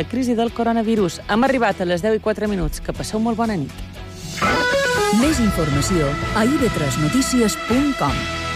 La 0.00 0.08
crisi 0.08 0.34
del 0.34 0.48
coronavirus. 0.56 1.18
Hem 1.28 1.42
arribat 1.44 1.82
a 1.82 1.84
les 1.84 2.00
10 2.00 2.16
i 2.16 2.22
4 2.24 2.48
minuts. 2.48 2.80
Que 2.80 2.94
passeu 2.96 3.20
molt 3.20 3.36
bona 3.36 3.52
nit. 3.60 3.68
Més 5.20 5.44
informació 5.44 6.08
a 6.40 6.46
ib3notícies.com. 6.48 8.49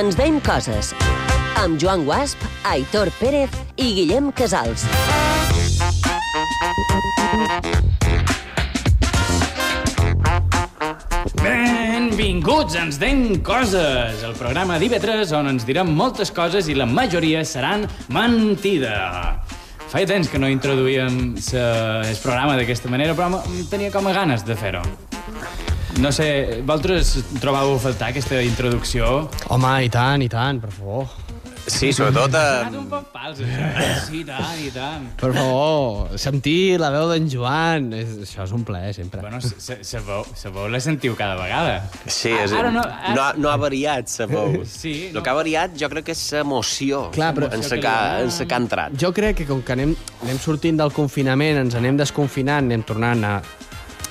Ens 0.00 0.16
veiem 0.16 0.38
coses. 0.40 0.94
Amb 1.60 1.76
Joan 1.76 2.06
Guasp, 2.06 2.40
Aitor 2.64 3.10
Pérez 3.18 3.52
i 3.76 3.90
Guillem 3.98 4.30
Casals. 4.32 4.86
Benvinguts, 11.42 12.78
ens 12.80 12.96
deim 13.02 13.42
coses, 13.44 14.24
el 14.24 14.32
programa 14.40 14.78
d'IV3 14.80 15.34
on 15.36 15.52
ens 15.52 15.68
direm 15.68 15.92
moltes 15.92 16.32
coses 16.32 16.70
i 16.72 16.78
la 16.78 16.88
majoria 16.88 17.44
seran 17.44 17.84
mentida. 18.08 18.96
Feia 19.92 20.08
temps 20.08 20.32
que 20.32 20.40
no 20.40 20.48
introduïem 20.48 21.36
el 21.36 22.16
programa 22.24 22.56
d'aquesta 22.56 22.88
manera, 22.88 23.12
però 23.18 23.44
tenia 23.68 23.92
com 23.92 24.08
a 24.08 24.16
ganes 24.16 24.48
de 24.48 24.56
fer-ho. 24.56 24.86
No 26.00 26.08
sé, 26.16 26.62
vosaltres 26.64 27.10
trobàveu 27.42 27.74
a 27.76 27.80
faltar 27.82 28.08
aquesta 28.14 28.38
introducció? 28.44 29.26
Home, 29.52 29.72
i 29.84 29.90
tant, 29.92 30.22
i 30.24 30.30
tant, 30.32 30.60
per 30.62 30.70
favor. 30.72 31.10
Sí, 31.70 31.90
sobretot... 31.92 32.32
Ha 32.34 32.70
Eh, 32.70 32.78
un 32.78 32.86
poc 32.88 33.10
fals, 33.12 33.42
això. 33.44 33.66
Sí, 34.06 34.22
i 34.22 34.24
tant, 34.24 34.62
i 34.64 34.70
tant. 34.72 35.04
Per 35.20 35.28
favor, 35.36 36.16
sentir 36.18 36.78
la 36.80 36.88
veu 36.94 37.10
d'en 37.12 37.28
Joan, 37.30 37.90
és, 37.98 38.14
això 38.24 38.46
és 38.46 38.54
un 38.56 38.64
plaer, 38.66 38.94
sempre. 38.96 39.20
Bueno, 39.22 39.42
sa- 39.44 39.76
sa 39.84 40.00
veu, 40.08 40.24
sa 40.40 40.50
veu 40.56 40.70
la 40.72 40.80
sentiu 40.82 41.14
cada 41.20 41.36
vegada. 41.38 41.76
sí, 42.06 42.32
és, 42.32 42.56
Ara 42.56 42.72
no, 42.72 42.80
no, 42.80 42.88
ara- 42.88 43.14
no, 43.14 43.22
ha, 43.28 43.30
no 43.36 43.52
ha 43.52 43.56
variat, 43.60 44.08
sabeu. 44.08 44.64
Sí, 44.64 45.10
El 45.12 45.20
no. 45.20 45.22
que 45.22 45.30
ha 45.30 45.36
variat 45.36 45.76
jo 45.78 45.92
crec 45.92 46.08
que 46.08 46.16
és 46.16 46.24
l'emoció 46.32 47.10
Clar, 47.12 47.34
però- 47.36 47.52
en 47.52 47.62
sa 47.62 47.76
que, 47.76 48.30
sa 48.32 48.46
que 48.48 48.54
ha 48.56 48.62
entrat. 48.64 48.96
Jo 48.98 49.12
crec 49.12 49.36
que 49.44 49.46
com 49.52 49.60
que 49.62 49.76
anem, 49.76 49.94
anem 50.24 50.38
sortint 50.40 50.80
del 50.80 50.90
confinament, 50.96 51.60
ens 51.68 51.74
anem 51.76 52.00
desconfinant, 52.00 52.64
anem 52.72 52.82
tornant 52.88 53.22
a, 53.24 53.36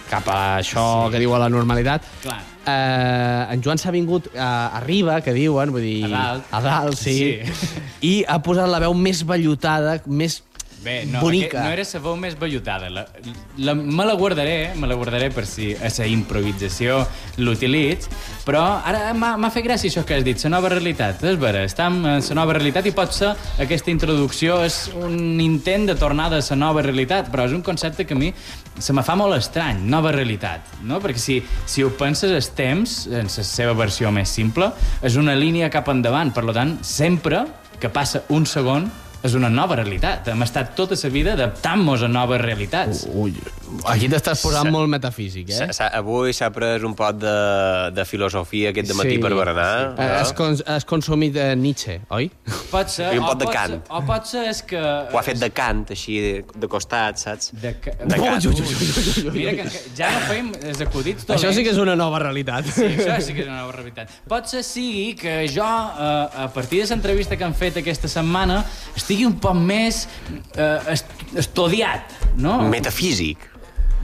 cap 0.10 0.28
a 0.32 0.40
això 0.60 0.86
sí. 1.08 1.14
que 1.14 1.22
diu 1.22 1.34
a 1.36 1.40
la 1.42 1.50
normalitat, 1.54 2.06
Clar. 2.24 2.40
eh, 2.66 3.54
en 3.54 3.64
Joan 3.66 3.78
s'ha 3.82 3.94
vingut 3.96 4.32
a, 4.36 4.50
arriba, 4.82 5.20
que 5.26 5.34
diuen, 5.36 5.72
vull 5.76 5.86
dir... 5.86 6.06
A 6.10 6.14
dalt. 6.16 6.52
A 6.52 6.62
dalt, 6.66 6.98
sí. 7.00 7.18
Sí. 7.46 7.84
I 8.10 8.14
ha 8.28 8.40
posat 8.46 8.70
la 8.72 8.82
veu 8.84 8.94
més 8.98 9.24
vellutada, 9.28 10.00
més 10.08 10.42
Bé, 10.84 11.06
no, 11.06 11.20
bonica. 11.20 11.60
aquest 11.60 11.66
no 11.66 11.72
era 11.74 11.84
la 11.92 12.00
veu 12.06 12.16
més 12.20 12.36
vellutada. 12.40 12.90
La, 12.94 13.04
la, 13.58 13.74
me 13.76 14.06
la 14.08 14.14
guardaré, 14.16 14.72
me 14.80 14.88
la 14.88 14.96
guardaré 14.96 15.28
per 15.34 15.44
si 15.48 15.74
a 15.76 15.90
la 15.98 16.08
improvisació 16.08 17.02
l'utilitz, 17.44 18.08
però 18.46 18.62
ara 18.88 19.12
m'ha 19.14 19.52
fet 19.52 19.66
gràcia 19.66 19.92
això 19.92 20.06
que 20.08 20.16
has 20.16 20.24
dit, 20.24 20.40
la 20.46 20.54
nova 20.56 20.72
realitat. 20.72 21.24
És 21.28 21.40
vera, 21.42 21.66
estem 21.68 22.00
en 22.06 22.24
la 22.24 22.38
nova 22.40 22.56
realitat 22.56 22.88
i 22.88 22.94
pot 22.96 23.12
ser 23.16 23.34
aquesta 23.60 23.92
introducció 23.92 24.62
és 24.64 24.86
un 24.96 25.40
intent 25.44 25.90
de 25.90 25.98
tornada 26.00 26.40
a 26.40 26.48
la 26.48 26.60
nova 26.60 26.86
realitat, 26.86 27.28
però 27.34 27.50
és 27.50 27.56
un 27.58 27.66
concepte 27.66 28.08
que 28.08 28.16
a 28.16 28.20
mi 28.20 28.32
se 28.80 28.96
me 28.96 29.04
fa 29.04 29.18
molt 29.20 29.36
estrany, 29.36 29.84
nova 29.84 30.14
realitat, 30.16 30.80
no? 30.88 31.02
Perquè 31.04 31.20
si, 31.20 31.42
si 31.68 31.84
ho 31.84 31.92
penses, 32.00 32.32
el 32.32 32.56
temps, 32.56 33.02
en 33.12 33.28
la 33.28 33.44
seva 33.44 33.76
versió 33.76 34.14
més 34.16 34.32
simple, 34.32 34.72
és 35.04 35.20
una 35.20 35.36
línia 35.36 35.68
cap 35.74 35.92
endavant. 35.92 36.32
Per 36.32 36.46
tant, 36.56 36.78
sempre 36.86 37.44
que 37.80 37.92
passa 37.92 38.24
un 38.36 38.48
segon 38.48 38.88
és 39.24 39.34
una 39.36 39.50
nova 39.52 39.76
realitat. 39.76 40.28
Hem 40.32 40.44
estat 40.46 40.76
tota 40.78 40.96
la 41.00 41.10
vida 41.12 41.34
adaptant-nos 41.36 42.04
a 42.06 42.08
noves 42.12 42.40
realitats. 42.42 43.02
Ui, 43.12 43.34
aquí 43.92 44.08
t'estàs 44.12 44.40
posant 44.44 44.70
Sa- 44.70 44.72
molt 44.72 44.90
metafísic, 44.92 45.50
eh? 45.50 45.68
S 45.70 45.80
-s 45.80 45.90
Avui 46.00 46.34
s'ha 46.34 46.50
pres 46.56 46.84
un 46.88 46.94
pot 46.96 47.18
de, 47.20 47.92
de 47.92 48.06
filosofia 48.06 48.70
aquest 48.70 48.88
de 48.88 48.96
matí 48.96 49.18
per 49.20 49.34
berenar. 49.34 49.96
Eh, 49.98 50.10
Has, 50.20 50.32
cons 50.34 50.64
has 50.66 50.86
consumit 50.86 51.36
eh, 51.36 51.56
Nietzsche, 51.56 52.00
oi? 52.10 52.30
Pot 52.72 52.88
ser, 52.90 53.14
I 53.14 53.20
un 53.20 53.26
pot 53.26 53.40
de 53.40 53.46
cant. 53.48 53.72
Ser, 53.72 53.82
o 53.90 54.02
pot 54.08 54.26
ser 54.26 54.46
és 54.50 54.62
que... 54.64 54.80
Ho 54.80 55.18
ha 55.20 55.24
fet 55.24 55.40
de 55.40 55.50
cant, 55.52 55.86
així, 55.90 56.20
de, 56.22 56.46
de 56.56 56.68
costat, 56.68 57.20
saps? 57.20 57.52
De, 57.54 57.74
ca... 57.82 57.92
De 58.06 58.16
cant. 58.16 58.40
Mira 59.34 59.54
que 59.58 59.68
ja 59.98 60.12
no 60.16 60.20
fem 60.30 60.52
els 60.64 60.82
acudits 60.82 61.26
dolents. 61.26 61.44
Això 61.44 61.54
sí 61.56 61.64
que 61.64 61.72
és 61.72 61.82
una 61.82 61.96
nova 62.00 62.20
realitat. 62.24 62.66
Sí, 62.66 62.86
això 62.86 63.20
sí 63.20 63.34
que 63.36 63.44
és 63.44 63.50
una 63.52 63.62
nova 63.66 63.76
realitat. 63.76 64.10
Pot 64.30 64.48
ser 64.48 64.64
sigui 64.64 65.16
que 65.20 65.48
jo, 65.52 65.66
eh, 65.66 66.44
a 66.46 66.48
partir 66.54 66.84
de 66.84 66.90
l'entrevista 66.94 67.36
que 67.36 67.44
han 67.44 67.56
fet 67.58 67.78
aquesta 67.84 68.08
setmana, 68.08 68.64
estigui 69.10 69.26
un 69.26 69.40
poc 69.42 69.58
més 69.58 70.04
eh, 70.54 70.94
est 70.94 71.38
estudiat, 71.42 72.14
no? 72.38 72.60
Metafísic. 72.70 73.48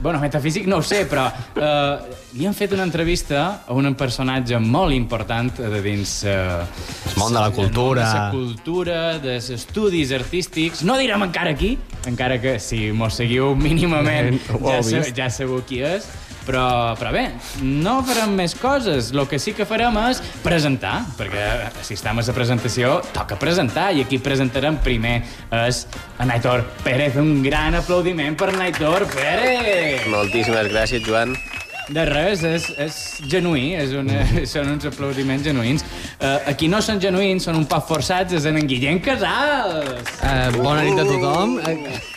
Bueno, 0.02 0.18
metafísic 0.20 0.66
no 0.68 0.80
ho 0.80 0.84
sé, 0.84 1.04
però 1.08 1.28
eh, 1.30 2.16
li 2.36 2.44
han 2.44 2.56
fet 2.58 2.74
una 2.74 2.82
entrevista 2.84 3.62
a 3.64 3.76
un 3.78 3.94
personatge 3.96 4.58
molt 4.58 4.92
important 4.92 5.62
de 5.62 5.80
dins... 5.84 6.18
Eh, 6.26 7.14
món 7.16 7.32
de 7.32 7.38
la 7.38 7.52
cultura. 7.54 8.02
De 8.02 8.18
la 8.18 8.34
cultura, 8.34 8.98
dels 9.22 9.48
estudis 9.54 10.10
artístics. 10.12 10.82
No 10.84 10.98
direm 10.98 11.22
encara 11.24 11.54
qui, 11.56 11.76
encara 12.10 12.40
que 12.42 12.58
si 12.60 12.90
mos 12.90 13.16
seguiu 13.16 13.54
mínimament 13.54 14.36
heu 14.50 14.60
ja, 14.66 14.82
sa, 14.82 15.04
ja 15.22 15.30
sabeu 15.32 15.62
qui 15.70 15.84
és, 15.86 16.10
però, 16.46 16.94
però 16.98 17.12
bé, 17.14 17.26
no 17.62 17.98
farem 18.06 18.36
més 18.38 18.54
coses. 18.58 19.10
El 19.12 19.26
que 19.30 19.40
sí 19.42 19.54
que 19.56 19.66
farem 19.68 19.98
és 20.06 20.22
presentar, 20.44 21.00
perquè 21.18 21.46
si 21.82 21.96
estem 21.98 22.22
a 22.22 22.24
la 22.26 22.36
presentació, 22.36 23.00
toca 23.16 23.38
presentar, 23.40 23.90
i 23.96 24.04
aquí 24.06 24.20
presentarem 24.22 24.78
primer 24.84 25.18
és 25.64 25.84
en 26.22 26.32
Aitor 26.32 26.64
Pérez. 26.84 27.18
Un 27.20 27.42
gran 27.44 27.76
aplaudiment 27.78 28.38
per 28.38 28.52
Aitor 28.54 29.08
Pérez! 29.12 30.06
Moltíssimes 30.12 30.72
gràcies, 30.72 31.04
Joan. 31.06 31.36
De 31.86 32.02
res, 32.02 32.40
és, 32.42 32.64
és 32.82 32.94
genuí, 33.30 33.68
és 33.78 33.92
una, 33.94 34.24
són 34.52 34.72
uns 34.72 34.88
aplaudiments 34.88 35.46
genuïns. 35.46 35.84
Uh, 36.16 36.40
aquí 36.50 36.66
no 36.70 36.80
són 36.82 36.98
genuïns, 37.02 37.46
són 37.46 37.60
un 37.60 37.66
poc 37.70 37.86
forçats, 37.86 38.34
és 38.34 38.48
en, 38.50 38.58
en 38.58 38.66
Guillem 38.66 38.98
Casals! 39.04 40.10
Eh, 40.18 40.48
bona 40.58 40.82
nit 40.82 40.98
a 40.98 41.06
tothom. 41.06 41.60
Eh, 41.62 41.76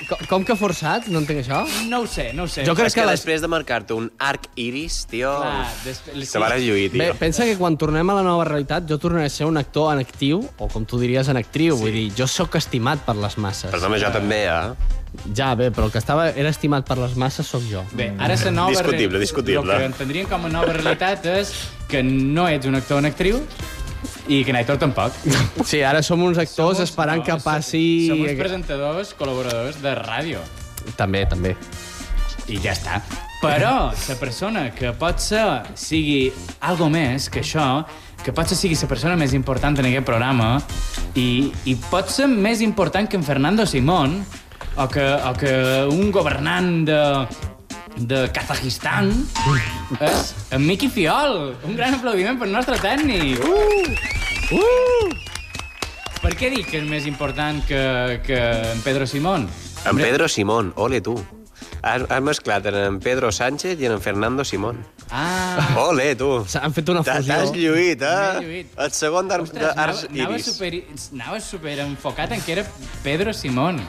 com, 0.09 0.25
com 0.29 0.45
que 0.45 0.55
forçat? 0.59 1.07
No 1.13 1.21
entenc 1.21 1.43
això. 1.43 1.61
No 1.87 2.01
ho 2.03 2.07
sé, 2.09 2.31
no 2.33 2.43
ho 2.43 2.47
sé. 2.51 2.65
Jo 2.67 2.73
crec 2.75 2.87
És 2.89 2.95
que, 2.97 3.01
que 3.01 3.07
les- 3.07 3.19
després 3.19 3.41
de 3.41 3.47
marcar-te 3.47 3.93
un 3.93 4.11
arc 4.17 4.49
iris, 4.55 5.05
tio, 5.09 5.31
Clar, 5.41 5.67
després- 5.85 6.31
te 6.31 6.39
vas 6.39 6.59
lluir, 6.59 6.89
tio. 6.91 6.99
Bé, 7.03 7.13
pensa 7.13 7.45
que 7.45 7.55
quan 7.57 7.77
tornem 7.77 8.09
a 8.09 8.15
la 8.19 8.23
nova 8.23 8.43
realitat 8.45 8.87
jo 8.89 8.97
tornaré 8.97 9.25
a 9.25 9.29
ser 9.29 9.45
un 9.47 9.57
actor 9.57 9.93
en 9.93 9.99
actiu, 9.99 10.43
o 10.57 10.67
com 10.67 10.85
tu 10.85 10.99
diries 10.99 11.27
en 11.29 11.37
actriu, 11.37 11.75
sí. 11.77 11.81
vull 11.83 11.91
dir, 11.93 12.07
jo 12.17 12.27
sóc 12.27 12.55
estimat 12.55 12.99
per 13.05 13.15
les 13.15 13.37
masses. 13.37 13.71
Perdona, 13.71 13.97
jo 14.01 14.11
també, 14.11 14.45
eh? 14.47 14.95
Ja, 15.33 15.55
bé, 15.55 15.71
però 15.71 15.85
el 15.85 15.91
que 15.91 15.97
estava 15.97 16.29
era 16.29 16.49
estimat 16.49 16.85
per 16.85 16.97
les 16.99 17.15
masses 17.17 17.47
sóc 17.47 17.63
jo. 17.69 17.81
Bé, 17.93 18.11
ara 18.19 18.35
la 18.35 18.51
nova... 18.51 18.69
Discutible, 18.71 19.19
discutible. 19.19 19.73
El 19.73 19.79
que 19.79 19.85
entendríem 19.85 20.27
com 20.29 20.45
a 20.45 20.49
nova 20.49 20.71
realitat 20.73 21.25
és 21.25 21.51
que 21.89 22.03
no 22.03 22.47
ets 22.47 22.67
un 22.69 22.75
actor 22.75 22.99
en 22.99 23.05
actriu 23.09 23.39
i 24.27 24.43
que 24.45 24.53
Naitor 24.55 24.79
tampoc. 24.81 25.15
Sí, 25.65 25.81
ara 25.83 26.03
som 26.05 26.21
uns 26.23 26.39
actors 26.41 26.79
Som 26.79 26.87
esperant 26.87 27.23
que 27.25 27.37
passi... 27.43 27.83
Som 28.09 28.23
uns 28.25 28.37
presentadors, 28.39 29.15
col·laboradors 29.19 29.79
de 29.83 29.95
ràdio. 29.99 30.43
També, 30.99 31.25
també. 31.29 31.55
I 32.49 32.59
ja 32.63 32.73
està. 32.73 33.01
Però 33.39 33.91
la 33.93 34.15
persona 34.19 34.67
que 34.75 34.91
pot 34.99 35.21
ser 35.23 35.43
sigui 35.79 36.27
algo 36.67 36.89
més 36.91 37.29
que 37.31 37.39
això, 37.43 37.85
que 38.23 38.33
pot 38.35 38.49
ser 38.51 38.57
sigui 38.59 38.75
la 38.81 38.89
persona 38.91 39.15
més 39.19 39.33
important 39.37 39.79
en 39.79 39.87
aquest 39.87 40.07
programa 40.07 40.57
i, 41.15 41.51
i 41.65 41.75
pot 41.89 42.11
ser 42.11 42.27
més 42.27 42.59
important 42.65 43.07
que 43.07 43.15
en 43.19 43.23
Fernando 43.23 43.65
Simón 43.65 44.19
o 44.75 44.87
que, 44.91 45.05
o 45.05 45.31
que 45.39 45.53
un 45.87 46.11
governant 46.11 46.83
de, 46.87 46.99
de 47.97 48.27
Kazajistan 48.33 49.09
és 49.99 50.33
en 50.55 50.65
Miqui 50.65 50.89
Fiol. 50.93 51.55
Un 51.67 51.75
gran 51.79 51.97
aplaudiment 51.97 52.39
pel 52.39 52.53
nostre 52.53 52.77
tècnic. 52.81 53.41
Uh! 53.43 54.59
Uh! 54.59 55.09
Per 56.19 56.33
què 56.35 56.51
dic 56.51 56.67
que 56.69 56.81
és 56.81 56.87
més 56.87 57.07
important 57.07 57.61
que, 57.67 57.81
que 58.25 58.39
en 58.73 58.81
Pedro 58.85 59.07
Simón? 59.07 59.47
En 59.87 59.99
Pedro 59.99 60.27
Simón, 60.27 60.73
ole 60.75 60.99
tu. 61.01 61.17
Has, 61.81 62.03
has 62.11 62.21
mesclat 62.21 62.65
en, 62.67 62.75
en 62.75 62.97
Pedro 62.99 63.31
Sánchez 63.31 63.79
i 63.79 63.87
en, 63.87 63.93
en 63.95 64.01
Fernando 64.03 64.43
Simón. 64.43 64.81
Ah, 65.11 65.75
Ole, 65.79 66.11
tu. 66.19 66.27
Han 66.59 66.73
fet 66.75 66.89
una 66.91 67.03
fusió. 67.05 67.23
T'has 67.23 67.53
lluït, 67.55 68.03
eh? 68.03 68.41
lluït. 68.43 68.73
El 68.83 68.91
segon 68.93 69.31
d'Ars 69.31 69.53
d'Ars 69.55 70.03
anava, 70.09 70.35
Iris. 70.35 70.49
super, 70.51 70.73
anava 71.15 71.39
super 71.41 71.77
enfocat 71.85 72.35
en 72.35 72.43
que 72.43 72.57
era 72.57 72.65
Pedro 73.03 73.33
Simón. 73.33 73.79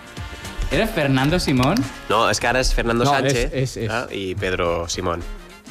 Era 0.70 0.86
Fernando 0.86 1.38
Simón? 1.40 1.74
No, 2.08 2.28
és 2.30 2.38
que 2.38 2.46
ara 2.46 2.60
és 2.62 2.72
Fernando 2.74 3.04
No, 3.04 3.10
Sánchez 3.10 3.50
és- 3.52 3.76
és- 3.76 3.76
és. 3.76 3.90
eh? 3.90 4.16
i 4.16 4.34
Pedro 4.34 4.88
Simón. 4.88 5.20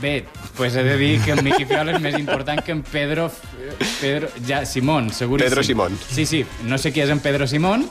Bé, 0.01 0.25
pues 0.55 0.75
he 0.75 0.83
de 0.83 0.95
dir 0.97 1.19
que 1.21 1.31
en 1.31 1.43
Miqui 1.43 1.65
Fiol 1.65 1.89
és 1.91 1.99
més 1.99 2.15
important 2.17 2.61
que 2.63 2.71
en 2.71 2.83
Pedro... 2.83 3.29
Pedro 3.99 4.29
ja, 4.47 4.65
Simón, 4.65 5.09
seguríssim. 5.11 5.49
Pedro 5.49 5.63
Simón. 5.63 5.97
Sí, 6.09 6.25
sí, 6.25 6.45
no 6.63 6.77
sé 6.77 6.93
qui 6.93 7.01
és 7.03 7.09
en 7.09 7.19
Pedro 7.19 7.47
Simón, 7.47 7.87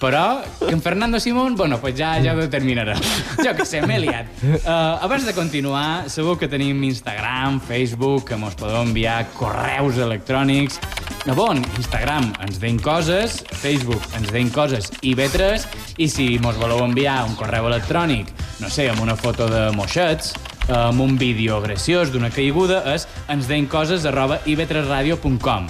Però 0.00 0.40
que 0.58 0.72
en 0.72 0.80
Fernando 0.82 1.20
Simón, 1.20 1.54
bueno, 1.56 1.78
pues 1.78 1.94
ja, 1.96 2.16
ja 2.24 2.32
ho 2.34 2.38
determinarà. 2.40 2.96
Jo 3.44 3.52
que 3.54 3.64
sé, 3.68 3.82
m'he 3.86 3.98
liat. 4.00 4.26
Uh, 4.42 4.96
abans 5.04 5.26
de 5.26 5.32
continuar, 5.36 6.08
segur 6.10 6.38
que 6.40 6.48
tenim 6.48 6.82
Instagram, 6.84 7.60
Facebook, 7.60 8.24
que 8.28 8.36
mos 8.40 8.56
podeu 8.56 8.80
enviar 8.82 9.28
correus 9.36 9.98
electrònics. 10.00 10.80
A 11.28 11.34
bon, 11.36 11.60
Instagram 11.78 12.30
ens 12.42 12.56
deim 12.58 12.78
coses, 12.80 13.42
Facebook 13.60 14.02
ens 14.16 14.30
deim 14.32 14.48
coses 14.50 14.88
i 15.06 15.12
B3, 15.14 15.66
i 16.00 16.08
si 16.10 16.38
mos 16.42 16.56
voleu 16.58 16.80
enviar 16.82 17.20
un 17.28 17.36
correu 17.38 17.68
electrònic, 17.68 18.30
no 18.62 18.70
sé, 18.72 18.88
amb 18.90 19.02
una 19.04 19.14
foto 19.20 19.46
de 19.50 19.66
moixets, 19.76 20.32
amb 20.72 21.00
un 21.04 21.18
vídeo 21.20 21.60
graciós 21.62 22.10
d'una 22.10 22.30
caiguda, 22.34 22.80
és 22.94 23.06
ens 23.30 23.46
deim 23.50 23.68
coses 23.70 24.06
arroba 24.08 24.40
ib3radio.com. 24.48 25.68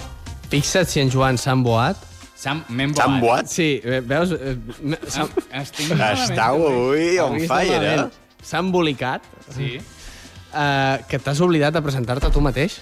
Fixa't 0.50 0.88
si 0.90 1.02
en 1.02 1.10
Joan 1.12 1.36
s'ha 1.38 1.52
emboat. 1.58 2.06
Sam, 2.40 2.62
m'hem 2.72 2.94
S'han 2.96 3.18
boat. 3.20 3.42
boat? 3.42 3.50
Sí, 3.52 3.80
eh, 3.84 4.00
veus? 4.00 4.30
Eh, 4.32 4.54
s'ha- 5.12 5.28
Estic 5.60 5.90
Estau 5.92 6.62
avui 6.70 7.18
on 7.20 7.36
fire, 7.40 7.82
eh? 7.98 8.06
S'ha 8.42 8.62
embolicat. 8.64 9.26
Sí. 9.54 9.74
Uh, 10.50 10.96
que 11.06 11.18
t'has 11.22 11.38
oblidat 11.44 11.74
de 11.76 11.82
presentar-te 11.84 12.30
tu 12.32 12.40
mateix. 12.40 12.80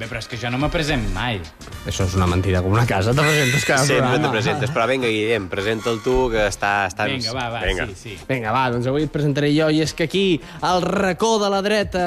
Bé, 0.00 0.06
però 0.08 0.16
és 0.22 0.24
que 0.30 0.38
jo 0.40 0.48
no 0.48 0.56
me 0.56 0.70
present 0.72 1.02
mai. 1.12 1.42
Això 1.84 2.06
és 2.08 2.14
una 2.16 2.24
mentida, 2.30 2.62
com 2.64 2.72
una 2.72 2.86
casa, 2.88 3.12
te 3.12 3.20
presentes 3.20 3.66
cada 3.68 3.82
Sempre 3.84 3.98
programa. 4.06 4.22
te 4.22 4.30
presentes. 4.32 4.70
Però 4.72 4.86
vinga, 4.88 5.10
Guillem, 5.12 5.48
presenta'l 5.52 5.98
tu, 6.00 6.14
que 6.32 6.46
està... 6.48 6.70
està... 6.88 7.04
Vinga, 7.10 7.34
va, 7.36 7.44
va, 7.52 7.60
vinga. 7.68 7.84
sí, 7.92 8.14
sí. 8.14 8.14
Vinga, 8.30 8.54
va, 8.56 8.62
doncs 8.72 8.88
avui 8.88 9.04
et 9.04 9.12
presentaré 9.12 9.52
jo, 9.52 9.68
i 9.68 9.82
és 9.84 9.92
que 9.92 10.08
aquí, 10.08 10.24
al 10.64 10.80
racó 10.88 11.34
de 11.44 11.52
la 11.52 11.60
dreta, 11.60 12.06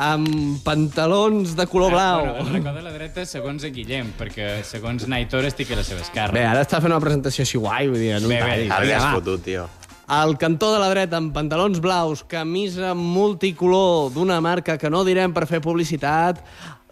amb 0.00 0.56
pantalons 0.64 1.52
de 1.60 1.68
color 1.68 1.92
blau... 1.92 2.24
Bueno, 2.24 2.48
el 2.48 2.52
racó 2.56 2.76
de 2.80 2.88
la 2.88 2.96
dreta, 2.96 3.28
segons 3.28 3.68
en 3.68 3.76
Guillem, 3.76 4.14
perquè 4.16 4.62
segons 4.64 5.04
Naitor 5.04 5.44
estic 5.44 5.76
a 5.76 5.82
la 5.82 5.84
seva 5.84 6.00
esquerra. 6.00 6.32
Bé, 6.32 6.48
ara 6.48 6.64
està 6.64 6.80
fent 6.80 6.96
una 6.96 7.04
presentació 7.04 7.44
així 7.44 7.60
guai, 7.60 7.92
vull 7.92 8.00
dir, 8.00 8.14
en 8.16 8.24
un 8.24 8.32
Bé, 8.32 8.40
bé, 8.40 8.60
tall. 8.64 8.78
Ara 8.80 8.94
ja 8.94 9.02
has 9.04 9.18
fotut, 9.20 9.44
tio. 9.44 9.68
Al 10.06 10.34
cantó 10.36 10.68
de 10.74 10.80
la 10.82 10.90
dreta, 10.92 11.16
amb 11.16 11.30
pantalons 11.32 11.78
blaus, 11.80 12.20
camisa 12.28 12.90
multicolor 12.92 14.10
d'una 14.12 14.36
marca 14.44 14.76
que 14.76 14.90
no 14.92 15.00
direm 15.06 15.32
per 15.32 15.46
fer 15.48 15.62
publicitat, 15.64 16.42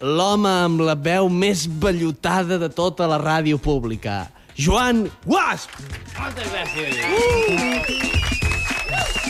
l'home 0.03 0.49
amb 0.51 0.81
la 0.83 0.95
veu 0.99 1.29
més 1.31 1.63
vellutada 1.79 2.57
de 2.59 2.67
tota 2.69 3.07
la 3.07 3.15
ràdio 3.21 3.55
pública, 3.61 4.25
Joan 4.59 5.05
Guasp! 5.23 5.71
Moltes 6.17 6.49
gràcies. 6.51 6.97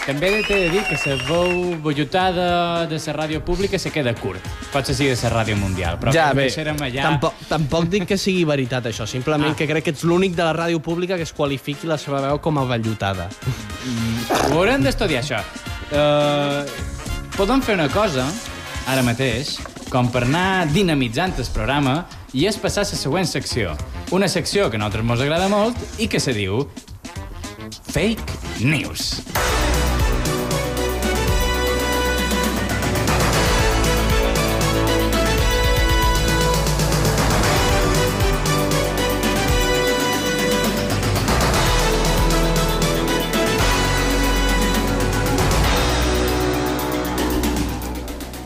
També 0.03 0.31
t'he 0.43 0.57
de 0.65 0.69
dir 0.73 0.81
que 0.87 0.97
la 0.97 1.15
veu 1.29 1.75
bollotada 1.79 2.47
de 2.89 2.97
la 2.97 3.13
ràdio 3.15 3.39
pública 3.45 3.77
se 3.79 3.91
queda 3.93 4.15
curt. 4.17 4.41
Potser 4.73 4.95
sigui 4.97 5.13
de 5.13 5.19
la 5.21 5.29
ràdio 5.31 5.55
mundial, 5.61 5.99
però 6.01 6.11
ja, 6.11 6.31
bé, 6.33 6.49
allà... 6.49 7.03
tampoc, 7.05 7.37
tampoc 7.47 7.85
dic 7.93 8.07
que 8.09 8.17
sigui 8.17 8.43
veritat, 8.43 8.89
això. 8.89 9.05
Simplement 9.07 9.53
Ah. 9.53 9.55
que 9.55 9.67
crec 9.69 9.83
que 9.85 9.93
ets 9.93 10.03
l'únic 10.03 10.33
de 10.35 10.43
la 10.43 10.53
ràdio 10.57 10.81
pública 10.81 11.15
que 11.15 11.23
es 11.23 11.31
qualifiqui 11.31 11.87
la 11.87 11.97
seva 12.01 12.19
veu 12.19 12.41
com 12.41 12.57
a 12.57 12.65
vellutada. 12.65 13.29
Ho 14.49 14.57
haurem 14.57 14.81
d'estudiar, 14.83 15.21
això. 15.23 15.39
Uh, 15.93 16.65
podem 17.37 17.61
fer 17.61 17.75
una 17.77 17.87
cosa, 17.93 18.25
ara 18.87 19.03
mateix, 19.05 19.59
com 19.93 20.09
per 20.09 20.23
anar 20.25 20.65
dinamitzant 20.73 21.35
el 21.37 21.49
programa, 21.53 21.99
i 22.33 22.47
és 22.49 22.57
passar 22.57 22.81
a 22.81 22.89
la 22.89 22.97
següent 22.97 23.29
secció. 23.29 23.75
Una 24.11 24.27
secció 24.27 24.69
que 24.69 24.81
a 24.81 24.81
nosaltres 24.81 25.05
ens 25.05 25.25
agrada 25.27 25.51
molt 25.53 26.01
i 26.01 26.09
que 26.09 26.21
se 26.23 26.33
diu 26.33 26.65
Fake 27.93 28.65
News. 28.65 29.62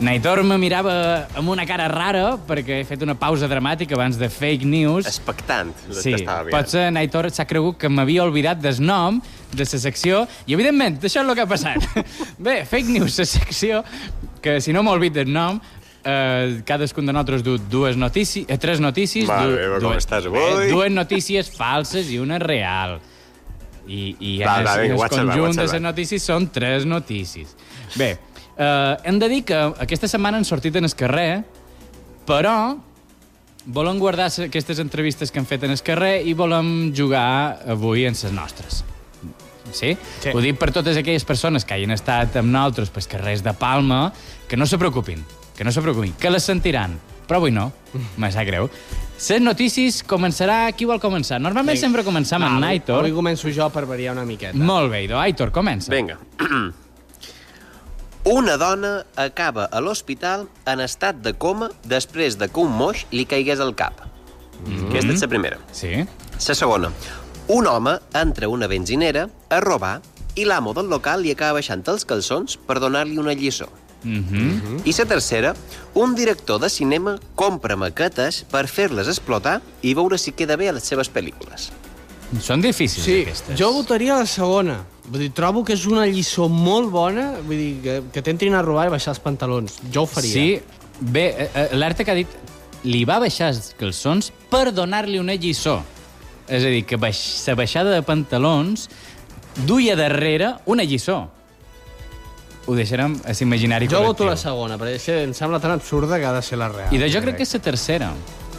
Naitor 0.08 0.40
me 0.46 0.56
mirava 0.56 0.92
amb 1.36 1.50
una 1.52 1.66
cara 1.68 1.84
rara 1.92 2.38
perquè 2.48 2.78
he 2.80 2.84
fet 2.88 3.02
una 3.04 3.12
pausa 3.18 3.44
dramàtica 3.50 3.92
abans 3.98 4.16
de 4.16 4.30
fake 4.32 4.64
news. 4.64 5.04
Expectant. 5.10 5.74
Sí, 5.92 6.14
potser 6.48 6.86
Naitor 6.96 7.28
s'ha 7.34 7.44
cregut 7.50 7.76
que 7.82 7.90
m'havia 7.92 8.24
oblidat 8.24 8.62
del 8.64 8.80
nom 8.80 9.18
de 9.52 9.66
la 9.66 9.80
secció 9.82 10.22
i, 10.46 10.54
evidentment, 10.56 10.96
això 11.02 11.20
és 11.20 11.28
el 11.28 11.34
que 11.36 11.44
ha 11.44 11.50
passat. 11.50 11.84
Bé, 12.46 12.62
fake 12.68 12.94
news, 12.94 13.18
la 13.20 13.26
secció, 13.28 13.82
que 14.40 14.58
si 14.64 14.72
no 14.72 14.80
m'olvid 14.86 15.18
del 15.20 15.28
nom, 15.34 15.60
eh, 16.04 16.62
cadascun 16.64 17.04
de 17.04 17.12
nosaltres 17.12 17.44
du 17.44 17.58
dues 17.58 18.00
notícies, 18.00 18.46
eh, 18.48 18.56
tres 18.56 18.80
notícies... 18.80 19.28
Mare 19.28 19.44
du- 19.50 19.56
meva, 19.60 19.78
com 19.82 19.90
dues- 19.90 20.06
estàs 20.06 20.30
bé, 20.32 20.46
avui? 20.54 20.72
dues 20.72 20.94
notícies 20.96 21.52
falses 21.52 22.08
i 22.08 22.16
una 22.22 22.40
real. 22.40 22.96
I, 23.88 24.14
i 24.20 24.32
Va, 24.44 24.58
va, 24.64 24.74
el, 24.76 24.82
vinga, 24.88 24.94
el 24.96 25.00
va, 25.00 25.08
conjunt 25.08 25.34
de 25.34 25.40
WhatsApp, 25.46 25.62
les 25.64 25.72
va. 25.78 25.84
notícies 25.90 26.24
són 26.32 26.48
tres 26.52 26.84
notícies. 26.88 27.54
Bé, 27.96 28.10
eh, 28.58 28.96
hem 29.04 29.18
de 29.22 29.28
dir 29.30 29.44
que 29.48 29.56
aquesta 29.56 30.08
setmana 30.10 30.38
han 30.38 30.44
sortit 30.44 30.76
en 30.76 30.84
el 30.84 30.94
carrer, 30.98 31.44
però 32.28 32.76
volem 33.68 33.98
guardar 34.00 34.28
aquestes 34.46 34.78
entrevistes 34.80 35.30
que 35.32 35.38
han 35.40 35.46
fet 35.46 35.64
en 35.64 35.72
el 35.74 35.82
carrer 35.84 36.22
i 36.26 36.34
volem 36.34 36.92
jugar 36.96 37.60
avui 37.68 38.06
en 38.08 38.16
les 38.16 38.32
nostres. 38.32 38.84
Sí? 39.72 39.92
Sí. 40.22 40.30
Ho 40.32 40.40
dic 40.40 40.56
per 40.56 40.70
totes 40.72 40.96
aquelles 40.96 41.26
persones 41.28 41.64
que 41.68 41.74
hagin 41.76 41.92
estat 41.92 42.38
amb 42.40 42.48
nosaltres 42.48 42.88
pels 42.90 43.06
carrers 43.10 43.42
de 43.44 43.52
Palma, 43.52 44.06
que 44.48 44.56
no 44.56 44.64
se 44.66 44.78
preocupin, 44.80 45.20
que 45.56 45.64
no 45.64 45.72
se 45.72 45.82
preocupin, 45.84 46.14
que 46.18 46.30
les 46.32 46.42
sentiran. 46.48 46.96
Però 47.28 47.36
avui 47.42 47.52
no, 47.52 47.66
me 48.16 48.30
sap 48.32 48.46
greu. 48.48 48.70
Les 49.18 49.42
notícies 49.42 50.00
començarà... 50.08 50.70
Qui 50.72 50.86
vol 50.88 51.00
començar? 51.02 51.36
Normalment 51.42 51.74
Vinga. 51.76 51.84
sempre 51.84 52.04
començam 52.06 52.40
amb 52.40 52.54
avui- 52.54 52.64
Naitor. 52.64 53.02
Avui 53.02 53.12
començo 53.12 53.52
jo 53.52 53.68
per 53.74 53.84
variar 53.84 54.14
una 54.16 54.24
miqueta. 54.24 54.56
Molt 54.56 54.88
bé. 54.94 55.02
Aitor, 55.12 55.52
comença. 55.52 55.92
Vinga. 55.92 56.16
Una 58.28 58.58
dona 58.60 59.06
acaba 59.16 59.64
a 59.72 59.80
l'hospital 59.80 60.42
en 60.68 60.82
estat 60.84 61.22
de 61.24 61.30
coma 61.32 61.70
després 61.88 62.34
de 62.36 62.50
que 62.52 62.60
un 62.60 62.74
moix 62.76 63.06
li 63.08 63.24
caigués 63.24 63.62
al 63.64 63.72
cap. 63.74 64.02
Mm 64.66 64.74
-hmm. 64.74 64.88
Aquesta 64.90 65.12
és 65.14 65.22
la 65.22 65.28
primera. 65.28 65.58
Sí? 65.72 66.04
La 66.48 66.54
segona. 66.54 66.92
Un 67.46 67.66
home 67.66 67.98
entra 68.12 68.44
a 68.46 68.50
una 68.50 68.66
benzinera 68.66 69.30
a 69.48 69.60
robar 69.60 70.02
i 70.34 70.44
l'amo 70.44 70.74
del 70.74 70.90
local 70.90 71.22
li 71.22 71.30
acaba 71.30 71.54
baixant 71.54 71.82
els 71.88 72.04
calçons 72.04 72.58
per 72.66 72.78
donar-li 72.80 73.16
una 73.16 73.32
lliçó. 73.32 73.68
Mm 74.04 74.24
-hmm. 74.28 74.80
I 74.84 74.92
la 74.92 75.04
tercera, 75.06 75.54
un 75.94 76.14
director 76.14 76.60
de 76.60 76.68
cinema 76.68 77.18
compra 77.34 77.76
maquetes 77.76 78.44
per 78.50 78.68
fer-les 78.68 79.08
explotar 79.08 79.62
i 79.80 79.94
veure 79.94 80.18
si 80.18 80.32
queda 80.32 80.56
bé 80.56 80.68
a 80.68 80.72
les 80.72 80.84
seves 80.84 81.10
pel·lícules. 81.10 81.72
Són 82.44 82.60
difícils, 82.60 83.04
Sí, 83.06 83.22
aquestes. 83.22 83.56
jo 83.58 83.72
votaria 83.72 84.16
la 84.18 84.26
segona. 84.26 84.82
Vull 85.08 85.20
dir, 85.24 85.30
trobo 85.32 85.62
que 85.64 85.72
és 85.72 85.86
una 85.88 86.04
lliçó 86.06 86.48
molt 86.52 86.90
bona, 86.92 87.38
vull 87.40 87.56
dir, 87.56 87.70
que, 87.82 87.94
que 88.12 88.22
t'entrin 88.22 88.52
a 88.54 88.60
robar 88.62 88.86
i 88.86 88.90
baixar 88.92 89.14
els 89.14 89.20
pantalons. 89.24 89.78
Jo 89.90 90.02
ho 90.02 90.06
faria. 90.06 90.32
Sí, 90.32 90.60
bé, 91.00 91.24
eh, 91.30 91.48
eh, 91.54 91.68
l'Arta 91.80 92.04
que 92.04 92.10
ha 92.12 92.18
dit 92.18 92.28
li 92.84 93.04
va 93.08 93.16
baixar 93.18 93.48
els 93.54 93.72
calçons 93.80 94.28
per 94.50 94.72
donar-li 94.76 95.18
una 95.18 95.34
lliçó. 95.40 95.78
És 96.48 96.62
a 96.64 96.68
dir, 96.68 96.84
que 96.84 96.96
baix, 97.00 97.18
la 97.48 97.54
baixada 97.54 97.90
de 97.96 98.02
pantalons 98.02 98.88
duia 99.66 99.96
darrere 99.96 100.54
una 100.66 100.84
lliçó. 100.84 101.22
Ho 102.68 102.74
deixarem 102.76 103.14
a 103.24 103.32
l'imaginari 103.32 103.88
Jo 103.88 104.02
voto 104.04 104.24
col·lectiu. 104.24 104.28
la 104.28 104.36
segona, 104.36 104.76
perquè 104.76 105.22
em 105.24 105.32
sembla 105.32 105.58
tan 105.60 105.70
absurda 105.72 106.18
que 106.20 106.26
ha 106.28 106.32
de 106.34 106.42
ser 106.42 106.58
la 106.60 106.68
real. 106.68 106.92
I 106.92 106.98
de 107.00 107.08
jo 107.10 107.20
crec 107.24 107.36
que 107.40 107.42
és 107.48 107.54
la 107.54 107.60
tercera. 107.60 108.12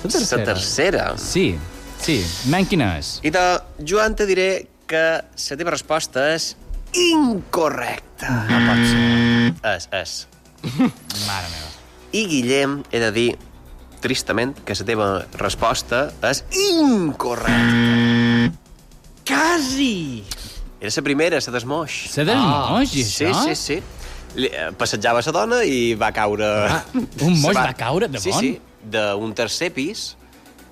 La 0.04 0.10
tercera. 0.10 0.40
La 0.42 0.46
tercera. 0.54 1.18
Sí, 1.18 1.56
sí. 2.01 2.20
Men, 2.51 2.65
quina 2.70 2.94
és? 3.00 3.18
I 3.25 3.32
de 3.36 3.44
Joan 3.88 4.15
te 4.15 4.25
diré 4.29 4.68
que 4.89 5.03
la 5.22 5.58
teva 5.60 5.72
resposta 5.75 6.29
és 6.34 6.56
incorrecta. 6.98 8.29
No 8.50 8.60
pot 8.65 8.82
ser. 8.89 9.53
És, 9.75 9.89
és. 9.94 10.15
Mare 11.27 11.51
meva. 11.51 11.70
I 12.18 12.24
Guillem, 12.25 12.79
he 12.89 13.00
de 13.03 13.12
dir, 13.13 13.27
tristament, 14.01 14.56
que 14.65 14.74
la 14.79 14.86
teva 14.88 15.10
resposta 15.38 16.08
és 16.32 16.41
incorrecta. 16.74 18.50
Quasi! 19.29 20.24
Era 20.79 20.91
la 20.96 21.03
primera, 21.06 21.39
la 21.44 21.53
desmoix. 21.53 22.06
Se 22.10 22.24
del 22.25 22.38
Ah, 22.39 22.82
i 22.82 22.88
Sí, 23.03 23.03
sí, 23.34 23.56
sí. 23.56 23.82
Eh, 24.39 24.70
Passejava 24.77 25.22
la 25.25 25.32
dona 25.36 25.63
i 25.65 25.94
va 26.00 26.12
caure... 26.15 26.48
Ah, 26.70 26.84
un 26.96 27.36
moix 27.44 27.53
Se 27.53 27.60
va 27.60 27.74
caure, 27.77 28.08
de 28.08 28.22
sí, 28.22 28.32
bon? 28.32 28.39
Sí, 28.39 28.51
d'un 28.89 29.34
tercer 29.36 29.72
pis, 29.75 30.15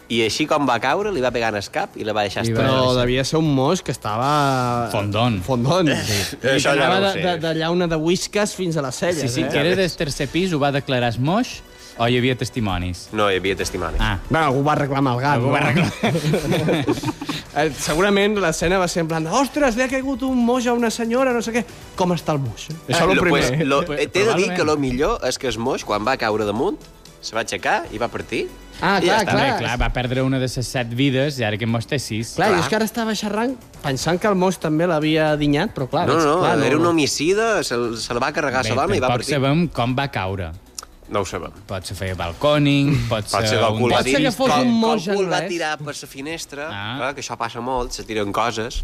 i 0.10 0.22
així 0.24 0.46
com 0.48 0.64
va 0.68 0.78
caure, 0.80 1.12
li 1.12 1.20
va 1.20 1.32
pegar 1.36 1.50
en 1.52 1.58
el 1.60 1.70
cap 1.70 1.98
i 2.00 2.06
la 2.08 2.14
va 2.16 2.22
deixar 2.24 2.46
I 2.46 2.52
estar. 2.52 2.64
va- 2.64 2.70
Però 2.72 2.94
devia 2.96 3.24
ser 3.28 3.40
un 3.40 3.54
mos 3.54 3.82
que 3.82 3.92
estava... 3.92 4.88
Fondon. 4.92 5.42
Fondon, 5.44 5.88
sí. 6.06 6.38
I 6.44 6.54
Això 6.56 6.72
que 6.72 6.80
ja 6.80 6.86
anava 6.88 7.00
no 7.00 7.08
ho 7.08 7.08
de, 7.08 7.14
sé. 7.14 7.26
de, 7.28 7.38
de 7.48 7.56
llauna 7.60 7.88
de 7.88 7.96
whiskas 7.98 8.56
fins 8.56 8.78
a 8.78 8.82
les 8.82 8.96
celles, 8.96 9.22
Sí, 9.22 9.28
sí, 9.28 9.42
eh? 9.44 9.50
que 9.52 9.60
era 9.60 9.76
del 9.76 9.92
tercer 9.92 10.30
pis, 10.30 10.54
ho 10.54 10.60
va 10.60 10.72
declarar 10.72 11.10
es 11.10 11.20
moix 11.20 11.58
o 11.98 12.06
hi 12.08 12.16
havia 12.20 12.36
testimonis? 12.38 13.08
No 13.12 13.26
hi 13.32 13.40
havia 13.42 13.56
testimonis. 13.58 14.00
Ah, 14.00 14.20
Bueno, 14.30 14.46
algú 14.46 14.64
va 14.64 14.76
reclamar 14.76 15.16
el 15.16 15.22
gat, 15.22 15.34
Algú 15.40 15.48
no? 15.48 15.54
va 15.54 15.60
reclamar. 15.60 16.86
Eh, 17.58 17.72
segurament 17.74 18.36
l'escena 18.38 18.78
va 18.78 18.86
ser 18.88 19.02
en 19.02 19.08
plan 19.10 19.24
de, 19.26 19.32
ostres, 19.34 19.74
li 19.80 19.82
ha 19.82 19.88
caigut 19.90 20.22
un 20.28 20.38
moix 20.46 20.68
a 20.70 20.76
una 20.78 20.92
senyora, 20.94 21.32
no 21.34 21.42
sé 21.42 21.50
què. 21.56 21.64
Com 21.98 22.12
està 22.14 22.36
el 22.36 22.42
moix? 22.44 22.68
Això 22.86 22.92
és 22.92 23.02
el 23.02 23.16
Lo- 23.18 23.24
primer. 23.24 23.40
Pues, 23.48 23.66
lo, 23.66 23.80
Pues, 23.88 24.12
T'he 24.14 24.26
de 24.28 24.36
dir 24.38 24.52
que 24.54 24.64
lo 24.68 24.76
millor 24.78 25.24
és 25.26 25.40
que 25.42 25.48
el 25.50 25.58
moix, 25.58 25.82
quan 25.84 26.06
va 26.06 26.14
caure 26.22 26.46
damunt, 26.46 26.78
se 27.20 27.34
va 27.34 27.42
aixecar 27.42 27.88
i 27.92 27.98
va 27.98 28.10
partir. 28.14 28.44
Ah, 28.82 29.00
clar, 29.00 29.02
ja 29.02 29.16
està. 29.24 29.32
clar. 29.32 29.46
Bé, 29.58 29.64
clar, 29.64 29.78
va 29.82 29.90
perdre 29.94 30.22
una 30.22 30.38
de 30.38 30.46
les 30.46 30.68
set 30.68 30.92
vides 30.94 31.40
i 31.40 31.44
ara 31.48 31.58
que 31.58 31.66
mos 31.66 31.88
té 31.90 31.98
sis. 32.00 32.36
Clar, 32.36 32.50
Clar. 32.52 32.60
jo 32.60 32.64
és 32.66 32.70
que 32.70 32.76
ara 32.78 32.86
estava 32.86 33.16
xerrant 33.18 33.56
pensant 33.82 34.20
que 34.22 34.28
el 34.30 34.36
Moix 34.38 34.60
també 34.62 34.86
l'havia 34.86 35.32
dinyat, 35.40 35.74
però 35.74 35.88
clar... 35.90 36.06
No, 36.08 36.14
veig- 36.20 36.26
no, 36.30 36.38
clar, 36.44 36.54
era 36.68 36.78
un 36.78 36.86
homicida, 36.86 37.64
se, 37.64 37.76
se 37.98 38.14
va 38.22 38.32
carregar 38.32 38.62
a 38.66 38.76
l'home 38.76 38.98
i 38.98 39.00
va 39.04 39.08
partir. 39.16 39.34
sabem 39.36 39.68
com 39.74 39.96
va 39.98 40.08
caure. 40.14 40.52
No 41.10 41.22
ho 41.24 41.26
sabem. 41.26 41.54
Pot 41.66 41.86
ser 41.88 41.96
fer 41.96 42.10
balcòning, 42.20 42.90
pot, 43.10 43.24
Pot 43.32 43.46
ser 43.48 43.58
que 43.62 43.66
un... 43.72 43.90
Pot 43.90 44.04
ser 44.12 44.22
que 44.26 44.32
fos 44.36 44.52
un 44.60 44.74
moix 44.76 45.06
Qualcú 45.08 45.22
el 45.24 45.30
va 45.32 45.38
anglès. 45.38 45.50
tirar 45.56 45.78
per 45.80 45.94
la 45.96 46.08
finestra, 46.14 46.68
Ah. 46.70 47.08
ah. 47.08 47.14
que 47.16 47.22
això 47.24 47.38
passa 47.40 47.62
molt, 47.64 47.94
se 47.96 48.04
tiren 48.04 48.34
coses. 48.36 48.84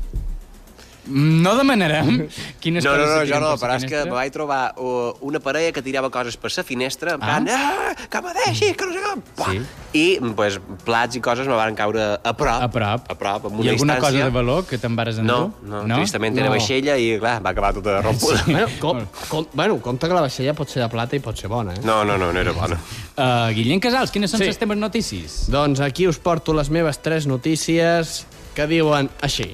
No 1.06 1.56
demanarem 1.58 2.30
quines 2.64 2.86
No, 2.86 2.94
no, 2.96 3.04
coses 3.04 3.10
no, 3.14 3.26
se 3.26 3.34
jo 3.34 3.40
no, 3.44 3.50
però 3.60 3.76
és 3.76 3.84
que 3.90 4.04
me 4.06 4.14
vaig 4.16 4.32
trobar 4.32 4.74
uh, 4.80 5.12
una 5.28 5.42
parella 5.44 5.74
que 5.76 5.82
tirava 5.84 6.10
coses 6.10 6.38
per 6.40 6.52
la 6.56 6.64
finestra, 6.64 7.16
en 7.16 7.22
Ah. 7.22 7.26
plan, 7.26 7.50
ah, 7.52 7.96
que 8.10 8.22
me 8.22 8.32
deixi, 8.38 8.70
que 8.74 8.86
no 8.86 8.94
sé 8.94 9.00
com. 9.04 9.22
Sí. 9.52 9.60
I, 9.94 10.20
pues, 10.36 10.60
plats 10.86 11.16
i 11.18 11.22
coses 11.22 11.46
me 11.48 11.54
van 11.60 11.76
caure 11.76 12.02
a 12.24 12.34
prop. 12.34 12.62
A 12.64 12.70
prop. 12.72 13.12
A 13.12 13.16
prop, 13.20 13.46
amb 13.50 13.60
I 13.60 13.62
una 13.68 13.72
alguna 13.72 13.96
distància. 13.98 14.00
cosa 14.00 14.24
de 14.24 14.30
valor 14.30 14.66
que 14.66 14.78
te'n 14.78 14.96
vares 14.96 15.18
No, 15.20 15.22
endur? 15.52 15.70
no, 15.70 15.84
no, 15.88 15.96
tristament 16.00 16.38
era 16.38 16.48
No. 16.48 16.56
vaixella 16.56 16.98
i, 16.98 17.20
clar, 17.20 17.36
va 17.46 17.50
acabar 17.52 17.74
tota 17.74 18.02
rompuda. 18.08 18.38
Sí. 18.46 18.52
Bueno, 18.54 18.68
com, 18.80 19.06
com, 19.30 19.46
bueno, 19.54 19.82
compte 19.82 20.08
que 20.08 20.14
la 20.14 20.22
vaixella 20.22 20.54
pot 20.56 20.70
ser 20.70 20.84
de 20.84 20.90
plata 20.90 21.16
i 21.16 21.20
pot 21.20 21.36
ser 21.38 21.50
bona, 21.50 21.74
eh? 21.74 21.82
No, 21.84 22.04
no, 22.06 22.18
no, 22.18 22.32
no 22.32 22.40
era 22.40 22.52
bona. 22.56 22.80
Uh, 23.18 23.52
Guillem 23.54 23.80
Casals, 23.84 24.10
quines 24.10 24.32
són 24.32 24.40
Sí. 24.40 24.46
les 24.48 24.58
teves 24.58 24.78
notícies? 24.78 25.50
Doncs 25.52 25.80
aquí 25.82 26.08
us 26.08 26.18
porto 26.18 26.54
les 26.54 26.70
meves 26.70 27.02
tres 27.04 27.28
notícies 27.28 28.26
que 28.56 28.68
diuen 28.68 29.10
així. 29.22 29.52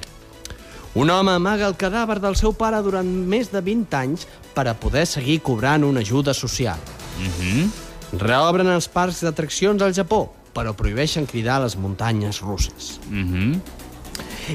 Un 0.94 1.10
home 1.10 1.30
amaga 1.30 1.68
el 1.68 1.76
cadàver 1.78 2.18
del 2.20 2.34
seu 2.36 2.52
pare 2.58 2.80
durant 2.82 3.06
més 3.06 3.52
de 3.52 3.60
20 3.62 3.94
anys 3.96 4.24
per 4.54 4.66
a 4.68 4.74
poder 4.74 5.04
seguir 5.06 5.38
cobrant 5.46 5.84
una 5.86 6.00
ajuda 6.02 6.34
social. 6.34 6.78
Mhm. 7.20 7.70
Reobren 8.18 8.66
els 8.66 8.88
parcs 8.90 9.20
d'atraccions 9.22 9.82
al 9.82 9.94
Japó, 9.94 10.32
però 10.52 10.74
prohibeixen 10.74 11.26
cridar 11.30 11.60
a 11.60 11.64
les 11.66 11.76
muntanyes 11.76 12.40
russes. 12.40 12.98
Mhm. 13.08 13.60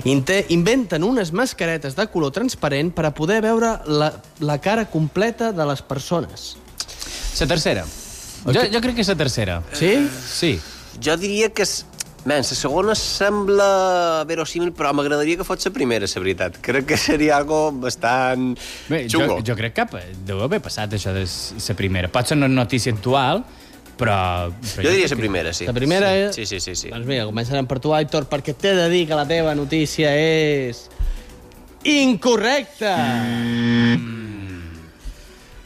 Inte 0.03 0.45
inventen 0.49 1.03
unes 1.03 1.31
mascaretes 1.31 1.95
de 1.95 2.07
color 2.11 2.31
transparent 2.31 2.91
per 2.93 3.05
a 3.05 3.13
poder 3.13 3.41
veure 3.41 3.79
la, 3.87 4.11
la 4.39 4.57
cara 4.59 4.89
completa 4.91 5.53
de 5.53 5.65
les 5.65 5.81
persones. 5.81 6.57
La 7.39 7.47
tercera. 7.47 7.85
Jo, 8.45 8.61
jo 8.71 8.81
crec 8.81 8.95
que 8.95 9.01
és 9.01 9.07
la 9.07 9.15
tercera. 9.15 9.61
Sí? 9.71 10.09
Sí. 10.27 10.59
Jo 11.01 11.15
diria 11.17 11.49
que... 11.53 11.63
és- 11.63 11.85
Ben, 12.25 12.41
la 12.41 12.43
segona 12.57 12.95
sembla 12.97 14.23
verosímil, 14.25 14.71
però 14.73 14.89
m'agradaria 14.97 15.37
que 15.37 15.45
fos 15.45 15.61
la 15.67 15.71
primera, 15.71 16.07
la 16.09 16.21
veritat. 16.23 16.57
Crec 16.65 16.87
que 16.89 16.97
seria 16.97 17.37
algo 17.37 17.71
bastant 17.71 18.55
Bé, 18.89 19.03
jo, 19.05 19.19
xungo. 19.19 19.37
jo 19.45 19.55
crec 19.55 19.75
que 19.77 20.01
deu 20.25 20.41
haver 20.41 20.59
passat 20.65 20.97
això 20.97 21.13
de 21.13 21.27
la 21.27 21.75
primera. 21.77 22.09
Pot 22.09 22.25
ser 22.33 22.39
una 22.39 22.49
notícia 22.49 22.91
actual, 22.91 23.43
però... 23.95 24.17
però 24.49 24.87
Jo 24.87 24.89
diria 24.89 25.11
la 25.11 25.21
primera, 25.21 25.53
sí. 25.53 25.69
La 25.69 25.77
primera 25.77 26.11
és... 26.17 26.33
Sí, 26.35 26.47
sí, 26.49 26.59
sí, 26.59 26.73
sí. 26.73 26.89
Doncs 26.89 27.05
mira, 27.05 27.29
començarem 27.29 27.69
per 27.69 27.77
tu, 27.79 27.93
Aitor, 27.93 28.25
perquè 28.25 28.57
t'he 28.57 28.73
de 28.73 28.89
dir 28.89 29.05
que 29.05 29.21
la 29.21 29.29
teva 29.29 29.53
notícia 29.53 30.09
és... 30.17 30.87
Incorrecta! 31.85 32.97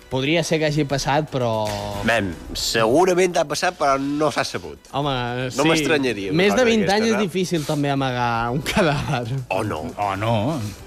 Podria 0.10 0.42
ser 0.44 0.58
que 0.58 0.66
hagi 0.66 0.88
passat, 0.90 1.28
però... 1.30 1.68
Ben, 2.08 2.32
segurament 2.58 3.36
ha 3.38 3.44
passat, 3.46 3.76
però 3.78 4.00
no 4.02 4.32
s'ha 4.34 4.42
sabut. 4.48 4.90
Home, 4.98 5.14
sí. 5.52 5.60
No 5.60 5.68
m'estranyaria 5.70 6.34
Més 6.34 6.50
de 6.50 6.58
cosa 6.58 6.66
20 6.66 6.88
d'aquestes, 6.88 6.96
anys 6.96 7.12
és 7.12 7.14
eh? 7.14 7.20
difícil 7.28 7.66
també 7.68 7.92
amagar 7.94 8.50
un 8.56 8.64
cadàver. 8.66 9.38
O 9.54 9.62
no. 9.64 9.84
Oh, 10.02 10.16
no. 10.18 10.34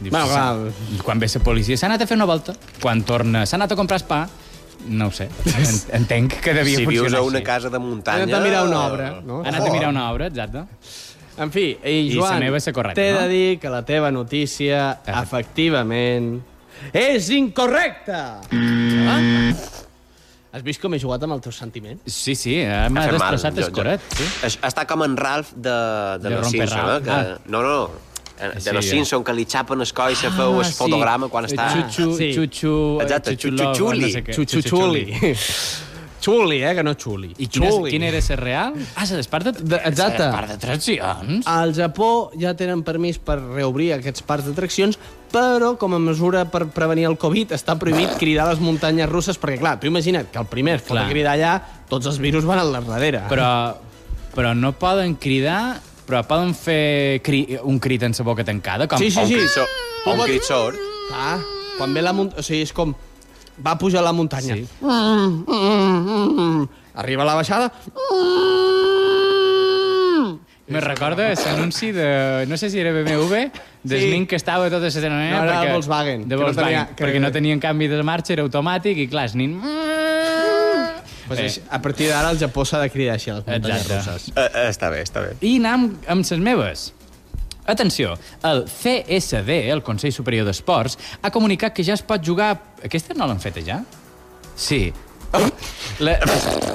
Bueno, 0.00 0.24
clar. 0.26 0.72
Quan 1.06 1.22
ve 1.22 1.30
la 1.30 1.44
policia 1.46 1.78
s'ha 1.78 1.86
anat 1.92 2.02
a 2.02 2.10
fer 2.10 2.18
una 2.18 2.26
volta. 2.26 2.56
Quan 2.82 3.04
torna, 3.06 3.46
s'ha 3.46 3.60
anat 3.60 3.76
a 3.76 3.78
comprar 3.78 4.02
pa. 4.10 4.24
No 4.90 5.06
ho 5.06 5.14
sé. 5.14 5.28
En, 5.54 5.80
entenc 6.02 6.40
que 6.42 6.54
devia 6.58 6.82
Si 6.82 6.86
vius 6.86 7.04
funcionar 7.04 7.22
a 7.22 7.30
una 7.30 7.38
així. 7.38 7.46
casa 7.46 7.70
de 7.70 7.78
muntanya... 7.78 8.24
Ha 8.24 8.26
anat 8.26 8.40
a 8.40 8.42
mirar 8.42 8.66
una 8.66 8.84
obra, 8.88 9.10
no? 9.22 9.44
Ha 9.44 9.52
anat 9.54 9.68
a 9.68 9.70
mirar 9.70 9.90
una 9.94 10.10
obra, 10.10 10.26
exacte. 10.26 10.66
En 11.38 11.50
fi, 11.54 11.78
i 11.78 11.92
I 12.10 12.16
Joan, 12.16 12.34
la 12.34 12.48
meva 12.48 12.58
és 12.58 12.66
correcta, 12.74 12.98
t'he 12.98 13.12
no? 13.14 13.20
de 13.22 13.28
dir 13.30 13.58
que 13.62 13.70
la 13.72 13.84
teva 13.88 14.10
notícia, 14.12 14.98
efectivament, 15.06 16.42
és 16.92 17.28
incorrecta! 17.30 18.40
Ah? 18.50 19.20
Has 20.52 20.60
vist 20.66 20.82
com 20.82 20.92
he 20.92 20.98
jugat 21.00 21.22
amb 21.24 21.32
els 21.38 21.42
teus 21.46 21.56
sentiments? 21.56 22.02
Sí, 22.12 22.34
sí, 22.36 22.58
eh, 22.60 22.88
m'ha 22.92 23.06
destrossat 23.08 23.56
el 23.56 23.64
jo- 23.64 23.70
jo- 23.70 23.76
coret. 23.78 24.00
Sí. 24.16 24.24
Es- 24.44 24.58
Està 24.60 24.84
com 24.86 25.02
en 25.06 25.16
Ralph 25.16 25.52
de, 25.54 25.70
de, 26.20 26.28
De 26.28 26.34
los 26.36 26.50
Simpson, 26.50 26.90
eh? 26.96 27.00
Que, 27.02 27.10
Ah. 27.10 27.38
No, 27.46 27.62
no, 27.62 27.90
eh, 28.38 28.50
de 28.54 28.60
Sí, 28.60 28.70
los 28.72 28.84
eh. 28.84 28.88
Simpson, 28.90 29.24
que 29.24 29.32
li 29.32 29.46
xapen 29.48 29.80
el 29.80 29.92
coll 29.96 30.12
i 30.12 30.16
se 30.16 30.28
feu 30.30 30.60
el 30.60 30.66
fotograma 30.76 31.28
quan 31.32 31.46
està... 31.48 31.70
Xuxu, 31.72 32.10
Ah, 32.12 32.16
sí. 32.18 32.32
xuxu, 32.36 32.74
Exacte, 33.00 33.36
xuxuxuli. 33.36 34.12
Xuxuxuli. 34.34 35.06
Xuli, 36.22 36.60
eh, 36.62 36.70
que 36.78 36.84
no 36.86 36.92
xuli. 36.94 37.32
I 37.42 37.48
quina, 37.50 37.66
Xuli. 37.72 37.90
quina 37.90 38.06
era 38.12 38.20
la 38.22 38.36
real? 38.38 38.74
Ah, 38.94 39.04
la 39.10 39.22
part 39.28 39.48
de... 39.48 39.52
De- 39.72 39.80
exacte. 39.88 40.22
La 40.22 40.30
part 40.30 40.52
d'atraccions? 40.52 41.46
Al 41.50 41.74
Japó 41.74 42.30
ja 42.38 42.52
tenen 42.54 42.84
permís 42.86 43.18
per 43.18 43.40
reobrir 43.42 43.88
aquests 43.96 44.22
parcs 44.22 44.46
d'atraccions, 44.46 44.98
però 45.32 45.72
com 45.80 45.94
a 45.96 45.98
mesura 45.98 46.44
per 46.52 46.66
prevenir 46.70 47.08
el 47.10 47.16
Covid 47.18 47.52
està 47.56 47.74
prohibit 47.80 48.14
cridar 48.20 48.46
a 48.46 48.52
les 48.52 48.60
muntanyes 48.62 49.08
russes, 49.10 49.38
perquè 49.40 49.58
clar, 49.58 49.78
tu 49.80 49.88
imagina't 49.90 50.30
que 50.30 50.38
el 50.38 50.46
primer 50.46 50.76
es 50.78 50.86
pot 50.86 51.00
cridar 51.10 51.34
allà, 51.34 51.56
tots 51.90 52.06
els 52.06 52.18
virus 52.22 52.44
van 52.46 52.60
al 52.62 52.70
darrere. 52.86 53.24
Però, 53.32 53.50
però 54.36 54.54
no 54.54 54.72
poden 54.78 55.16
cridar, 55.18 55.80
però 56.06 56.22
poden 56.28 56.54
fer 56.54 57.20
cri, 57.24 57.46
un 57.64 57.80
crit 57.82 58.02
en 58.06 58.14
la 58.16 58.24
boca 58.24 58.44
tancada? 58.44 58.86
Com, 58.86 58.98
Sí, 59.02 59.10
sí, 59.10 59.26
sí. 59.26 59.40
o 60.06 60.12
un 60.14 60.20
crit 60.22 60.42
sord. 60.46 60.76
Clar, 61.08 61.40
quan 61.78 61.94
ve 61.94 62.02
la 62.04 62.12
muntanya... 62.12 62.38
O 62.38 62.46
sigui, 62.46 62.62
és 62.62 62.72
com... 62.76 62.94
Va 63.60 63.76
pujar 63.78 64.00
a 64.00 64.02
la 64.06 64.12
muntanya. 64.12 64.54
Sí. 64.56 64.66
Mm, 64.80 65.44
mm, 65.46 66.38
mm. 66.40 66.68
Arriba 66.94 67.22
a 67.22 67.26
la 67.26 67.34
baixada... 67.34 67.72
Me 70.72 70.80
recorda 70.80 71.34
l'anunci 71.34 71.90
de... 71.92 72.46
No 72.48 72.56
sé 72.56 72.70
si 72.70 72.78
era 72.80 72.92
BMW, 72.92 73.50
de 73.82 73.98
Sí. 73.98 74.06
Snin 74.08 74.26
que 74.26 74.36
estava 74.36 74.70
tota 74.70 74.86
la 74.86 74.90
setmana. 74.94 75.30
No, 75.30 75.42
era 75.44 75.60
de 75.66 75.72
Volkswagen, 75.72 76.22
De 76.28 76.28
que 76.36 76.36
no 76.40 76.46
Volkswagen, 76.46 76.70
tenia- 76.78 76.94
que- 76.96 77.04
perquè 77.04 77.20
no 77.20 77.30
tenien 77.32 77.60
canvi 77.60 77.88
de 77.90 78.02
marxa, 78.02 78.32
era 78.32 78.42
automàtic, 78.46 78.96
i 79.04 79.08
clar, 79.08 79.28
Snin... 79.28 79.58
Pues 81.26 81.38
Bé. 81.38 81.44
així, 81.46 81.60
a 81.70 81.78
partir 81.82 82.08
d'ara 82.10 82.28
al 82.32 82.38
Japó 82.38 82.64
s'ha 82.64 82.80
de 82.82 82.88
cridar 82.90 83.14
així 83.14 83.30
a 83.30 83.34
les 83.38 83.46
muntanyes 83.46 83.84
Exacte. 83.86 84.10
russes. 84.12 84.32
Eh, 84.36 84.48
eh, 84.62 84.64
està 84.70 84.88
bé, 84.90 85.02
està 85.04 85.20
bé. 85.22 85.36
I 85.40 85.56
anem 85.60 85.84
amb 86.08 86.24
les 86.30 86.40
meves. 86.42 86.86
Atenció, 87.66 88.18
el 88.42 88.64
CSD, 88.66 89.70
el 89.70 89.82
Consell 89.86 90.12
Superior 90.12 90.46
d'Esports, 90.48 90.98
ha 91.22 91.30
comunicat 91.30 91.74
que 91.76 91.84
ja 91.86 91.94
es 91.94 92.02
pot 92.02 92.24
jugar... 92.24 92.56
Aquesta 92.82 93.14
no 93.14 93.28
l'han 93.30 93.40
feta 93.42 93.62
ja? 93.62 93.82
Sí. 94.58 94.88
La, 96.02 96.18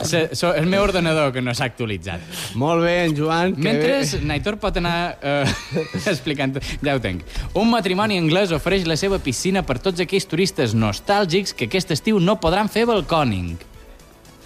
se, 0.08 0.36
so, 0.36 0.54
el 0.56 0.68
meu 0.72 0.84
ordenador 0.86 1.34
que 1.34 1.42
no 1.44 1.54
s'ha 1.58 1.68
actualitzat. 1.68 2.24
Molt 2.58 2.86
bé, 2.86 2.94
en 3.06 3.16
Joan. 3.18 3.56
Que 3.58 3.66
Mentre 3.66 3.98
bé. 4.00 4.22
Naitor 4.30 4.58
pot 4.62 4.78
anar 4.80 5.18
eh, 5.22 5.58
explicant... 6.14 6.56
Ja 6.86 6.96
ho 6.96 7.02
tenc. 7.04 7.26
Un 7.58 7.68
matrimoni 7.74 8.20
anglès 8.22 8.54
ofereix 8.56 8.88
la 8.88 8.98
seva 9.00 9.20
piscina 9.20 9.66
per 9.68 9.80
tots 9.84 10.02
aquells 10.06 10.30
turistes 10.30 10.78
nostàlgics 10.78 11.54
que 11.58 11.68
aquest 11.68 11.92
estiu 11.98 12.22
no 12.24 12.38
podran 12.40 12.72
fer 12.72 12.88
balcòning. 12.90 13.58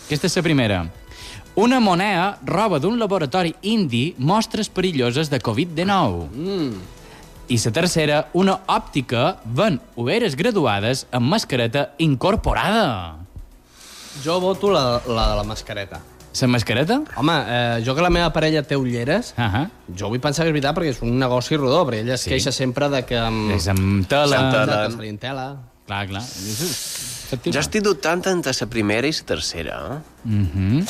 Aquesta 0.08 0.32
és 0.32 0.40
la 0.40 0.46
primera. 0.50 0.82
Una 1.56 1.80
moneda 1.84 2.38
roba 2.48 2.80
d'un 2.80 2.98
laboratori 3.00 3.52
indi 3.68 4.14
mostres 4.18 4.70
perilloses 4.72 5.30
de 5.30 5.40
Covid-19. 5.42 6.30
Mm. 6.32 6.78
I 7.52 7.58
la 7.60 7.72
tercera, 7.76 8.20
una 8.40 8.54
òptica 8.72 9.36
ven 9.44 9.82
ulleres 10.00 10.38
graduades 10.40 11.04
amb 11.12 11.28
mascareta 11.34 11.90
incorporada. 12.00 13.18
Jo 14.24 14.40
voto 14.40 14.72
la, 14.72 15.02
la 15.08 15.28
de 15.32 15.36
la 15.36 15.44
mascareta. 15.44 16.00
La 16.40 16.48
mascareta? 16.48 17.02
Home, 17.20 17.34
eh, 17.44 17.84
jo 17.84 17.94
que 17.98 18.02
la 18.06 18.10
meva 18.10 18.32
parella 18.32 18.64
té 18.64 18.78
ulleres, 18.78 19.34
Uh 19.38 19.44
-huh. 19.44 19.70
jo 20.00 20.08
vull 20.08 20.22
pensar 20.22 20.46
que 20.46 20.50
és 20.50 20.54
veritat 20.54 20.78
perquè 20.78 20.90
és 20.96 21.02
un 21.02 21.20
negoci 21.20 21.58
rodó, 21.58 21.86
perquè 21.86 22.00
ella 22.00 22.14
es 22.14 22.22
Sí. 22.22 22.30
queixa 22.30 22.52
sempre 22.54 22.88
de 22.90 23.04
que... 23.04 23.18
Amb... 23.18 23.52
És 23.52 23.68
amb 23.68 24.08
tela... 24.08 24.38
Amb 24.38 24.52
tela. 24.54 24.88
Li 24.88 25.10
entela. 25.10 25.58
Clar, 25.86 26.08
clar. 26.08 26.24
Jo 27.44 27.60
estic 27.60 27.82
dubtant 27.84 28.26
entre 28.28 28.54
la 28.58 28.68
primera 28.68 29.08
i 29.08 29.12
la 29.12 29.26
tercera. 29.26 29.92
Eh? 29.92 30.30
Mhm. 30.30 30.86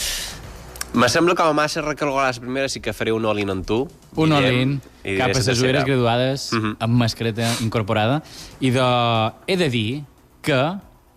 Me 0.94 1.08
sembla 1.08 1.36
com 1.40 1.48
a 1.48 1.54
massa 1.56 1.82
recalcular 1.82 2.34
la 2.36 2.42
primera, 2.42 2.68
sí 2.68 2.82
que 2.84 2.92
faré 2.94 3.14
un 3.16 3.24
all-in 3.26 3.50
en 3.50 3.62
tu. 3.64 3.86
Un 4.20 4.34
all-in, 4.36 4.74
i 5.08 5.16
cap 5.16 5.22
diré 5.22 5.24
a 5.24 5.28
la 5.30 5.34
les 5.34 5.46
tercera. 5.46 5.62
ulleres 5.64 5.86
graduades, 5.86 6.50
Mhm. 6.54 6.76
amb 6.80 6.94
mascareta 7.00 7.48
incorporada. 7.62 8.22
I 8.60 8.72
de... 8.72 9.32
he 9.48 9.56
de 9.58 9.70
dir 9.70 10.04
que 10.42 10.60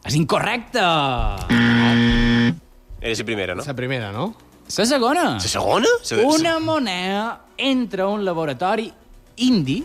és 0.04 0.14
incorrecte! 0.14 0.78
Era 3.00 3.14
la 3.18 3.24
primera, 3.24 3.54
no? 3.54 3.62
La 3.66 3.74
primera, 3.74 4.12
no? 4.12 4.34
La 4.76 4.86
segona! 4.86 5.24
La 5.34 5.40
segona? 5.40 5.88
La- 6.10 6.22
Una 6.24 6.58
moneda 6.60 7.40
entra 7.58 8.04
a 8.04 8.08
un 8.08 8.24
laboratori 8.24 8.92
indi 9.36 9.84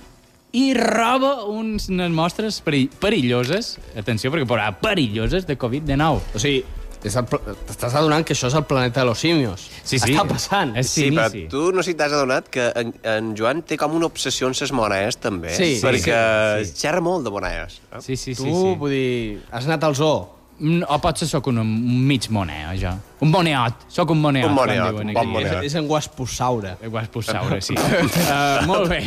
i 0.52 0.74
roba 0.74 1.44
uns, 1.46 1.90
unes 1.90 2.10
mostres 2.12 2.62
perill 2.62 2.90
perilloses, 2.90 3.80
atenció, 3.98 4.32
perquè 4.32 4.48
posa 4.48 4.72
perilloses 4.80 5.46
de 5.48 5.58
Covid-19. 5.58 6.22
O 6.36 6.40
sigui, 6.40 6.64
és 7.06 7.16
el 7.16 7.28
t'estàs 7.30 7.94
adonant 7.96 8.26
que 8.28 8.34
això 8.36 8.50
és 8.52 8.56
el 8.60 8.66
planeta 8.68 9.00
de 9.02 9.08
los 9.08 9.20
simios. 9.24 9.68
Sí, 9.84 10.00
sí. 10.00 10.12
Està 10.12 10.26
passant. 10.28 10.74
És 10.80 10.90
Sí, 10.92 11.06
però 11.16 11.30
tu 11.52 11.70
no 11.72 11.84
sé 11.84 11.94
si 11.94 11.98
t'has 12.00 12.12
adonat 12.12 12.50
que 12.52 12.66
en, 12.76 12.92
en 13.08 13.30
Joan 13.40 13.62
té 13.64 13.78
com 13.80 13.94
una 13.96 14.10
obsessió 14.10 14.50
amb 14.50 14.58
les 14.60 14.74
monedes, 14.76 15.18
també. 15.24 15.54
Sí, 15.56 15.78
sí, 15.78 15.86
perquè 15.86 16.18
sí, 16.66 16.74
sí. 16.74 16.82
xerra 16.82 17.00
molt 17.06 17.24
de 17.24 17.32
monedes. 17.32 17.80
eh? 17.94 18.02
Sí, 18.04 18.18
sí, 18.18 18.36
sí. 18.36 18.44
tu, 18.44 18.50
sí. 18.52 18.76
vull 18.82 18.92
dir, 18.92 19.40
has 19.52 19.70
anat 19.70 19.88
al 19.88 19.96
zoo. 19.96 20.28
Mm, 20.60 20.84
O 20.92 20.98
potser 21.00 21.24
sóc 21.30 21.48
un, 21.48 21.62
un 21.64 21.70
mig 22.10 22.26
moneo, 22.36 22.74
jo. 22.76 22.92
Un 23.24 23.32
moneot. 23.32 23.86
Sóc 23.88 24.12
un 24.12 24.20
moneot. 24.20 24.50
Un 24.50 24.56
moneot, 24.58 25.00
un 25.00 25.14
bon 25.16 25.32
moneot. 25.38 25.62
És, 25.64 25.72
és 25.72 25.80
en 25.80 25.88
Guaspossaure. 25.88 26.76
Eh, 26.84 26.92
has 27.00 27.08
posat, 27.08 27.56
sí. 27.64 27.78
uh, 27.80 28.68
molt 28.68 28.92
bé. 28.92 29.06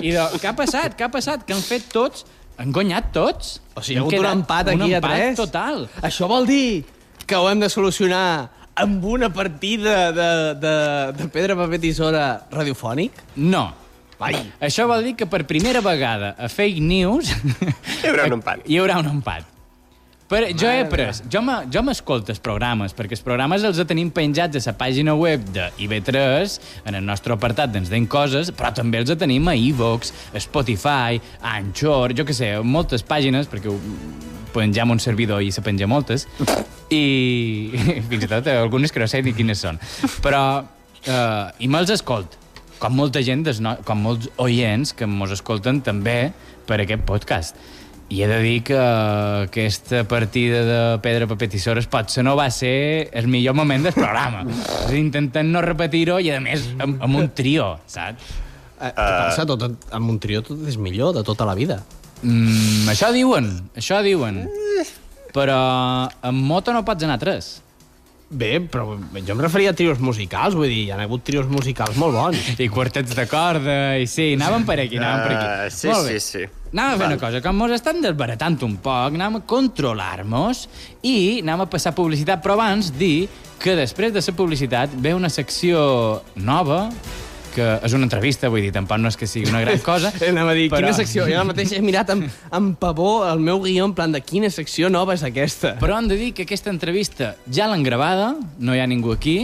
I 0.00 0.14
de, 0.16 0.24
què 0.40 0.48
ha 0.48 0.56
passat? 0.56 0.96
Què 0.96 1.04
ha 1.04 1.12
passat? 1.12 1.44
Que 1.44 1.52
han 1.52 1.60
fet 1.60 1.90
tots... 1.92 2.24
Han 2.56 2.72
guanyat 2.72 3.10
tots. 3.12 3.58
O 3.76 3.82
sigui, 3.84 3.98
hi 3.98 4.00
ha 4.00 4.04
hagut 4.06 4.14
un 4.22 4.30
empat 4.30 4.70
aquí 4.72 4.80
un 4.80 4.94
a 4.94 4.96
empat 5.02 5.12
tres. 5.20 5.36
total. 5.36 5.82
Això 6.08 6.24
vol 6.32 6.48
dir 6.48 6.86
que 7.26 7.36
ho 7.36 7.48
hem 7.50 7.60
de 7.60 7.68
solucionar 7.72 8.50
amb 8.76 9.04
una 9.08 9.30
partida 9.32 10.12
de, 10.12 10.30
de, 10.60 10.76
de 11.16 11.28
pedra, 11.32 11.56
paper, 11.56 11.80
tisora 11.80 12.26
radiofònic? 12.52 13.12
No. 13.36 13.68
Vai. 14.16 14.32
Això 14.64 14.86
vol 14.88 15.02
dir 15.04 15.12
que 15.16 15.26
per 15.28 15.42
primera 15.44 15.82
vegada 15.84 16.34
a 16.40 16.48
Fake 16.48 16.80
News... 16.80 17.28
Hi 18.00 18.08
haurà 18.08 18.24
un 18.30 18.38
empat. 18.38 18.62
Hi 18.64 18.78
haurà 18.80 18.96
un 19.02 19.10
empat. 19.18 19.52
Per, 20.26 20.40
jo 20.58 20.66
he 20.66 20.80
après, 20.82 21.12
jo 21.30 21.38
me- 21.44 21.68
jo 21.70 21.82
m'escolto 21.86 22.32
els 22.34 22.40
programes, 22.42 22.90
perquè 22.98 23.14
els 23.14 23.20
programes 23.22 23.62
els 23.62 23.78
tenim 23.86 24.08
penjats 24.10 24.58
a 24.58 24.72
la 24.72 24.74
pàgina 24.80 25.12
web 25.14 25.44
de 25.54 25.68
IB3, 25.84 26.56
en 26.90 26.96
el 26.98 27.04
nostre 27.06 27.36
apartat 27.36 27.70
d'Ens 27.70 27.92
deim 27.92 28.08
coses, 28.10 28.50
però 28.50 28.72
també 28.74 28.98
els 29.04 29.12
tenim 29.20 29.46
a 29.46 29.54
iVox, 29.54 30.10
a 30.34 30.42
Spotify, 30.42 31.20
a 31.38 31.52
Anchor, 31.60 32.16
jo 32.18 32.26
que 32.26 32.34
sé, 32.34 32.56
moltes 32.66 33.04
pàgines, 33.06 33.46
perquè 33.52 33.70
ho 33.70 33.76
pengem 34.56 34.90
un 34.96 34.98
servidor 34.98 35.44
i 35.46 35.52
se 35.54 35.62
penja 35.62 35.86
moltes, 35.86 36.26
i 36.92 37.70
fins 38.10 38.26
i 38.26 38.30
tot 38.30 38.46
eh, 38.46 38.58
algunes 38.60 38.92
que 38.92 39.02
no 39.02 39.08
sé 39.10 39.22
ni 39.24 39.34
quines 39.36 39.62
són. 39.62 39.80
Però, 40.24 40.42
eh, 41.04 41.64
i 41.64 41.70
me'ls 41.72 41.92
escolt, 41.94 42.38
com 42.82 42.96
molta 42.96 43.22
gent, 43.24 43.46
des 43.46 43.62
no, 43.64 43.76
com 43.88 44.04
molts 44.04 44.28
oients 44.42 44.92
que 44.96 45.08
mos 45.08 45.32
escolten 45.34 45.80
també 45.84 46.32
per 46.68 46.80
aquest 46.82 47.06
podcast. 47.08 47.58
I 48.06 48.20
he 48.22 48.26
de 48.30 48.36
dir 48.38 48.58
que 48.62 48.76
aquesta 48.78 50.04
partida 50.06 50.60
de 50.62 50.80
pedra, 51.02 51.26
paper, 51.26 51.48
tisores 51.50 51.88
potser 51.90 52.22
no 52.22 52.36
va 52.38 52.46
ser 52.54 53.08
el 53.18 53.26
millor 53.26 53.56
moment 53.58 53.88
del 53.88 53.96
programa. 53.96 54.44
Intentant 54.94 55.50
no 55.50 55.62
repetir-ho 55.64 56.20
i, 56.22 56.30
a 56.30 56.38
més, 56.42 56.68
amb, 56.78 57.00
amb 57.02 57.18
un 57.18 57.32
trio, 57.34 57.72
saps? 57.90 58.28
Eh, 58.76 58.92
què 58.92 59.08
passa? 59.10 59.46
Tot, 59.48 59.66
amb 59.96 60.12
un 60.12 60.20
trio 60.22 60.44
tot 60.46 60.62
és 60.68 60.78
millor, 60.78 61.16
de 61.16 61.24
tota 61.26 61.48
la 61.48 61.56
vida. 61.58 61.80
Mm, 62.22 62.86
això 62.92 63.10
diuen, 63.14 63.50
això 63.74 63.98
diuen. 64.06 64.44
Però 65.36 65.60
amb 66.24 66.44
moto 66.48 66.72
no 66.72 66.84
pots 66.86 67.04
anar 67.04 67.20
a 67.20 67.22
tres. 67.22 67.54
Bé, 68.26 68.56
però 68.58 68.96
jo 68.96 69.34
em 69.36 69.40
referia 69.44 69.70
a 69.70 69.76
trios 69.78 70.00
musicals, 70.02 70.56
vull 70.58 70.66
dir, 70.66 70.80
hi 70.88 70.90
ha 70.90 70.96
hagut 70.98 71.22
trios 71.22 71.46
musicals 71.46 71.94
molt 72.00 72.16
bons. 72.16 72.48
I 72.64 72.66
quartets 72.72 73.14
de 73.14 73.26
corda, 73.30 73.76
i 74.02 74.08
sí, 74.10 74.32
anàvem 74.34 74.64
per 74.66 74.80
aquí, 74.82 74.98
anàvem 74.98 75.22
per 75.22 75.36
aquí. 75.36 75.46
Ah, 75.46 75.68
sí, 75.70 75.86
Molt 75.92 76.08
bé. 76.10 76.16
sí, 76.18 76.40
sí. 76.40 76.48
Anem 76.72 76.88
a 76.88 76.96
fer 76.98 77.06
una 77.12 77.20
cosa, 77.22 77.40
com 77.44 77.54
mos 77.56 77.70
estan 77.76 78.02
desbaratant 78.02 78.58
un 78.66 78.74
poc, 78.82 79.14
anem 79.14 79.38
a 79.38 79.44
controlar-nos 79.46 80.64
i 81.06 81.14
anem 81.44 81.62
a 81.62 81.68
passar 81.70 81.94
publicitat, 81.94 82.42
però 82.42 82.56
abans 82.58 82.90
dir 82.98 83.28
que 83.62 83.76
després 83.78 84.12
de 84.12 84.24
la 84.26 84.34
publicitat 84.36 84.98
ve 84.98 85.14
una 85.14 85.30
secció 85.30 85.78
nova, 86.34 86.88
que 87.56 87.66
és 87.88 87.96
una 87.96 88.04
entrevista, 88.06 88.50
vull 88.52 88.62
dir, 88.66 88.72
tampoc 88.76 89.00
no 89.02 89.08
és 89.08 89.16
que 89.16 89.26
sigui 89.30 89.48
una 89.50 89.64
gran 89.64 89.80
cosa. 89.90 90.12
Anem 90.20 90.52
a 90.52 90.56
dir, 90.56 90.68
però- 90.70 90.84
quina 90.84 90.94
secció? 90.96 91.24
Jo 91.26 91.38
ara 91.40 91.48
mateix 91.48 91.72
he 91.72 91.82
mirat 91.84 92.12
amb, 92.12 92.28
amb 92.54 92.76
pavor 92.80 93.30
el 93.32 93.40
meu 93.40 93.62
guió 93.64 93.88
en 93.88 93.94
plan 93.96 94.12
de 94.12 94.20
quina 94.20 94.50
secció 94.52 94.90
nova 94.92 95.16
és 95.16 95.24
aquesta. 95.26 95.74
Però 95.80 95.96
hem 95.98 96.10
de 96.12 96.20
dir 96.20 96.34
que 96.36 96.44
aquesta 96.46 96.68
entrevista 96.70 97.34
ja 97.50 97.66
l'han 97.72 97.82
gravada, 97.86 98.34
no 98.60 98.76
hi 98.76 98.82
ha 98.84 98.86
ningú 98.90 99.14
aquí, 99.16 99.38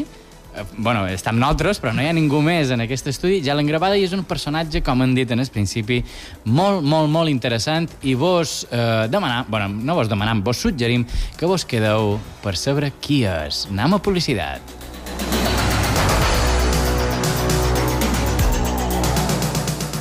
eh, 0.52 0.64
bueno, 0.76 1.06
està 1.08 1.32
amb 1.32 1.40
nosaltres, 1.40 1.80
però 1.80 1.94
no 1.96 2.04
hi 2.04 2.10
ha 2.10 2.12
ningú 2.12 2.42
més 2.44 2.68
en 2.74 2.84
aquest 2.84 3.08
estudi, 3.08 3.40
ja 3.44 3.56
l'han 3.56 3.70
gravada 3.70 3.96
i 3.96 4.04
és 4.04 4.12
un 4.12 4.26
personatge, 4.28 4.82
com 4.84 5.00
han 5.00 5.14
dit 5.16 5.30
en 5.32 5.40
el 5.40 5.48
principi, 5.48 6.02
molt, 6.44 6.84
molt, 6.84 7.08
molt 7.08 7.32
interessant 7.32 7.88
i 8.04 8.12
vos 8.14 8.66
eh, 8.70 9.08
demanar, 9.08 9.46
bueno, 9.48 9.70
no 9.72 9.96
vos 9.96 10.12
demanem, 10.12 10.44
vos 10.44 10.60
suggerim 10.60 11.06
que 11.40 11.48
vos 11.48 11.64
quedeu 11.64 12.18
per 12.44 12.56
saber 12.60 12.92
qui 13.00 13.22
és. 13.24 13.64
Anem 13.72 13.96
a 13.96 14.02
publicitat. 14.04 14.81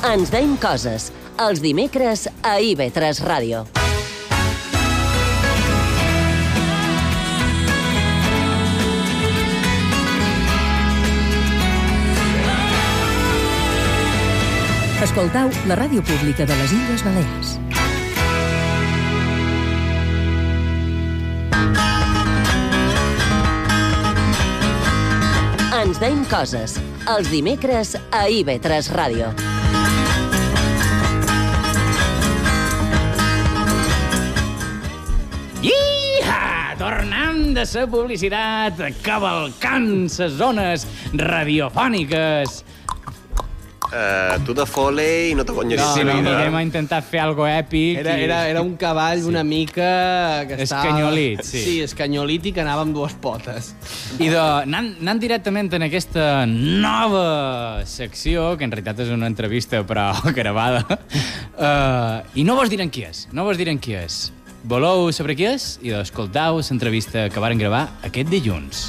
Ens 0.02 0.32
deim 0.34 0.56
coses. 0.58 1.12
Els 1.38 1.60
dimecres 1.62 2.24
a 2.42 2.56
IB3 2.58 3.20
Ràdio. 3.22 3.60
Escoltau 15.06 15.54
la 15.70 15.78
ràdio 15.78 16.02
pública 16.02 16.48
de 16.50 16.58
les 16.58 16.74
Illes 16.80 17.06
Balears. 17.06 17.54
Ens 25.78 26.02
deim 26.02 26.26
coses. 26.26 26.78
Els 27.06 27.30
dimecres 27.30 27.94
a 28.10 28.26
IB3 28.26 28.94
Ràdio. 28.98 29.51
Tornem 36.92 37.54
de 37.56 37.62
la 37.64 37.86
publicitat, 37.88 38.80
cavalcant 39.00 39.86
les 40.12 40.34
zones 40.36 40.82
radiofòniques. 41.16 42.58
Uh, 43.92 44.36
tu 44.44 44.52
de 44.56 44.64
Foley 44.68 45.32
no 45.36 45.44
te 45.44 45.52
guanyaries 45.56 45.94
Sí, 45.94 46.02
la 46.04 46.12
no, 46.14 46.20
vida. 46.20 46.34
anirem 46.36 46.54
a 46.56 46.62
intentar 46.64 47.00
fer 47.04 47.20
algo 47.24 47.46
èpic. 47.48 47.96
Era, 48.02 48.18
i- 48.18 48.24
era, 48.26 48.38
era 48.48 48.60
un 48.64 48.74
cavall 48.76 49.22
sí. 49.22 49.28
una 49.28 49.42
mica... 49.44 50.44
Que 50.48 50.58
estava... 50.64 50.82
Escanyolit, 50.84 51.42
sí. 51.44 51.62
Sí, 51.64 51.74
escanyolit 51.84 52.46
i 52.48 52.52
que 52.56 52.60
anava 52.64 52.84
amb 52.84 52.92
dues 52.96 53.16
potes. 53.24 53.72
I 54.18 54.28
de, 54.28 54.36
anant, 54.40 54.92
anant 55.00 55.20
directament 55.20 55.72
en 55.76 55.86
aquesta 55.88 56.44
nova 56.46 57.80
secció, 57.88 58.50
que 58.60 58.68
en 58.68 58.72
realitat 58.76 59.00
és 59.06 59.12
una 59.16 59.28
entrevista 59.32 59.80
però 59.88 60.10
gravada, 60.40 60.84
uh, 61.56 62.20
i 62.36 62.44
no 62.48 62.56
vos 62.60 62.68
diran 62.72 62.92
qui 62.92 63.04
és, 63.08 63.26
no 63.32 63.48
vos 63.48 63.56
diran 63.60 63.80
qui 63.80 63.96
és. 63.96 64.26
Voleu 64.62 65.08
saber 65.10 65.34
qui 65.34 65.46
és? 65.50 65.64
I 65.82 65.90
escoltau 65.98 66.60
l'entrevista 66.62 67.24
que 67.34 67.40
varen 67.42 67.58
gravar 67.58 67.88
aquest 68.06 68.28
dilluns. 68.30 68.82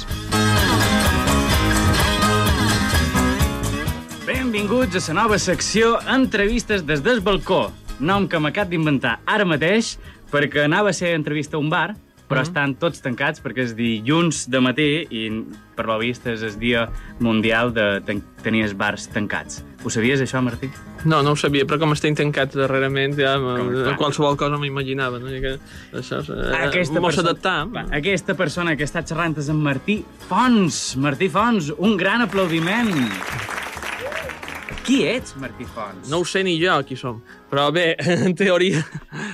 Benvinguts 4.22 5.00
a 5.02 5.02
la 5.08 5.16
nova 5.24 5.38
secció 5.42 5.96
Entrevistes 6.14 6.86
des 6.86 7.02
del 7.02 7.18
balcó, 7.26 7.72
nom 7.98 8.28
que 8.30 8.38
m'acab 8.38 8.70
d'inventar 8.70 9.18
ara 9.26 9.44
mateix 9.44 9.96
perquè 10.30 10.62
anava 10.64 10.90
a 10.90 10.96
ser 10.96 11.16
entrevista 11.18 11.58
a 11.58 11.62
un 11.62 11.70
bar, 11.70 11.96
però 12.28 12.40
mm 12.40 12.42
-hmm. 12.42 12.48
estan 12.48 12.74
tots 12.74 13.00
tancats 13.00 13.42
perquè 13.42 13.62
és 13.64 13.74
dilluns 13.76 14.48
de 14.48 14.60
matí 14.60 15.06
i 15.10 15.44
per 15.76 15.86
lo 15.86 15.98
vist 15.98 16.26
és 16.26 16.42
el 16.42 16.58
dia 16.58 16.88
mundial 17.18 17.72
de 17.74 18.00
ten 18.06 18.22
tenir 18.42 18.62
els 18.62 18.74
bars 18.74 19.08
tancats. 19.08 19.64
Ho 19.84 19.90
sabies, 19.90 20.20
això, 20.20 20.40
Martí? 20.40 20.70
No, 21.04 21.22
no 21.22 21.32
ho 21.32 21.36
sabia, 21.36 21.64
però 21.64 21.78
com 21.78 21.92
estic 21.92 22.16
tancat 22.16 22.54
darrerament, 22.54 23.16
ja 23.18 23.34
Com, 23.38 23.72
com, 23.72 23.96
qualsevol 23.96 24.36
cosa 24.36 24.56
m'imaginava, 24.56 25.18
no? 25.18 25.28
I 25.28 25.40
que 25.40 25.58
això, 25.92 26.20
eh, 26.20 27.00
mos. 27.00 27.18
Va, 27.74 27.86
Aquesta 27.90 28.34
persona 28.34 28.76
que 28.76 28.84
està 28.84 29.04
xerrant 29.04 29.36
és 29.38 29.48
en 29.48 29.56
Martí 29.56 30.04
Fons. 30.28 30.96
Martí 30.96 31.28
Fons, 31.28 31.72
un 31.76 31.96
gran 31.96 32.22
aplaudiment. 32.22 32.90
Qui 34.84 35.02
ets, 35.08 35.36
Martí 35.40 35.64
Fons? 35.64 36.10
No 36.10 36.18
ho 36.20 36.24
sé 36.28 36.42
ni 36.44 36.58
jo 36.60 36.74
qui 36.84 36.96
som, 36.96 37.22
però 37.50 37.70
bé, 37.72 37.94
en 38.26 38.34
teoria, 38.36 38.82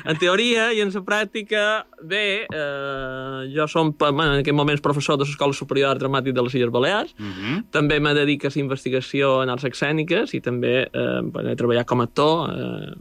en 0.05 0.19
teoria 0.19 0.73
i 0.73 0.81
en 0.81 0.93
la 0.95 1.03
pràctica, 1.07 1.85
bé, 2.03 2.47
eh, 2.47 3.51
jo 3.55 3.67
som 3.69 3.95
bueno, 3.99 4.35
en 4.35 4.41
aquest 4.41 4.57
moments 4.57 4.83
professor 4.83 5.19
de 5.19 5.25
l'Escola 5.25 5.53
Superior 5.53 5.89
d'Art 5.91 6.03
Dramàtic 6.03 6.35
de 6.35 6.43
les 6.43 6.55
Illes 6.55 6.71
Balears, 6.71 7.15
Mm 7.19 7.33
-hmm. 7.33 7.65
també 7.71 8.01
me 8.01 8.15
dedico 8.15 8.47
a 8.47 8.51
la 8.55 8.61
investigació 8.61 9.43
en 9.43 9.51
arts 9.51 9.65
escèniques 9.65 10.35
i 10.35 10.41
també 10.41 10.89
eh, 10.93 11.21
bueno, 11.23 11.51
he 11.51 11.57
treballat 11.57 11.87
com 11.87 12.01
a 12.01 12.05
actor, 12.05 12.51
eh, 12.51 12.95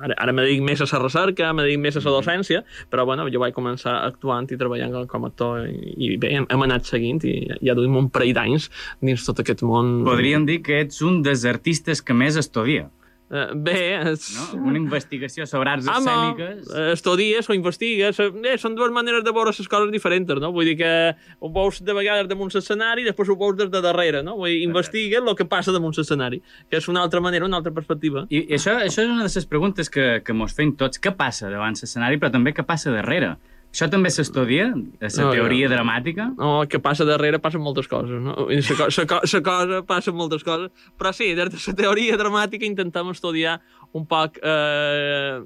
ara, 0.00 0.14
ara 0.16 0.32
me 0.32 0.42
dedico 0.42 0.64
més 0.64 0.80
a 0.80 0.86
la 0.92 1.02
recerca, 1.02 1.52
me 1.52 1.62
dedico 1.62 1.82
més 1.82 1.96
a 1.96 2.00
la 2.00 2.10
docència, 2.10 2.62
però 2.90 3.04
bueno, 3.04 3.28
jo 3.28 3.40
vaig 3.40 3.54
començar 3.54 4.04
actuant 4.06 4.50
i 4.50 4.56
treballant 4.56 5.06
com 5.06 5.24
a 5.24 5.28
actor 5.28 5.66
i, 5.68 5.94
i 5.96 6.16
bé, 6.16 6.32
hem, 6.36 6.46
hem 6.48 6.62
anat 6.62 6.84
seguint 6.84 7.20
i 7.24 7.34
ja 7.60 7.74
duim 7.74 7.96
un 7.96 8.08
parell 8.10 8.34
d'anys 8.34 8.70
dins 9.00 9.24
tot 9.26 9.40
aquest 9.40 9.62
món. 9.62 10.04
Podríem 10.04 10.46
dir 10.46 10.62
que 10.62 10.80
ets 10.80 11.02
un 11.02 11.22
dels 11.22 11.44
artistes 11.44 12.02
que 12.02 12.14
més 12.14 12.36
estudia. 12.36 12.88
Eh, 13.30 13.46
bé, 13.54 13.78
és... 14.10 14.24
No? 14.34 14.58
Una 14.72 14.78
investigació 14.80 15.44
sobre 15.46 15.70
arts 15.70 15.86
Home, 15.86 16.00
escèniques. 16.02 16.70
eh, 16.74 16.86
estudies 16.96 17.46
o 17.46 17.54
investigues, 17.54 18.18
eh, 18.18 18.56
són 18.58 18.74
dues 18.74 18.90
maneres 18.90 19.22
de 19.22 19.30
veure 19.30 19.52
les 19.54 19.68
coses 19.70 19.92
diferents, 19.94 20.32
no? 20.42 20.50
Vull 20.50 20.66
dir 20.72 20.76
que 20.80 20.90
ho 21.38 21.50
veus 21.54 21.78
de 21.86 21.94
vegades 21.94 22.26
damunt 22.26 22.50
l'escenari 22.54 23.04
i 23.04 23.06
després 23.06 23.30
ho 23.30 23.36
veus 23.38 23.54
des 23.60 23.70
de 23.70 23.82
darrere, 23.84 24.24
no? 24.26 24.34
Vull 24.40 24.50
dir, 24.50 24.64
investigues 24.66 25.22
el 25.22 25.38
que 25.38 25.46
passa 25.46 25.70
damunt 25.70 25.94
l'escenari, 25.94 26.42
que 26.68 26.82
és 26.82 26.88
una 26.90 27.04
altra 27.06 27.22
manera, 27.22 27.46
una 27.46 27.62
altra 27.62 27.70
perspectiva. 27.72 28.26
I, 28.30 28.48
I 28.50 28.58
això, 28.58 28.74
això 28.82 29.06
és 29.06 29.12
una 29.14 29.22
de 29.22 29.30
les 29.30 29.46
preguntes 29.46 29.88
que, 29.88 30.08
que 30.26 30.34
mos 30.34 30.56
fem 30.56 30.74
tots. 30.74 30.98
Què 30.98 31.14
passa 31.14 31.52
davant 31.54 31.78
l'escenari, 31.78 32.18
però 32.18 32.34
també 32.34 32.50
què 32.56 32.66
passa 32.66 32.90
darrere? 32.90 33.36
Això 33.70 33.86
també 33.88 34.10
s'estudia, 34.10 34.72
la 34.74 35.08
No, 35.22 35.30
teoria 35.30 35.68
no. 35.68 35.74
dramàtica? 35.76 36.24
No, 36.36 36.62
el 36.62 36.68
que 36.68 36.80
passa 36.82 37.04
darrere 37.06 37.38
passen 37.38 37.60
moltes 37.62 37.86
coses, 37.86 38.18
no? 38.20 38.34
La, 38.50 38.60
co 38.76 38.88
co 39.06 39.40
cosa 39.46 39.82
passen 39.86 40.14
moltes 40.18 40.42
coses, 40.42 40.72
però 40.98 41.12
sí, 41.14 41.34
des 41.38 41.50
de 41.54 41.60
la 41.68 41.76
teoria 41.78 42.16
dramàtica 42.18 42.66
intentem 42.66 43.10
estudiar 43.14 43.60
un 43.92 44.06
poc 44.10 44.38
eh, 44.42 45.40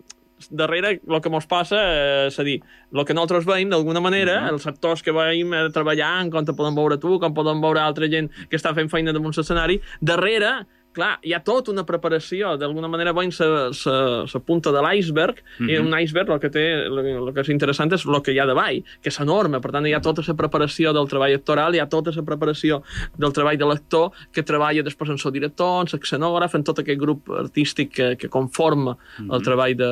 darrere 0.50 1.00
el 1.06 1.20
que 1.22 1.30
ens 1.32 1.46
passa 1.46 1.76
eh, 1.78 2.26
és 2.28 2.38
a 2.40 2.44
dir, 2.44 2.58
el 2.92 3.04
que 3.04 3.14
nosaltres 3.14 3.44
veiem 3.48 3.68
d'alguna 3.70 4.00
manera, 4.00 4.40
Mhm. 4.40 4.54
els 4.54 4.62
sectors 4.62 5.02
que 5.02 5.12
veiem 5.12 5.52
eh, 5.54 5.68
treballant, 5.72 6.30
com 6.32 6.44
te 6.44 6.52
poden 6.56 6.74
veure 6.74 6.98
tu, 6.98 7.18
com 7.20 7.32
poden 7.34 7.60
veure 7.60 7.80
altra 7.80 8.08
gent 8.08 8.30
que 8.48 8.56
està 8.56 8.74
fent 8.74 8.88
feina 8.90 9.12
damunt 9.12 9.36
l'escenari, 9.36 9.80
darrere 10.00 10.66
clar, 10.94 11.18
hi 11.26 11.34
ha 11.34 11.40
tota 11.44 11.72
una 11.74 11.84
preparació, 11.86 12.54
d'alguna 12.60 12.88
manera 12.88 13.12
veiem 13.16 13.32
la 13.34 14.40
punta 14.46 14.72
de 14.72 14.82
l'iceberg, 14.82 15.42
Mhm. 15.58 15.68
i 15.70 15.76
un 15.78 15.94
iceberg 16.00 16.30
el 16.30 16.40
que 16.40 16.50
té, 16.50 16.64
el, 16.86 17.32
que 17.34 17.40
és 17.40 17.48
interessant 17.50 17.92
és 17.92 18.04
el 18.06 18.22
que 18.22 18.32
hi 18.32 18.38
ha 18.38 18.46
davall, 18.46 18.82
que 19.02 19.08
és 19.10 19.20
enorme, 19.20 19.60
per 19.60 19.70
tant 19.72 19.86
hi 19.86 19.92
ha 19.94 20.00
tota 20.00 20.22
la 20.26 20.34
preparació 20.34 20.92
del 20.92 21.08
treball 21.08 21.34
actoral, 21.34 21.74
hi 21.74 21.80
ha 21.80 21.86
tota 21.88 22.12
la 22.14 22.22
preparació 22.22 22.82
del 23.16 23.32
treball 23.32 23.58
de 23.58 23.64
l'actor, 23.66 24.10
que 24.32 24.42
treballa 24.42 24.82
després 24.82 25.10
en 25.10 25.18
el 25.24 25.32
director, 25.32 25.80
en 25.82 25.86
l'escenògraf, 25.92 26.54
en 26.54 26.64
tot 26.64 26.78
aquest 26.78 27.00
grup 27.00 27.30
artístic 27.30 27.92
que, 27.92 28.16
que 28.16 28.28
conforma 28.28 28.96
el 29.20 29.42
treball 29.42 29.74
de, 29.76 29.90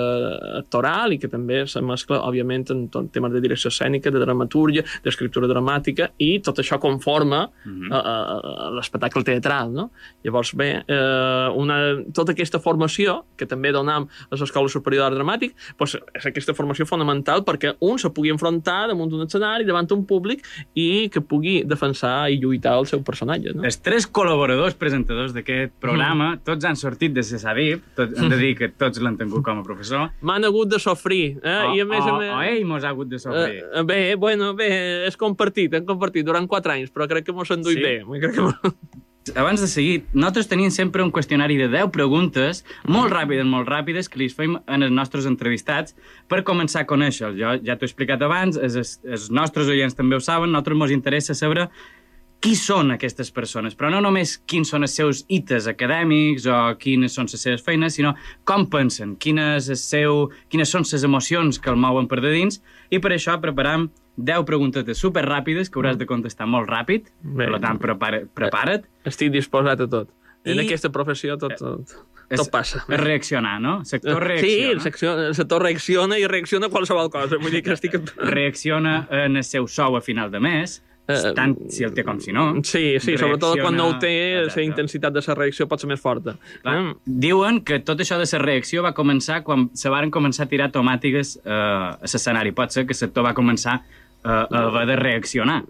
actoral 0.63 1.13
i 1.13 1.19
que 1.19 1.29
també 1.29 1.67
se 1.67 1.81
mescla, 1.85 2.21
òbviament, 2.27 2.71
en 2.71 2.89
tot 2.93 3.11
temes 3.13 3.33
de 3.33 3.41
direcció 3.41 3.69
escènica, 3.73 4.11
de 4.11 4.19
dramatúrgia, 4.23 4.85
d'escriptura 5.05 5.49
dramàtica, 5.51 6.11
i 6.19 6.39
tot 6.41 6.59
això 6.63 6.79
conforma 6.81 7.49
a, 7.91 7.99
a 7.99 8.71
l'espectacle 8.77 9.25
teatral, 9.25 9.73
no? 9.73 9.91
Llavors, 10.25 10.55
bé, 10.59 10.83
eh, 10.93 11.49
una, 11.59 11.79
tota 12.15 12.35
aquesta 12.37 12.61
formació, 12.63 13.23
que 13.39 13.49
també 13.49 13.73
donam 13.75 14.07
a 14.31 14.39
l'Escola 14.39 14.71
Superior 14.73 15.07
d'Art 15.07 15.19
Dramàtic, 15.19 15.55
doncs 15.79 15.97
és 16.19 16.29
aquesta 16.29 16.55
formació 16.57 16.87
fonamental 16.89 17.45
perquè 17.47 17.75
un 17.81 17.99
se 17.99 18.11
pugui 18.15 18.33
enfrontar 18.33 18.87
damunt 18.91 19.11
d'un 19.13 19.25
escenari, 19.27 19.67
davant 19.69 19.89
un 19.93 20.05
públic, 20.09 20.45
i 20.79 21.09
que 21.13 21.21
pugui 21.21 21.63
defensar 21.69 22.31
i 22.33 22.39
lluitar 22.43 22.77
el 22.79 22.89
seu 22.91 23.03
personatge, 23.07 23.53
no? 23.57 23.65
Els 23.67 23.81
tres 23.83 24.07
col·laboradors 24.07 24.77
presentadors 24.79 25.35
d'aquest 25.37 25.75
programa, 25.83 26.37
tots 26.45 26.65
han 26.69 26.79
sortit 26.79 27.15
de 27.17 27.25
CESADIP, 27.27 27.93
tot, 27.99 28.17
hem 28.19 28.33
de 28.33 28.41
dir 28.45 28.55
que 28.59 28.71
tots 28.71 29.03
l'han 29.03 29.19
tingut 29.21 29.45
com 29.47 29.61
a 29.63 29.67
professor, 29.67 30.11
M'han 30.23 30.45
hagut 30.49 30.71
de 30.73 30.79
sofrir, 30.83 31.39
eh? 31.43 31.59
o, 31.69 31.75
I 31.77 31.83
a 31.83 31.87
més 31.89 32.05
a 32.05 32.13
o, 32.13 32.19
més... 32.21 32.31
o 32.33 32.41
ell 32.47 32.67
mos 32.69 32.85
ha 32.85 32.93
hagut 32.95 33.11
de 33.11 33.19
sofrir. 33.23 33.63
Eh, 33.63 33.85
bé, 33.89 34.01
bueno, 34.21 34.53
bé, 34.59 34.71
és 35.09 35.17
compartit, 35.19 35.75
hem 35.75 35.87
compartit 35.89 36.27
durant 36.27 36.47
quatre 36.51 36.77
anys, 36.77 36.93
però 36.95 37.09
crec 37.11 37.27
que 37.29 37.37
mos 37.37 37.51
enduit 37.51 37.79
Sí? 37.79 37.83
bé. 37.83 38.21
Crec 38.23 38.37
que 38.37 38.43
mos... 38.49 38.77
Abans 39.37 39.61
de 39.61 39.69
seguir, 39.71 40.03
nosaltres 40.13 40.49
tenim 40.51 40.71
sempre 40.75 41.03
un 41.05 41.13
qüestionari 41.15 41.55
de 41.61 41.69
10 41.71 41.93
preguntes, 41.95 42.65
molt 42.91 43.13
ràpides, 43.15 43.47
molt 43.47 43.69
ràpides, 43.71 44.09
que 44.11 44.19
li 44.19 44.27
fem 44.27 44.57
en 44.59 44.83
els 44.83 44.91
nostres 44.91 45.29
entrevistats 45.31 45.95
per 46.27 46.41
començar 46.43 46.83
a 46.83 46.89
conèixer-los. 46.91 47.39
Jo 47.39 47.53
ja 47.63 47.77
t'ho 47.79 47.87
he 47.87 47.91
explicat 47.91 48.25
abans, 48.27 48.59
els, 48.59 48.97
els 49.07 49.29
nostres 49.31 49.71
oients 49.71 49.95
també 49.95 50.19
ho 50.19 50.25
saben, 50.25 50.51
a 50.51 50.59
nosaltres 50.59 50.89
ens 50.89 50.97
interessa 50.99 51.39
saber 51.39 51.69
qui 52.43 52.57
són 52.59 52.91
aquestes 52.91 53.31
persones, 53.31 53.77
però 53.79 53.93
no 53.95 54.01
només 54.03 54.35
quins 54.51 54.73
són 54.75 54.83
els 54.83 54.97
seus 54.99 55.23
hites 55.31 55.69
acadèmics 55.71 56.49
o 56.51 56.59
quines 56.83 57.15
són 57.15 57.31
les 57.31 57.47
seves 57.47 57.63
feines, 57.63 57.95
sinó 57.95 58.17
com 58.43 58.67
pensen, 58.67 59.15
quin 59.23 59.39
és 59.39 59.71
el 59.71 59.79
seu, 59.79 60.25
quines 60.51 60.75
són 60.75 60.83
les 60.83 61.07
emocions 61.07 61.63
que 61.63 61.71
el 61.71 61.79
mouen 61.79 62.11
per 62.11 62.19
de 62.25 62.35
dins, 62.35 62.59
i 62.91 62.99
per 62.99 63.15
això 63.15 63.39
preparam 63.39 63.87
10 64.17 64.45
preguntes 64.45 64.99
super 64.99 65.25
ràpides 65.25 65.71
que 65.71 65.79
hauràs 65.81 65.97
de 65.99 66.07
contestar 66.07 66.47
molt 66.47 66.69
ràpid, 66.69 67.07
Bé. 67.23 67.47
per 67.49 67.61
tant, 67.61 67.79
prepara, 67.81 68.23
prepara't. 68.35 68.85
Estic 69.05 69.33
disposat 69.33 69.81
a 69.81 69.89
tot. 69.89 70.09
En 70.45 70.59
I- 70.59 70.67
aquesta 70.67 70.91
professió 70.91 71.39
tot, 71.39 71.55
tot, 71.57 71.87
tot 72.29 72.51
passa. 72.51 72.85
És 72.89 73.01
reaccionar, 73.01 73.61
no? 73.61 73.79
El 73.81 73.87
sector 73.87 74.21
Sí, 74.21 74.29
reacciona. 74.29 74.71
el 74.73 74.81
sector, 74.81 75.19
el 75.29 75.35
sector 75.35 75.63
reacciona 75.63 76.19
i 76.19 76.27
reacciona 76.27 76.67
a 76.67 76.71
qualsevol 76.71 77.11
cosa. 77.11 77.37
Vull 77.39 77.51
dir 77.53 77.63
que 77.63 77.73
estic... 77.73 77.95
Reacciona 78.19 79.07
en 79.11 79.37
el 79.37 79.45
seu 79.45 79.69
sou 79.69 79.97
a 79.97 80.01
final 80.01 80.31
de 80.31 80.41
mes, 80.41 80.83
Eh, 81.09 81.33
tant 81.35 81.57
si 81.69 81.83
el 81.83 81.91
té 81.93 82.05
com 82.07 82.21
si 82.23 82.31
no. 82.33 82.63
Sí, 82.63 82.95
sí, 83.03 83.17
sobretot 83.19 83.59
quan 83.61 83.75
no 83.75 83.89
ho 83.89 83.99
té, 83.99 84.47
la 84.47 84.63
intensitat 84.63 85.13
de 85.13 85.21
la 85.27 85.35
reacció 85.35 85.67
pot 85.67 85.81
ser 85.83 85.89
més 85.91 86.01
forta. 86.01 86.37
Clar, 86.63 86.77
Eh? 86.79 86.93
diuen 87.05 87.59
que 87.67 87.81
tot 87.81 87.99
això 87.99 88.17
de 88.21 88.25
la 88.31 88.39
reacció 88.39 88.85
va 88.85 88.95
començar 88.95 89.43
quan 89.43 89.69
se 89.75 89.91
varen 89.91 90.13
començar 90.13 90.45
a 90.47 90.49
tirar 90.49 90.71
tomàtiques 90.71 91.41
eh, 91.45 91.51
a 91.51 91.99
l'escenari. 92.01 92.53
Pot 92.53 92.71
ser 92.71 92.87
que 92.87 92.95
l'actor 92.95 93.25
va 93.25 93.35
començar 93.35 93.81
eh, 94.25 94.29
a 94.29 94.47
haver 94.67 94.87
de 94.87 94.97
reaccionar. 94.97 95.63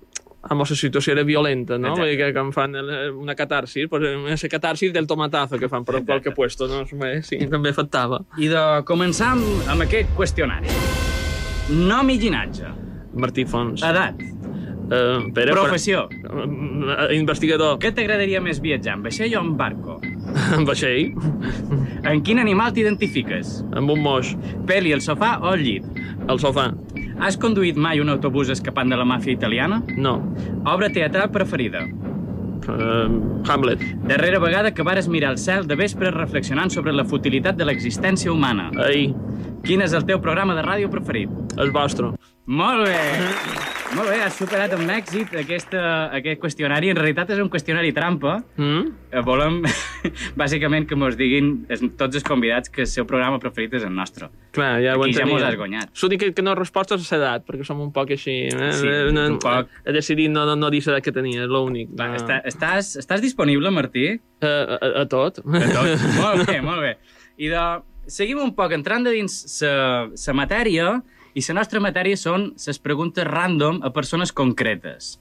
Amb 0.42 0.58
la 0.58 0.66
situació 0.66 1.12
era 1.12 1.22
violenta, 1.22 1.76
no? 1.78 1.92
Vull 1.94 2.08
dir 2.10 2.16
que 2.18 2.32
quan 2.34 2.48
fan 2.52 2.74
el- 2.74 3.12
una 3.14 3.36
catarsis, 3.36 3.86
pues, 3.88 4.02
esa 4.32 4.48
catarsis 4.48 4.92
del 4.92 5.06
tomatazo 5.06 5.56
que 5.56 5.68
fan 5.68 5.84
per 5.84 5.94
Exacte. 6.00 6.06
qualque 6.12 6.30
puesto, 6.32 6.66
no? 6.66 6.84
Sí, 7.22 7.38
també 7.46 7.70
afectava. 7.70 8.24
I 8.38 8.48
de 8.48 8.64
començar 8.84 9.32
amb, 9.36 9.44
amb 9.68 9.82
aquest 9.82 10.10
qüestionari. 10.16 10.66
Nom 11.70 12.10
i 12.10 12.18
llinatge. 12.18 12.66
Martí 13.14 13.44
Fons. 13.44 13.82
Edat. 13.86 14.20
Uh, 14.92 15.30
Pere, 15.32 15.52
Professió. 15.52 16.08
Però, 16.10 17.06
investigador. 17.14 17.78
Què 17.80 17.92
t'agradaria 17.94 18.40
més 18.44 18.58
viatjar, 18.60 18.96
en 18.98 19.02
vaixell 19.06 19.36
o 19.36 19.40
en 19.40 19.54
barco? 19.56 20.00
En 20.56 20.64
vaixell. 20.64 21.12
En 22.08 22.20
quin 22.24 22.38
animal 22.40 22.72
t'identifiques? 22.74 23.62
Amb 23.76 23.90
un 23.94 24.00
moix. 24.02 24.34
Peli 24.66 24.92
al 24.92 25.00
sofà 25.04 25.36
o 25.40 25.52
al 25.52 25.60
llit? 25.62 25.84
Al 26.28 26.38
sofà. 26.40 26.72
Has 27.22 27.36
conduït 27.38 27.76
mai 27.78 28.00
un 28.02 28.10
autobús 28.10 28.48
escapant 28.50 28.90
de 28.90 28.96
la 28.98 29.04
màfia 29.06 29.30
italiana? 29.36 29.78
No. 29.94 30.16
Obra 30.66 30.88
teatral 30.90 31.30
preferida? 31.30 31.84
Uh, 32.62 33.42
Hamlet. 33.46 33.82
Darrera 34.10 34.40
vegada 34.42 34.72
que 34.74 34.82
vares 34.82 35.06
mirar 35.08 35.30
el 35.36 35.38
cel 35.38 35.68
de 35.70 35.76
vespre 35.78 36.10
reflexionant 36.10 36.70
sobre 36.74 36.94
la 36.94 37.04
futilitat 37.06 37.58
de 37.58 37.66
l'existència 37.68 38.32
humana. 38.32 38.70
Ahir. 38.88 39.12
Quin 39.62 39.86
és 39.86 39.94
el 39.94 40.06
teu 40.06 40.18
programa 40.22 40.58
de 40.58 40.66
ràdio 40.66 40.90
preferit? 40.90 41.30
El 41.62 41.70
vostre. 41.70 42.10
Molt 42.50 42.88
bé! 42.88 42.98
Molt 43.92 44.08
bé, 44.08 44.16
has 44.24 44.34
superat 44.34 44.72
amb 44.74 44.88
èxit 44.90 45.34
aquesta, 45.36 45.80
aquest 46.16 46.40
qüestionari. 46.40 46.88
En 46.90 46.96
realitat 46.96 47.28
és 47.34 47.40
un 47.42 47.50
qüestionari 47.52 47.92
trampa. 47.94 48.38
Mm? 48.56 48.88
Eh, 49.12 49.22
Volem, 49.22 49.60
bàsicament, 50.40 50.88
que 50.88 50.96
mos 50.98 51.14
diguin 51.20 51.52
tots 52.00 52.18
els 52.18 52.26
convidats 52.26 52.72
que 52.72 52.82
el 52.86 52.88
seu 52.90 53.06
programa 53.06 53.38
preferit 53.42 53.76
és 53.78 53.84
el 53.86 53.92
nostre. 53.94 54.30
Clar, 54.56 54.72
ja 54.82 54.96
ho 54.96 55.04
Aquí 55.04 55.14
ja 55.18 55.28
mos 55.28 55.44
has 55.44 55.58
guanyat. 55.60 55.92
L'únic 56.02 56.24
que, 56.24 56.32
que 56.34 56.46
no 56.46 56.56
resposta 56.58 56.98
és 56.98 57.12
l'edat, 57.14 57.46
perquè 57.46 57.68
som 57.68 57.84
un 57.84 57.92
poc 57.94 58.16
així. 58.16 58.36
Eh? 58.48 58.72
Sí, 58.80 58.90
no, 59.12 59.28
un 59.36 59.38
poc. 59.42 59.70
He 59.84 59.94
decidit 59.94 60.32
no, 60.32 60.48
no, 60.48 60.56
no 60.58 60.72
dir 60.72 60.82
l'edat 60.88 61.04
que 61.04 61.14
tenia, 61.14 61.44
és 61.44 61.52
l'únic. 61.52 61.94
No. 61.94 62.10
està, 62.18 62.42
estàs, 62.48 62.96
estàs 63.04 63.22
disponible, 63.22 63.70
Martí? 63.70 64.08
A, 64.42 64.52
a, 64.80 64.92
a 65.04 65.06
tot. 65.06 65.44
De 65.44 65.66
tot. 65.68 66.06
molt 66.22 66.48
bé, 66.48 66.58
molt 66.64 66.88
bé. 66.88 66.96
I 67.38 67.54
de... 67.54 67.70
seguim 68.10 68.40
un 68.42 68.56
poc 68.56 68.72
entrant 68.74 69.04
de 69.04 69.12
dins 69.14 69.42
la 69.62 70.40
matèria, 70.40 70.96
i 71.34 71.44
la 71.48 71.58
nostra 71.60 71.80
matèria 71.80 72.18
són 72.18 72.52
les 72.66 72.78
preguntes 72.78 73.26
random 73.28 73.80
a 73.82 73.92
persones 73.92 74.32
concretes. 74.32 75.18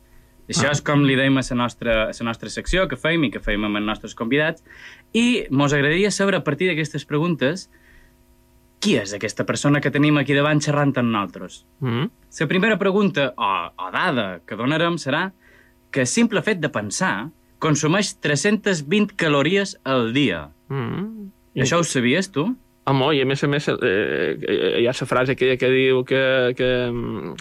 Això 0.51 0.71
és 0.71 0.81
com 0.83 1.05
li 1.07 1.15
deim 1.15 1.37
a 1.39 1.43
la 1.47 1.55
nostra, 1.55 1.93
a 2.09 2.15
la 2.15 2.25
nostra 2.27 2.49
secció, 2.51 2.87
que 2.89 2.99
feim 2.99 3.23
i 3.23 3.31
que 3.31 3.39
feim 3.39 3.63
amb 3.63 3.79
els 3.79 3.87
nostres 3.87 4.15
convidats, 4.17 4.63
i 5.13 5.45
mos 5.49 5.71
agradaria 5.71 6.11
saber 6.11 6.35
a 6.35 6.43
partir 6.43 6.67
d'aquestes 6.67 7.05
preguntes 7.07 7.69
qui 8.81 8.97
és 8.97 9.13
aquesta 9.13 9.45
persona 9.45 9.79
que 9.79 9.91
tenim 9.93 10.17
aquí 10.17 10.33
davant 10.33 10.59
xerrant 10.59 10.95
amb 10.97 11.13
nosaltres. 11.13 11.61
Mm? 11.79 12.09
La 12.39 12.47
primera 12.49 12.79
pregunta 12.81 13.29
o, 13.37 13.51
o 13.77 13.91
dada 13.93 14.41
que 14.45 14.57
donarem 14.57 14.97
serà 14.97 15.29
que 15.93 16.07
simple 16.09 16.41
fet 16.41 16.59
de 16.63 16.71
pensar 16.73 17.29
consumeix 17.61 18.15
320 18.25 19.13
calories 19.21 19.75
al 19.85 20.09
dia. 20.15 20.49
Mm. 20.73 21.29
I 21.53 21.63
això 21.63 21.81
ho 21.81 21.85
sabies, 21.85 22.31
tu? 22.33 22.49
Home, 22.89 23.11
i 23.15 23.21
a 23.21 23.25
més 23.29 23.43
a 23.45 23.47
més 23.47 23.67
eh, 23.69 23.77
eh, 23.77 24.75
hi 24.81 24.87
ha 24.89 24.93
la 24.97 25.05
frase 25.07 25.35
aquella 25.37 25.57
que 25.61 25.67
diu 25.69 25.99
que, 26.03 26.21
que 26.57 26.69
mm, 26.89 27.35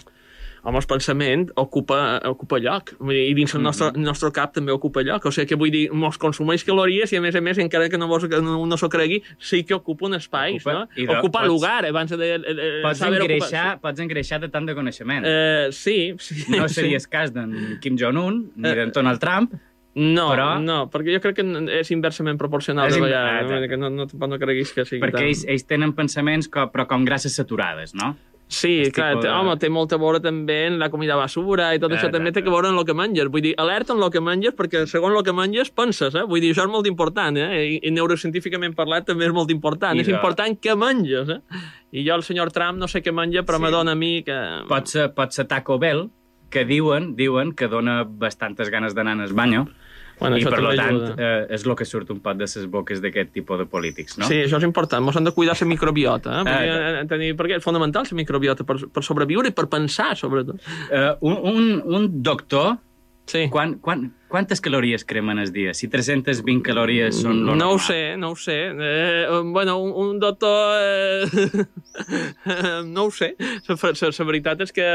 home, 0.69 0.77
el 0.77 0.85
pensament 0.85 1.47
ocupa, 1.57 2.19
ocupa 2.29 2.59
lloc. 2.61 2.91
Vull 2.99 3.15
dir, 3.17 3.23
I 3.31 3.33
dins 3.39 3.55
el 3.57 3.63
nostre, 3.65 3.87
el 3.95 4.03
nostre 4.05 4.29
cap 4.35 4.53
també 4.53 4.69
ocupa 4.75 5.01
lloc. 5.01 5.25
O 5.25 5.31
sigui 5.33 5.47
que 5.49 5.57
vull 5.57 5.71
dir, 5.73 5.87
mos 5.97 6.19
consumeix 6.21 6.61
calories 6.67 7.09
i 7.11 7.17
a 7.17 7.23
més 7.25 7.33
a 7.35 7.41
més, 7.41 7.57
encara 7.57 7.89
que 7.89 7.97
no, 7.97 8.05
vos, 8.11 8.27
que 8.29 8.37
no, 8.45 8.59
no 8.69 8.77
s'ho 8.77 8.89
cregui, 8.93 9.23
sí 9.41 9.63
que 9.65 9.73
ocupa 9.73 10.05
un 10.05 10.13
espai, 10.19 10.59
Ocupa, 10.59 10.73
no? 10.77 10.85
i 10.95 11.07
de- 11.09 11.17
ocupa 11.17 11.39
pots- 11.41 11.49
lugar, 11.49 11.79
abans 11.89 12.13
de... 12.13 12.29
Eh, 12.35 12.37
eh, 12.37 12.69
Pots 12.85 13.01
saber 13.01 13.23
ocupar- 13.23 13.31
engreixar, 13.31 13.65
pots 13.81 14.05
engreixar 14.05 14.39
de 14.45 14.51
tant 14.53 14.69
de 14.69 14.77
coneixement. 14.77 15.25
Eh, 15.25 15.69
sí, 15.73 16.13
sí. 16.21 16.45
no 16.53 16.69
sí. 16.69 16.75
series 16.83 17.09
cas 17.09 17.33
d'en 17.33 17.79
Kim 17.81 17.97
Jong-un 17.97 18.43
ni 18.55 18.69
Eh, 18.69 18.75
d'en 18.83 18.93
Donald 18.93 19.19
Trump, 19.19 19.57
No, 19.93 20.29
però- 20.31 20.59
no, 20.63 20.85
perquè 20.89 21.13
jo 21.17 21.19
crec 21.19 21.35
que 21.35 21.45
és 21.81 21.91
inversament 21.91 22.37
proporcional 22.39 22.87
És 22.87 22.93
de 22.95 22.99
in- 22.99 23.05
vegades, 23.09 23.51
ah, 23.51 23.59
no? 23.59 23.67
que 23.67 23.77
no, 23.77 23.89
no, 23.89 24.07
tampoc 24.07 24.29
no 24.29 24.39
creguis 24.39 24.71
que 24.71 24.85
sigui 24.85 25.01
perquè 25.03 25.17
tant. 25.19 25.27
ells, 25.27 25.45
ells 25.47 25.65
tenen 25.67 25.91
pensaments 25.93 26.47
co, 26.47 26.69
però 26.71 26.87
com 26.87 27.03
grasses 27.03 27.35
saturades, 27.35 27.93
no? 27.93 28.15
Sí, 28.51 28.81
És 28.81 28.91
clar, 28.91 29.15
de... 29.21 29.29
home, 29.31 29.53
té 29.59 29.69
molt 29.71 29.93
a 29.93 29.97
veure 29.97 30.19
també 30.19 30.65
en 30.67 30.77
la 30.79 30.89
comida 30.91 31.15
basura 31.15 31.69
i 31.73 31.79
tot 31.79 31.89
això 31.91 32.07
Exacte. 32.09 32.17
també 32.17 32.33
té 32.35 32.41
que 32.43 32.49
veure 32.51 32.67
en 32.67 32.75
el 32.75 32.83
que 32.83 32.93
menges. 32.93 33.29
Vull 33.31 33.41
dir, 33.45 33.53
alerta 33.57 33.93
en 33.93 34.03
el 34.03 34.09
que 34.11 34.19
menges 34.19 34.53
perquè 34.57 34.81
segons 34.91 35.15
el 35.15 35.23
que 35.23 35.31
menges 35.31 35.71
penses, 35.71 36.15
eh? 36.15 36.23
Vull 36.27 36.41
dir, 36.43 36.51
això 36.51 36.65
és 36.67 36.71
molt 36.71 36.85
important, 36.87 37.37
eh? 37.39 37.47
I, 37.77 37.79
i 37.87 37.91
neurocientíficament 37.95 38.75
parlat 38.75 39.05
també 39.07 39.25
és 39.29 39.31
molt 39.31 39.51
important. 39.51 39.95
I 39.95 40.01
és 40.03 40.07
de- 40.07 40.13
important 40.17 40.57
què 40.59 40.75
menges, 40.75 41.29
eh? 41.29 41.39
I 41.93 42.03
jo, 42.07 42.15
el 42.15 42.23
senyor 42.27 42.51
Trump, 42.51 42.77
no 42.77 42.87
sé 42.91 43.01
què 43.01 43.13
menja, 43.15 43.43
però 43.43 43.55
Sí. 43.55 43.63
me 43.63 43.71
dona 43.71 43.91
a 43.91 43.95
mi 43.95 44.21
que... 44.23 44.35
Pot 44.67 44.87
ser, 44.87 45.13
pot 45.15 45.31
ser 45.31 45.47
Taco 45.47 45.79
Bell, 45.79 46.09
que 46.51 46.65
diuen 46.67 47.15
diuen 47.15 47.55
que 47.57 47.71
dona 47.71 48.03
bastantes 48.05 48.69
ganes 48.69 48.93
d'anar 48.97 49.17
al 49.19 49.33
banyo, 49.33 49.65
Bueno, 50.21 50.37
i 50.37 50.43
per 50.45 50.59
tant 50.77 50.99
eh, 51.17 51.47
és 51.55 51.63
el 51.65 51.73
que 51.73 51.85
surt 51.89 52.11
un 52.13 52.19
pot 52.21 52.37
de 52.37 52.45
les 52.45 52.67
boques 52.69 52.99
d'aquest 53.01 53.31
tipus 53.33 53.57
de 53.57 53.65
polítics, 53.65 54.19
no? 54.21 54.27
Sí, 54.29 54.43
això 54.43 54.59
és 54.59 54.65
important. 54.67 55.01
Mos 55.01 55.17
hem 55.17 55.25
de 55.25 55.33
cuidar 55.33 55.55
la 55.57 55.65
microbiota, 55.65 56.35
eh? 56.35 56.43
Perquè, 56.45 56.75
Ah, 56.75 56.91
eh, 56.99 57.05
tenir, 57.09 57.31
perquè 57.39 57.57
és 57.57 57.63
fonamental 57.65 58.05
la 58.05 58.17
microbiota 58.19 58.63
per, 58.63 58.77
per 58.93 59.03
sobreviure 59.03 59.49
i 59.49 59.55
per 59.57 59.65
pensar, 59.71 60.11
sobretot. 60.19 60.61
Eh, 60.91 61.15
un, 61.25 61.39
un, 61.41 61.81
un 61.97 62.07
doctor, 62.21 62.77
Sí. 63.25 63.47
quan, 63.49 63.79
quan, 63.79 64.11
quantes 64.31 64.61
calories 64.63 65.03
cremen 65.05 65.37
al 65.37 65.51
dia? 65.51 65.73
Si 65.75 65.89
320 65.91 66.63
calories 66.63 67.19
són 67.19 67.43
No 67.43 67.51
ho 67.51 67.55
normal. 67.57 67.79
sé, 67.83 67.99
no 68.17 68.31
ho 68.31 68.35
sé. 68.39 68.71
Eh, 68.71 69.27
bueno, 69.51 69.77
un, 69.83 69.91
un 69.91 70.19
doctor... 70.19 70.79
Eh, 70.79 71.65
no 72.87 73.03
ho 73.03 73.11
sé. 73.11 73.35
La, 73.67 73.75
la, 73.75 74.11
la 74.17 74.27
veritat 74.29 74.63
és 74.63 74.71
que, 74.71 74.87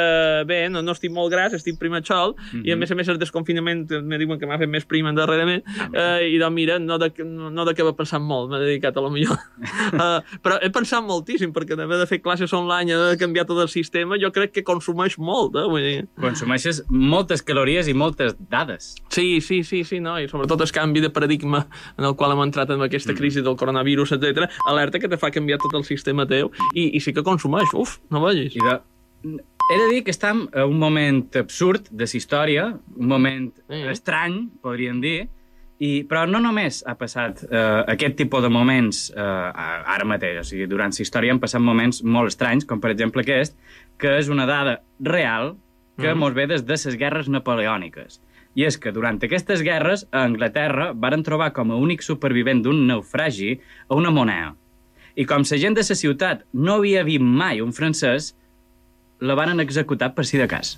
bé, 0.49 0.63
no, 0.73 0.81
no 0.83 0.95
estic 0.97 1.13
molt 1.13 1.31
gras, 1.35 1.53
estic 1.53 1.77
primatxol, 1.79 2.33
mm 2.33 2.49
-hmm. 2.49 2.65
i 2.65 2.73
a 2.73 2.77
més 2.81 2.91
a 2.91 2.97
més 2.97 3.09
el 3.13 3.21
desconfinament 3.21 3.85
me 4.03 4.19
diuen 4.19 4.41
que 4.41 4.47
m'ha 4.47 4.59
fet 4.59 4.73
més 4.73 4.89
prima 4.89 5.13
darrerament, 5.13 5.63
eh, 5.93 6.33
i 6.33 6.39
doncs 6.39 6.55
mira, 6.55 6.79
no 6.79 6.97
de, 6.99 7.13
no, 7.25 7.65
de 7.65 7.75
què 7.75 7.85
va 7.85 7.93
pensant 7.93 8.25
molt, 8.25 8.51
m'he 8.51 8.59
dedicat 8.59 8.97
a 8.97 9.01
lo 9.01 9.11
millor. 9.11 9.37
uh, 9.93 10.25
però 10.43 10.59
he 10.63 10.71
pensat 10.71 11.05
moltíssim, 11.05 11.53
perquè 11.53 11.77
d'haver 11.77 11.99
de 11.99 12.07
fer 12.07 12.23
classes 12.23 12.53
online, 12.53 12.97
de 12.97 13.17
canviar 13.19 13.45
tot 13.45 13.61
el 13.61 13.69
sistema, 13.69 14.17
jo 14.17 14.33
crec 14.33 14.53
que 14.53 14.65
consumeix 14.65 15.19
molt, 15.19 15.55
eh? 15.57 15.67
Vull 15.69 15.83
dir... 15.83 16.09
Consumeixes 16.21 16.83
moltes 16.89 17.43
calories 17.43 17.87
i 17.89 17.95
moltes 17.95 18.35
dades. 18.51 18.95
Sí, 19.11 19.26
sí, 19.45 19.63
sí, 19.65 19.83
sí, 19.85 20.01
no? 20.03 20.17
i 20.21 20.29
sobretot 20.31 20.63
el 20.65 20.73
canvi 20.75 21.03
de 21.05 21.11
paradigma 21.15 21.65
en 21.97 22.09
el 22.09 22.17
qual 22.19 22.35
hem 22.35 22.45
entrat 22.47 22.73
en 22.75 22.85
aquesta 22.87 23.15
crisi 23.19 23.45
del 23.45 23.59
coronavirus, 23.61 24.17
etc. 24.17 24.49
alerta 24.71 25.01
que 25.03 25.11
te 25.13 25.19
fa 25.21 25.33
canviar 25.35 25.61
tot 25.63 25.75
el 25.79 25.85
sistema 25.89 26.27
teu 26.31 26.53
i, 26.75 26.91
i 26.97 27.03
sí 27.03 27.15
que 27.17 27.25
consumeix, 27.27 27.75
uf, 27.75 27.99
no 28.11 28.25
vegis. 28.25 28.57
I 28.57 28.65
de... 28.67 28.79
He 29.67 29.77
de 29.81 29.87
dir 29.91 30.05
que 30.07 30.13
estem 30.15 30.45
a 30.55 30.63
un 30.71 30.79
moment 30.79 31.25
absurd 31.41 31.89
de 31.91 32.07
la 32.07 32.19
història, 32.21 32.69
un 32.95 33.09
moment 33.11 33.49
Mm. 33.67 33.91
estrany, 33.91 34.37
podríem 34.63 35.01
dir, 35.03 35.27
i, 35.83 36.05
però 36.09 36.23
no 36.31 36.39
només 36.41 36.81
ha 36.89 36.95
passat 36.97 37.43
eh, 37.51 37.83
aquest 37.93 38.17
tipus 38.17 38.45
de 38.45 38.51
moments 38.53 39.11
eh, 39.11 39.93
ara 39.97 40.07
mateix, 40.09 40.41
o 40.41 40.47
sigui, 40.47 40.69
durant 40.71 40.95
la 40.95 41.05
història 41.05 41.35
han 41.35 41.43
passat 41.43 41.61
moments 41.61 42.03
molt 42.03 42.33
estranys, 42.33 42.65
com 42.65 42.81
per 42.81 42.95
exemple 42.95 43.25
aquest, 43.27 43.59
que 44.01 44.15
és 44.21 44.31
una 44.33 44.47
dada 44.49 44.79
real 45.01 45.57
que 45.99 46.13
mm. 46.13 46.19
mos 46.21 46.37
ve 46.37 46.47
des 46.47 46.65
de 46.65 46.79
les 46.79 46.97
guerres 46.97 47.29
napoleòniques. 47.33 48.21
I 48.57 48.65
és 48.65 48.79
que 48.81 48.93
durant 48.93 49.19
aquestes 49.21 49.63
guerres 49.65 50.07
a 50.11 50.25
Anglaterra 50.25 50.91
varen 50.97 51.25
trobar 51.27 51.53
com 51.57 51.71
a 51.71 51.77
únic 51.77 52.05
supervivent 52.05 52.63
d'un 52.65 52.87
naufragi 52.89 53.59
a 53.89 53.99
una 54.01 54.11
moneda. 54.11 54.55
I 55.17 55.25
com 55.29 55.45
la 55.49 55.59
gent 55.61 55.77
de 55.77 55.85
la 55.85 55.97
ciutat 55.97 56.45
no 56.53 56.81
havia 56.81 57.05
vist 57.05 57.25
mai 57.25 57.61
un 57.61 57.73
francès, 57.73 58.35
la 59.21 59.37
van 59.37 59.61
executar 59.61 60.15
per 60.15 60.25
si 60.29 60.41
de 60.41 60.49
cas. 60.49 60.77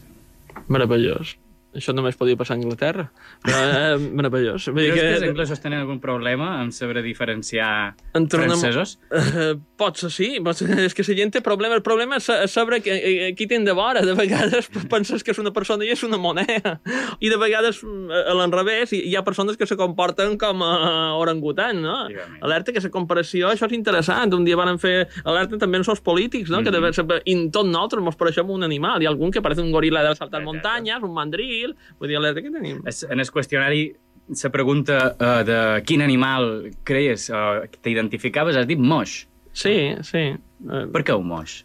Meravellós. 0.68 1.36
Això 1.78 1.94
només 1.94 2.16
podia 2.18 2.36
passar 2.36 2.56
a 2.56 2.58
Anglaterra. 2.58 3.04
Però, 3.44 3.58
eh, 3.94 3.98
meravellós. 4.18 4.66
Vull 4.72 4.82
dir 4.88 4.94
que 4.96 5.04
els 5.14 5.22
anglesos 5.28 5.60
tenen 5.62 5.80
algun 5.84 6.00
problema 6.02 6.60
en 6.62 6.72
saber 6.72 7.02
diferenciar 7.04 7.94
Entre 8.14 8.40
una- 8.42 8.56
francesos? 8.56 8.98
Eh, 9.12 9.54
pot 9.78 9.96
ser, 9.96 10.10
sí. 10.10 10.40
Pot 10.42 10.56
ser, 10.58 10.70
és 10.80 10.94
que 10.94 11.04
la 11.06 11.14
gent 11.14 11.32
té 11.32 11.40
problema. 11.42 11.74
El 11.76 11.82
problema 11.82 12.16
és 12.18 12.24
sa- 12.24 12.42
és 12.42 12.50
saber 12.50 12.82
que, 12.82 12.90
eh, 13.28 13.34
qui 13.36 13.46
tenen 13.46 13.64
de 13.64 13.72
vora. 13.72 14.02
De 14.02 14.14
vegades 14.14 14.68
penses 14.90 15.22
que 15.22 15.30
és 15.30 15.38
una 15.38 15.52
persona 15.52 15.84
i 15.84 15.90
és 15.90 16.02
una 16.02 16.18
moneda. 16.18 16.80
I 17.20 17.28
de 17.28 17.36
vegades, 17.36 17.82
mm, 17.84 18.10
a 18.10 18.34
l'enrevés, 18.34 18.92
hi 18.92 19.14
ha 19.16 19.22
persones 19.24 19.56
que 19.56 19.66
se 19.66 19.76
comporten 19.76 20.36
com 20.36 20.62
a 20.62 21.14
orangutan, 21.16 21.80
no? 21.82 22.08
Alerta 22.42 22.72
que 22.72 22.80
la 22.80 22.90
comparació, 22.90 23.48
això 23.52 23.66
és 23.66 23.72
interessant. 23.72 24.34
Un 24.34 24.44
dia 24.44 24.56
van 24.56 24.78
fer 24.78 25.08
alerta 25.24 25.56
també 25.58 25.78
en 25.78 25.84
els 25.88 26.00
polítics, 26.00 26.50
no? 26.50 26.62
Que 26.62 26.70
de 26.70 26.80
vegades, 26.80 27.22
i 27.24 27.36
tot 27.50 27.66
nosaltres 27.66 28.02
mos 28.02 28.16
pareixem 28.16 28.48
un 28.50 28.64
animal. 28.64 29.00
Hi 29.02 29.06
ha 29.06 29.10
algun 29.10 29.30
que 29.30 29.40
parece 29.42 29.60
un 29.62 29.70
goril·la 29.72 30.02
de 30.08 30.14
saltar 30.16 30.42
muntanyes, 30.42 31.02
un 31.02 31.12
mandril... 31.14 31.67
Vull 31.98 32.08
dir, 32.08 32.16
alerta 32.16 32.42
que 32.42 32.50
tenim. 32.50 32.82
Es- 32.86 33.04
En 33.08 33.20
el 33.20 33.26
qüestionari 33.30 33.96
se 34.32 34.50
pregunta 34.50 35.16
uh, 35.18 35.42
de 35.44 35.82
quin 35.86 36.02
animal 36.02 36.70
creies 36.84 37.30
o 37.30 37.62
uh, 37.62 37.66
t'identificaves, 37.80 38.56
has 38.56 38.66
dit 38.66 38.78
moix. 38.78 39.26
Sí, 39.52 39.94
sí. 40.02 40.26
Eh, 40.68 40.86
Per 40.92 41.02
què 41.02 41.16
un 41.16 41.26
moix? 41.26 41.64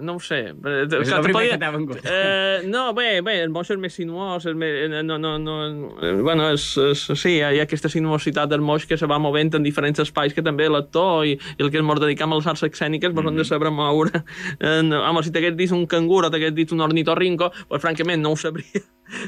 No 0.00 0.14
ho 0.14 0.20
sé. 0.22 0.38
Eh, 0.54 0.86
És 0.86 1.08
clar, 1.08 1.18
el 1.18 1.24
primer 1.26 1.48
que 1.50 1.58
t'ha 1.58 1.70
vengut. 1.74 1.98
Eh, 2.06 2.62
no, 2.70 2.92
bé, 2.94 3.20
bé, 3.26 3.40
el 3.42 3.50
moix 3.50 3.68
és 3.74 3.78
més 3.82 3.92
sinuós, 3.92 4.46
és 4.46 4.54
més, 4.54 4.76
eh, 4.86 5.02
no, 5.02 5.16
no, 5.18 5.32
no, 5.38 5.56
eh, 6.00 6.12
bueno, 6.22 6.46
és, 6.54 6.64
és, 6.78 7.02
sí, 7.18 7.32
hi 7.40 7.42
ha, 7.42 7.50
aquesta 7.64 7.90
sinuositat 7.90 8.48
del 8.52 8.62
moix 8.62 8.86
que 8.86 8.96
se 8.96 9.06
va 9.10 9.18
movent 9.18 9.50
en 9.58 9.66
diferents 9.66 9.98
espais 9.98 10.32
que 10.32 10.42
també 10.46 10.68
l'actor 10.70 11.26
i, 11.26 11.32
i 11.32 11.62
el 11.62 11.72
que 11.74 11.82
ens 11.82 12.00
dedicam 12.00 12.32
a 12.32 12.38
les 12.38 12.46
arts 12.46 12.62
escèniques 12.62 13.12
pues, 13.12 13.24
mm 13.26 13.28
-hmm. 13.30 13.36
de 13.36 13.44
saber 13.44 13.70
moure. 13.70 14.22
Eh, 14.60 14.80
no, 14.84 15.02
home, 15.02 15.22
si 15.24 15.32
t'hagués 15.32 15.56
dit 15.56 15.70
un 15.72 15.86
cangur 15.86 16.24
o 16.24 16.30
t'hagués 16.30 16.54
dit 16.54 16.70
un 16.72 16.80
ornitorrinco, 16.80 17.50
pues, 17.68 17.82
francament 17.82 18.22
no 18.22 18.30
ho 18.30 18.36
sabria. 18.36 18.80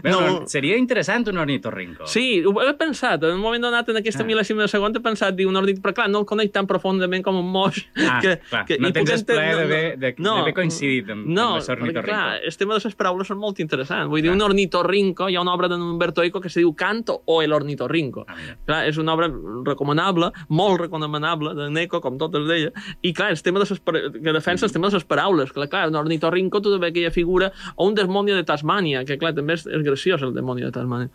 Bé, 0.03 0.11
No. 0.11 0.21
no. 0.21 0.47
Seria 0.47 0.77
interessant 0.77 1.27
un 1.29 1.39
ornitorrinco. 1.39 2.07
Sí, 2.07 2.43
ho 2.45 2.63
he 2.63 2.75
pensat, 2.75 3.23
en 3.25 3.35
un 3.35 3.41
moment 3.41 3.63
donat, 3.63 3.89
en 3.89 3.97
aquesta 3.97 4.23
Ah. 4.23 4.27
mil·lèsima 4.27 4.63
de 4.63 4.69
segon, 4.69 4.95
he 4.97 5.01
pensat, 5.01 5.35
dir 5.35 5.47
un 5.47 5.57
ornit, 5.57 5.81
però 5.81 5.93
clar, 5.95 6.09
no 6.11 6.21
el 6.21 6.27
conec 6.27 6.53
tan 6.53 6.67
profundament 6.67 7.23
com 7.25 7.37
un 7.37 7.51
moix. 7.51 7.85
Ah, 7.97 8.21
clar, 8.23 8.67
no 8.79 8.89
i 8.89 8.93
tens 8.93 9.11
el 9.11 9.25
plaer 9.25 9.57
d'haver- 9.57 9.99
de- 9.99 10.15
d'haver 10.19 10.55
coincidit 10.55 11.07
amb- 11.09 11.27
no, 11.27 11.57
amb 11.57 11.69
l'ornitorrinco. 11.69 12.03
clar, 12.03 12.41
el 12.45 12.57
tema 12.57 12.75
de 12.75 12.81
les 12.85 12.95
paraules 12.95 13.27
són 13.27 13.39
molt 13.39 13.59
interessants. 13.61 14.09
Vull 14.09 14.23
dir, 14.23 14.31
Clar. 14.31 14.37
un 14.37 14.43
ornitorrinco, 14.43 15.29
hi 15.29 15.37
ha 15.37 15.41
una 15.41 15.55
obra 15.55 15.69
d'Umberto 15.69 16.23
Eco 16.23 16.41
que 16.41 16.49
se 16.49 16.61
diu 16.61 16.75
Canto 16.75 17.23
o 17.27 17.43
el 17.43 17.53
ornitorrinco. 17.53 18.25
Ah, 18.29 18.35
mira. 18.37 18.59
Clar, 18.65 18.87
és 18.89 18.97
una 18.99 19.15
obra 19.15 19.29
recomanable, 19.65 20.31
molt 20.49 20.81
recomanable, 20.81 21.55
de 21.55 21.71
Neco, 21.71 22.01
com 22.01 22.19
totes 22.19 22.47
d'ella, 22.47 22.73
i 23.03 23.13
clar, 23.13 23.31
el 23.33 23.43
tema 23.43 23.59
de 23.61 23.67
ses, 23.67 23.81
que 23.81 24.33
defensa 24.33 24.67
el 24.67 24.73
tema 24.73 24.89
de 24.89 24.95
les 24.95 25.05
paraules. 25.05 25.53
Clar, 25.53 25.69
clar, 25.69 25.89
un 25.89 25.97
ornitorrinco, 25.97 26.61
tu 26.63 26.71
veure 26.71 26.89
aquella 26.91 27.11
figura, 27.11 27.53
o 27.77 27.87
un 27.89 27.95
demonio 27.95 28.35
de 28.37 28.45
Tasmània, 28.45 29.05
que 29.05 29.19
clar, 29.19 29.35
també 29.35 29.55
és, 29.55 29.67
és 29.73 29.87
graciós 29.87 30.23
el 30.27 30.35
demonio 30.37 30.69
de 30.69 30.77
Tasmània. 30.77 31.11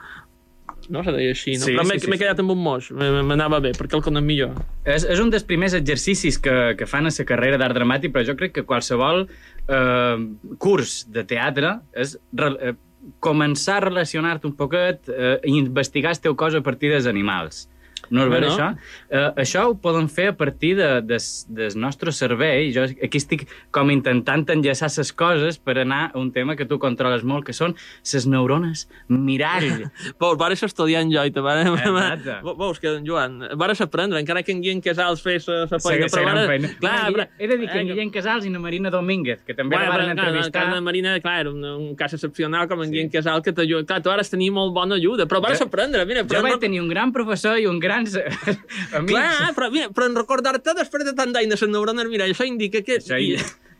No 0.94 1.02
se 1.04 1.12
deia 1.12 1.34
així, 1.34 1.58
no? 1.58 1.66
Sí, 1.66 1.74
Però 1.76 1.84
m'he 1.88 1.98
sí, 1.98 2.06
sí, 2.06 2.12
m'he 2.12 2.18
sí. 2.18 2.24
quedat 2.24 2.40
amb 2.40 2.54
un 2.54 2.60
moix, 2.64 2.90
m'anava 2.96 3.60
bé, 3.64 3.74
perquè 3.76 3.98
el 3.98 4.04
conec 4.06 4.24
millor. 4.24 4.54
És, 4.88 5.04
és 5.04 5.20
un 5.20 5.32
dels 5.34 5.44
primers 5.48 5.76
exercicis 5.76 6.38
que, 6.40 6.56
que 6.80 6.88
fan 6.88 7.10
a 7.10 7.12
la 7.12 7.28
carrera 7.28 7.60
d'art 7.60 7.76
dramàtic, 7.76 8.14
però 8.16 8.24
jo 8.28 8.38
crec 8.40 8.54
que 8.56 8.66
qualsevol 8.68 9.26
eh, 9.28 10.18
curs 10.64 11.00
de 11.12 11.26
teatre 11.28 11.74
és 11.92 12.16
re, 12.40 12.54
eh, 12.62 12.76
començar 13.24 13.82
a 13.82 13.86
relacionar-te 13.88 14.48
un 14.48 14.56
poquet 14.60 15.12
eh, 15.12 15.38
i 15.48 15.58
investigar 15.58 16.14
el 16.16 16.22
teu 16.24 16.38
cos 16.40 16.56
a 16.56 16.64
partir 16.64 16.94
dels 16.94 17.10
animals. 17.10 17.66
No 18.10 18.24
és 18.24 18.30
Bueno. 18.30 18.48
bueno. 18.48 18.54
això? 18.56 18.78
Eh, 19.10 19.32
això 19.44 19.66
ho 19.70 19.76
poden 19.82 20.08
fer 20.10 20.28
a 20.30 20.36
partir 20.38 20.76
de, 20.78 21.02
de, 21.02 21.18
del 21.50 21.76
nostre 21.80 22.12
cervell. 22.12 22.72
Jo 22.76 22.84
aquí 22.84 23.18
estic 23.18 23.48
com 23.72 23.90
intentant 23.92 24.46
enllaçar 24.54 24.90
les 24.98 25.12
coses 25.14 25.58
per 25.58 25.78
anar 25.80 26.12
a 26.14 26.20
un 26.20 26.32
tema 26.32 26.56
que 26.56 26.66
tu 26.66 26.78
controles 26.80 27.24
molt, 27.24 27.46
que 27.46 27.54
són 27.54 27.76
les 28.14 28.28
neurones 28.28 28.88
mirall. 29.10 29.90
Veus, 30.22 30.38
vares 30.38 30.64
estudiant 30.64 31.10
jo 31.12 31.24
i 31.26 31.32
te. 31.32 31.40
Exacte. 31.40 32.38
Veus 32.62 32.80
que, 32.80 32.94
Joan, 33.06 33.40
vares 33.58 33.82
aprendre, 33.82 34.20
encara 34.20 34.44
que 34.44 34.52
en 34.52 34.62
Guillem 34.62 34.82
Casals 34.82 35.22
fes 35.24 35.48
la 35.48 35.80
feina. 35.80 36.08
Però 36.12 36.24
la 36.26 36.34
vares- 36.34 36.48
feina. 36.54 36.72
Clar, 36.80 36.96
No, 37.08 37.14
però... 37.16 37.28
He 37.40 37.48
de 37.48 37.58
dir 37.58 37.68
que 37.70 37.78
eh, 37.78 37.82
en 37.82 37.88
Guillem 37.92 38.12
Casals 38.14 38.46
i 38.46 38.50
na 38.54 38.60
Marina 38.60 38.90
Domínguez, 38.94 39.42
que 39.46 39.54
també 39.54 39.76
Bueno, 39.76 39.92
la 39.92 39.98
van 39.98 40.14
entrevistar... 40.18 40.64
Carme 40.68 40.82
Marina, 40.82 41.18
clar, 41.22 41.40
era 41.46 41.52
un, 41.52 41.64
un 41.64 41.96
cas 41.96 42.14
excepcional 42.14 42.68
com 42.68 42.82
en 42.84 42.90
sí. 42.90 42.96
Guillem 42.96 43.12
Casal 43.14 43.42
que 43.46 43.54
t'ajuda. 43.54 43.86
Clar, 43.88 44.02
tu 44.04 44.12
ara 44.14 44.22
has 44.26 44.30
tenir 44.34 44.52
molt 44.52 44.74
bona 44.76 44.96
ajuda, 45.00 45.26
però 45.30 45.42
vares 45.44 45.60
Jo- 45.62 45.68
aprendre, 45.70 46.06
mira. 46.06 46.24
Jo 46.24 46.32
Però 46.34 46.42
vaig 46.46 46.58
no- 46.58 46.60
tenir 46.64 46.82
un 46.82 46.90
gran 46.92 47.12
professor 47.16 47.58
i 47.60 47.66
un 47.68 47.80
gran 47.80 47.87
amics. 48.98 49.14
Clar, 49.14 49.54
però, 49.56 49.70
mira, 49.72 49.90
però 49.96 50.08
en 50.10 50.16
recordar-te 50.20 50.74
després 50.78 51.06
de 51.08 51.14
tant 51.18 51.32
d'any 51.34 51.48
de 51.50 51.56
les 51.58 51.68
neurones 51.72 52.08
mirall, 52.12 52.34
això 52.36 52.46
indica 52.48 52.82
que... 52.84 53.00
Això 53.02 53.20
i- 53.20 53.38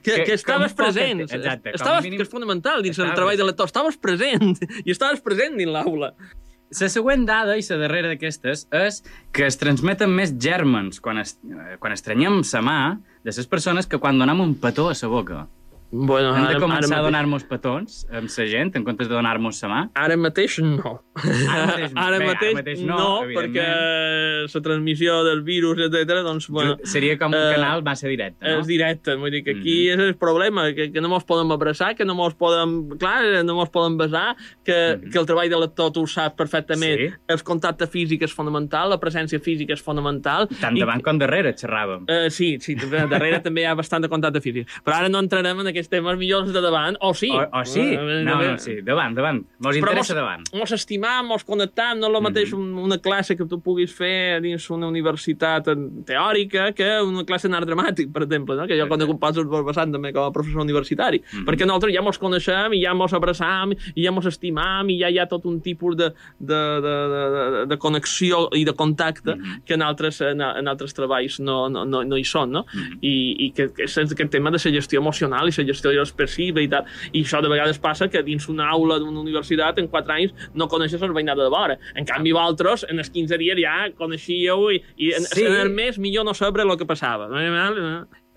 que, 0.08 0.14
que 0.22 0.24
que 0.30 0.34
estaves 0.38 0.72
poc 0.72 0.86
present. 0.86 1.22
et- 1.26 1.34
exacte, 1.36 1.74
estaves, 1.76 2.04
mínim- 2.06 2.18
que 2.22 2.24
és 2.24 2.30
fonamental 2.32 2.82
dins 2.86 2.96
el 2.98 3.06
estaves. 3.10 3.18
treball 3.18 3.38
de 3.38 3.44
l'actor. 3.50 3.68
Estaves 3.68 3.98
present 3.98 4.54
i 4.86 4.92
estaves 4.94 5.20
present 5.26 5.58
dins 5.60 5.72
l'aula. 5.74 6.14
La 6.80 6.90
següent 6.92 7.26
dada, 7.28 7.58
i 7.58 7.64
la 7.70 7.78
darrera 7.80 8.10
d'aquestes, 8.12 8.66
és 8.76 9.02
que 9.32 9.46
es 9.48 9.56
transmeten 9.60 10.12
més 10.12 10.34
gèrmens 10.40 11.00
quan, 11.04 11.18
es, 11.20 11.38
eh, 11.48 11.76
quan 11.80 11.94
estrenyem 11.96 12.42
sa 12.44 12.60
mà 12.64 13.00
de 13.24 13.32
les 13.36 13.48
persones 13.48 13.88
que 13.88 14.00
quan 14.04 14.20
donem 14.20 14.40
un 14.44 14.56
petó 14.60 14.90
a 14.90 14.96
la 14.96 15.08
boca. 15.12 15.48
Bueno, 15.90 16.36
Hem 16.36 16.44
de 16.44 16.50
ara- 16.50 16.60
començar 16.60 16.92
ara 16.98 17.00
a 17.00 17.06
donar-nos 17.06 17.44
petons 17.48 18.06
amb 18.12 18.28
la 18.28 18.46
gent 18.52 18.74
en 18.76 18.84
comptes 18.84 19.08
de 19.08 19.14
donar-nos 19.16 19.56
sa 19.62 19.70
mà. 19.72 19.90
Ara 19.96 20.18
mateix 20.20 20.58
no. 20.60 20.98
Ara 21.16 21.66
mateix 21.72 21.94
no. 21.96 22.02
ara 22.02 22.18
Bé, 22.20 22.26
ara 22.26 22.28
mateix, 22.34 22.54
mateix 22.58 22.82
no, 22.84 22.98
no, 22.98 23.12
perquè 23.32 23.68
la 24.54 24.62
transmissió 24.62 25.24
del 25.24 25.42
virus, 25.48 25.80
etc. 25.80 26.22
doncs, 26.26 26.50
bueno, 26.50 26.76
Seria 26.84 27.18
com 27.18 27.32
un 27.32 27.40
eh, 27.40 27.54
canal 27.56 27.84
massa 27.84 28.08
directe, 28.08 28.44
no? 28.44 28.60
és 28.60 28.68
directe, 28.68 29.16
vull 29.16 29.32
dir 29.32 29.44
que 29.46 29.52
aquí 29.56 29.78
Mhm. 29.88 29.94
és 29.94 30.00
el 30.10 30.16
problema, 30.18 30.74
que, 30.74 30.92
que 30.92 31.02
no 31.02 31.08
mos 31.10 31.24
podem 31.24 31.52
abraçar, 31.52 31.96
que 31.96 32.06
no 32.06 32.16
mos 32.16 32.36
podem, 32.36 32.90
clar, 33.00 33.44
no 33.46 33.56
mos 33.56 33.70
podem 33.70 33.98
besar, 33.98 34.36
que, 34.66 35.00
que 35.12 35.18
el 35.20 35.26
treball 35.26 35.50
de 35.50 35.56
l'actor 35.60 35.92
tu 35.96 36.04
ho 36.04 36.08
saps 36.08 36.36
perfectament. 36.36 36.98
Sí. 36.98 37.14
el 37.28 37.44
contacte 37.44 37.88
físic 37.88 38.22
és 38.24 38.34
fonamental, 38.34 38.90
la 38.90 39.00
presència 39.00 39.40
física 39.40 39.74
és 39.74 39.82
fonamental. 39.82 40.48
Tant 40.60 40.76
i- 40.76 40.80
davant 40.80 41.02
com 41.04 41.18
darrere 41.20 41.54
xerràvem. 41.56 42.04
Uh, 42.10 42.30
sí, 42.30 42.58
sí, 42.60 42.76
darrere 42.76 43.40
també 43.44 43.62
hi 43.62 43.66
ha 43.66 43.76
bastant 43.76 44.02
de 44.04 44.10
contacte 44.10 44.42
físic. 44.42 44.68
Però 44.84 44.96
ara 45.00 45.10
no 45.10 45.20
entrarem 45.20 45.60
en 45.60 45.68
aquests 45.78 45.90
temes 45.94 46.18
millors 46.20 46.52
de 46.52 46.62
davant, 46.62 46.98
o 47.00 47.14
sí. 47.14 47.30
O, 47.32 47.46
o 47.62 47.64
sí? 47.66 47.86
Eh, 47.94 48.24
No, 48.26 48.42
eh, 48.42 48.52
no, 48.52 48.58
sí, 48.58 48.82
davant, 48.82 49.16
davant. 49.16 49.44
Mos 49.60 49.78
interessa 49.78 50.14
mos, 50.14 50.22
davant. 50.22 50.44
Mos 50.54 50.72
estimam, 50.76 51.28
mos 51.30 51.44
connectam, 51.46 52.00
no 52.00 52.08
és 52.10 52.16
el 52.16 52.22
mateix 52.26 52.52
Mhm. 52.54 52.60
un- 52.60 52.78
una 52.88 52.98
classe 52.98 53.38
que 53.38 53.46
tu 53.46 53.62
puguis 53.62 53.94
fer 53.94 54.42
dins 54.42 54.70
una 54.70 54.88
universitat 54.88 55.68
teòrica 56.06 56.74
que 56.74 57.02
una 57.02 57.24
classe 57.26 57.48
en 57.48 57.54
art 57.56 57.68
dramàtic, 57.68 58.12
per 58.12 58.24
exemple, 58.24 58.56
no? 58.56 58.68
que 58.68 58.78
jo 58.80 58.88
quan 58.88 59.20
pas 59.20 59.38
el 59.38 59.46
vessant 59.46 59.92
també 59.94 60.12
com 60.14 60.24
a 60.28 60.32
professor 60.34 60.62
universitari, 60.62 61.22
Mhm. 61.22 61.46
perquè 61.46 61.66
nosaltres 61.66 61.94
ja 61.94 62.02
mos 62.02 62.18
coneixem 62.20 62.74
i 62.74 62.82
ja 62.84 62.94
mos 62.94 63.14
abraçam 63.14 63.74
i 63.96 64.04
ja 64.04 64.12
mos 64.12 64.26
estimam 64.26 64.90
i 64.90 65.00
ja 65.00 65.10
hi 65.10 65.20
ha 65.20 65.28
tot 65.28 65.46
un 65.46 65.62
tipus 65.62 65.96
de, 65.96 66.10
de, 66.40 66.56
de, 66.82 66.96
de, 67.14 67.66
de, 67.68 67.78
connexió 67.78 68.50
i 68.54 68.64
de 68.66 68.74
contacte 68.74 69.36
Mhm. 69.36 69.64
que 69.66 69.74
en 69.76 69.82
altres, 69.82 70.22
en, 70.22 70.42
en 70.42 70.68
altres 70.68 70.94
treballs 70.94 71.40
no, 71.40 71.70
no, 71.70 71.86
no, 71.86 72.04
no 72.04 72.18
hi 72.18 72.24
són, 72.24 72.52
no? 72.52 72.66
Mhm. 72.74 72.98
I, 73.02 73.36
i 73.46 73.52
que, 73.52 73.70
que 73.74 73.84
és 73.84 73.98
aquest 73.98 74.32
tema 74.32 74.50
de 74.52 74.58
la 74.58 74.72
gestió 74.72 75.00
emocional 75.00 75.48
i 75.48 75.52
la 75.58 75.67
gestió 75.68 75.92
és 76.02 76.12
passiva 76.18 76.62
i 76.64 76.68
tal. 76.72 76.86
I 77.14 77.24
això 77.24 77.42
de 77.44 77.52
vegades 77.52 77.80
passa 77.84 78.08
que 78.10 78.24
dins 78.24 78.48
una 78.50 78.70
aula 78.70 79.00
d'una 79.00 79.20
universitat 79.22 79.80
en 79.80 79.88
4 79.92 80.14
anys 80.18 80.50
no 80.56 80.68
coneixes 80.68 81.02
el 81.02 81.14
veïnat 81.16 81.38
de 81.38 81.50
vora. 81.54 81.78
En 81.96 82.06
canvi, 82.06 82.34
vosaltres, 82.36 82.86
en 82.90 83.00
els 83.04 83.10
15 83.14 83.38
dies 83.38 83.60
ja 83.62 83.78
coneixíeu 83.98 84.72
i, 84.72 84.82
i 84.98 85.14
en, 85.14 85.28
Sí. 85.28 85.46
en 85.46 85.56
el 85.62 85.70
mes 85.70 86.00
millor 86.00 86.26
no 86.26 86.34
saber 86.34 86.66
el 86.66 86.78
que 86.78 86.86
passava. 86.86 87.28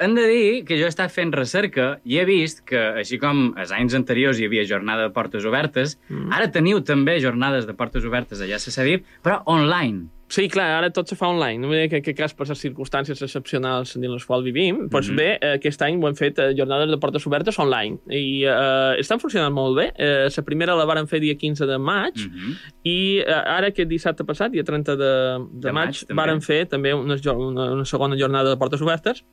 Hem 0.00 0.14
de 0.16 0.22
dir 0.26 0.64
que 0.64 0.78
jo 0.80 0.86
he 0.88 0.88
estat 0.88 1.12
fent 1.12 1.32
recerca 1.36 1.98
i 2.08 2.16
he 2.18 2.24
vist 2.24 2.62
que, 2.64 2.80
així 3.02 3.18
com 3.20 3.50
els 3.60 3.72
anys 3.76 3.94
anteriors 3.98 4.38
hi 4.40 4.46
havia 4.48 4.64
jornada 4.64 5.08
de 5.08 5.12
portes 5.12 5.44
obertes, 5.44 5.98
mm. 6.08 6.30
ara 6.32 6.48
teniu 6.50 6.80
també 6.80 7.18
jornades 7.20 7.66
de 7.68 7.74
portes 7.76 8.06
obertes 8.08 8.40
allà 8.40 8.56
a 8.56 8.58
Cedit, 8.64 9.04
però 9.22 9.42
online. 9.46 10.08
Sí, 10.30 10.44
clar, 10.48 10.68
ara 10.78 10.92
tot 10.94 11.08
se 11.10 11.16
fa 11.18 11.26
online. 11.26 11.58
No 11.58 11.66
vull 11.66 11.80
dir 11.80 11.88
que 11.90 11.96
en 11.98 12.02
aquest 12.04 12.16
cas, 12.16 12.32
per 12.38 12.46
les 12.46 12.60
circumstàncies 12.62 13.18
excepcionals 13.26 13.96
dins 13.98 14.12
les 14.14 14.24
quals 14.24 14.44
vivim, 14.46 14.84
doncs 14.88 15.08
Mhm. 15.10 15.16
bé, 15.18 15.38
eh, 15.42 15.56
aquest 15.58 15.82
any 15.82 15.98
ho 16.00 16.06
hem 16.06 16.14
fet 16.14 16.38
eh, 16.38 16.54
jornades 16.56 16.88
de 16.88 16.98
portes 17.02 17.26
obertes 17.26 17.58
online. 17.58 17.98
I 18.08 18.44
eh, 18.46 19.00
estan 19.02 19.18
funcionant 19.18 19.52
molt 19.52 19.76
bé. 19.76 19.92
Eh, 19.98 20.28
la 20.34 20.44
primera 20.46 20.76
la 20.78 20.86
varen 20.86 21.08
fer 21.08 21.18
dia 21.20 21.34
15 21.34 21.66
de 21.66 21.78
maig, 21.78 22.14
Mm 22.14 22.30
-hmm. 22.30 22.54
i 22.84 23.18
eh, 23.18 23.26
ara 23.26 23.66
aquest 23.66 23.88
dissabte 23.90 24.24
passat, 24.24 24.52
dia 24.52 24.62
30 24.62 24.94
de, 24.96 25.04
de, 25.52 25.68
De 25.68 25.72
maig, 25.72 25.86
maig, 25.88 26.06
també. 26.06 26.14
varen 26.22 26.40
fer 26.40 26.64
també 26.68 26.94
una, 26.94 27.16
una, 27.34 27.72
una 27.72 27.84
segona 27.84 28.16
jornada 28.16 28.50
de 28.50 28.56
portes 28.56 28.80
obertes, 28.80 29.24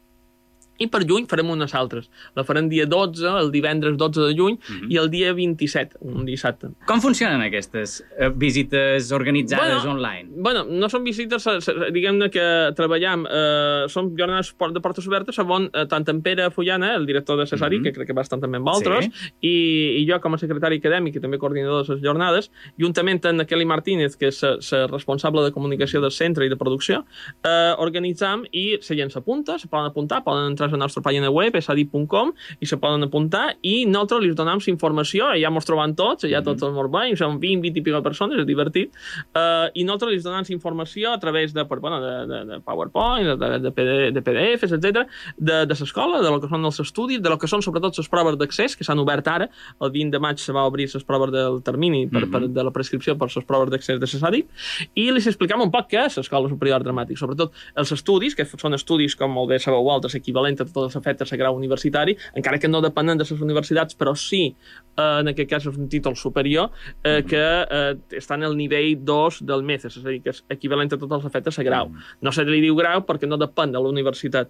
i 0.79 0.87
per 0.87 1.03
juny 1.07 1.25
farem 1.27 1.49
unes 1.49 1.73
altres. 1.75 2.09
La 2.35 2.43
farem 2.43 2.67
dia 2.69 2.85
12, 2.85 3.25
el 3.39 3.51
divendres 3.51 3.97
12 3.97 4.21
de 4.21 4.35
juny, 4.37 4.57
Mhm. 4.69 4.91
i 4.91 4.97
el 4.97 5.09
dia 5.09 5.33
27, 5.33 5.97
un 6.01 6.25
dissabte. 6.25 6.69
Com 6.85 7.01
funcionen 7.01 7.41
aquestes 7.41 8.03
eh, 8.19 8.29
visites 8.29 9.11
organitzades 9.11 9.83
Bueno, 9.83 9.91
online? 9.91 10.29
Bueno, 10.35 10.65
no 10.65 10.89
són 10.89 11.03
visites, 11.03 11.45
eh, 11.47 11.57
eh, 11.57 11.91
diguem-ne 11.91 12.29
que 12.29 12.73
treballem, 12.75 13.25
eh, 13.29 13.85
són 13.89 14.13
jornades 14.17 14.53
de 14.73 14.81
portes 14.81 15.07
obertes 15.07 15.37
on 15.39 15.69
eh, 15.73 15.85
tant 15.87 16.07
en 16.09 16.21
Pere 16.21 16.49
Fullana, 16.51 16.95
el 16.95 17.05
director 17.05 17.37
de 17.39 17.45
Cesari, 17.47 17.77
Mhm. 17.79 17.83
que 17.83 17.93
crec 17.93 18.07
que 18.07 18.13
va 18.13 18.21
estar 18.21 18.39
també 18.39 18.57
amb 18.57 18.67
altres, 18.67 19.05
Sí. 19.05 19.31
i, 19.41 20.01
i 20.03 20.05
jo 20.09 20.19
com 20.21 20.33
a 20.33 20.37
secretari 20.37 20.79
acadèmic 20.79 21.15
i 21.15 21.19
també 21.19 21.37
coordinador 21.37 21.85
de 21.85 21.93
les 21.95 22.03
jornades, 22.03 22.51
juntament 22.77 23.23
amb 23.25 23.45
Kelly 23.47 23.65
Martínez, 23.65 24.15
que 24.17 24.27
és 24.27 24.41
la 24.43 24.87
responsable 24.87 25.41
de 25.43 25.51
comunicació 25.51 26.01
del 26.01 26.11
centre 26.11 26.45
i 26.45 26.49
de 26.49 26.55
producció, 26.57 27.05
eh, 27.43 27.73
organitzam 27.77 28.43
i 28.51 28.77
la 28.77 28.95
gent 28.95 29.09
s'apunta, 29.11 29.57
se 29.59 29.67
poden 29.67 29.85
apuntar, 29.85 30.23
poden 30.23 30.51
entrar 30.51 30.66
a 30.73 30.77
la 30.77 30.83
nostra 30.85 31.03
pàgina 31.05 31.31
web, 31.33 31.55
esadi.com, 31.55 32.33
i 32.59 32.69
se 32.69 32.79
poden 32.81 33.07
apuntar, 33.07 33.45
i 33.61 33.85
nosaltres 33.85 34.25
li 34.25 34.33
donam 34.37 34.61
la 34.63 34.73
informació, 34.73 35.31
ja 35.39 35.51
mos 35.53 35.67
trobam 35.67 35.95
tots, 35.97 36.27
ja 36.29 36.43
tots 36.45 36.65
els 36.65 36.75
morts 36.75 36.93
veïns, 36.93 37.21
són 37.21 37.39
20, 37.41 37.63
20 37.65 37.81
i 37.81 37.85
pico 37.85 38.03
persones, 38.05 38.41
és 38.41 38.47
divertit, 38.49 38.93
eh, 39.33 39.67
i 39.73 39.87
nosaltres 39.87 40.15
li 40.15 40.21
donem 40.25 40.47
informació 40.53 41.11
a 41.13 41.19
través 41.19 41.53
de, 41.53 41.65
per, 41.67 41.79
bueno, 41.83 42.01
de, 42.03 42.15
de, 42.29 42.43
de 42.51 42.59
PowerPoint, 42.65 43.33
de, 43.39 43.71
PD, 43.71 44.11
de 44.15 44.23
PDFs, 44.23 44.75
etc 44.77 45.07
de, 45.37 45.65
de 45.65 45.75
l'escola, 45.79 46.21
de 46.21 46.31
lo 46.31 46.39
que 46.41 46.49
són 46.49 46.65
els 46.65 46.79
estudis, 46.81 47.21
de 47.21 47.31
lo 47.31 47.37
que 47.39 47.49
són 47.49 47.63
sobretot 47.65 47.97
les 47.97 48.09
proves 48.11 48.37
d'accés, 48.39 48.75
que 48.77 48.85
s'han 48.87 48.99
obert 49.01 49.27
ara, 49.31 49.47
el 49.83 49.91
20 49.93 50.15
de 50.15 50.21
maig 50.23 50.41
se 50.41 50.55
va 50.55 50.65
obrir 50.67 50.87
les 50.93 51.05
proves 51.07 51.31
del 51.33 51.61
termini 51.65 52.05
per, 52.11 52.25
per, 52.31 52.43
de 52.47 52.65
la 52.65 52.73
prescripció 52.73 53.17
per 53.19 53.29
les 53.33 53.47
proves 53.47 53.71
d'accés 53.73 54.01
de 54.01 54.09
Cesari, 54.09 54.43
i 54.95 55.07
li 55.11 55.21
explicam 55.21 55.63
un 55.63 55.71
poc 55.73 55.89
què 55.91 56.07
és 56.07 56.17
l'Escola 56.19 56.49
Superior 56.51 56.85
Dramàtic, 56.85 57.19
sobretot 57.19 57.55
els 57.77 57.93
estudis, 57.93 58.35
que 58.37 58.47
són 58.49 58.77
estudis, 58.77 59.15
com 59.17 59.33
molt 59.33 59.51
bé 59.51 59.61
sabeu 59.61 59.85
vosaltres, 59.85 60.17
equivalent 60.19 60.56
a 60.61 60.67
tots 60.67 60.87
els 60.87 60.95
efectes 60.99 61.29
de 61.31 61.37
grau 61.37 61.55
universitari, 61.57 62.15
encara 62.35 62.59
que 62.59 62.67
no 62.71 62.81
depenen 62.81 63.17
de 63.17 63.25
les 63.27 63.41
universitats, 63.41 63.97
però 63.97 64.15
sí, 64.15 64.55
eh, 64.97 65.19
en 65.21 65.31
aquest 65.33 65.49
cas 65.49 65.67
és 65.67 65.77
un 65.77 65.89
títol 65.89 66.15
superior, 66.15 66.71
eh, 67.03 67.21
que 67.27 67.43
eh, 67.63 67.93
està 68.17 68.35
en 68.35 68.43
el 68.49 68.57
nivell 68.57 68.97
2 69.05 69.41
del 69.47 69.63
MECES, 69.63 69.97
és 69.97 70.05
a 70.05 70.09
dir, 70.09 70.21
que 70.25 70.33
és 70.35 70.43
equivalent 70.49 70.93
a 70.93 70.97
tots 70.97 71.19
els 71.19 71.25
efectes 71.29 71.57
de 71.57 71.67
grau. 71.67 71.91
No 72.21 72.31
se 72.31 72.45
li 72.47 72.61
diu 72.63 72.75
grau 72.79 73.03
perquè 73.07 73.27
no 73.29 73.37
depèn 73.41 73.71
de 73.75 73.79
la 73.81 73.89
universitat. 73.89 74.49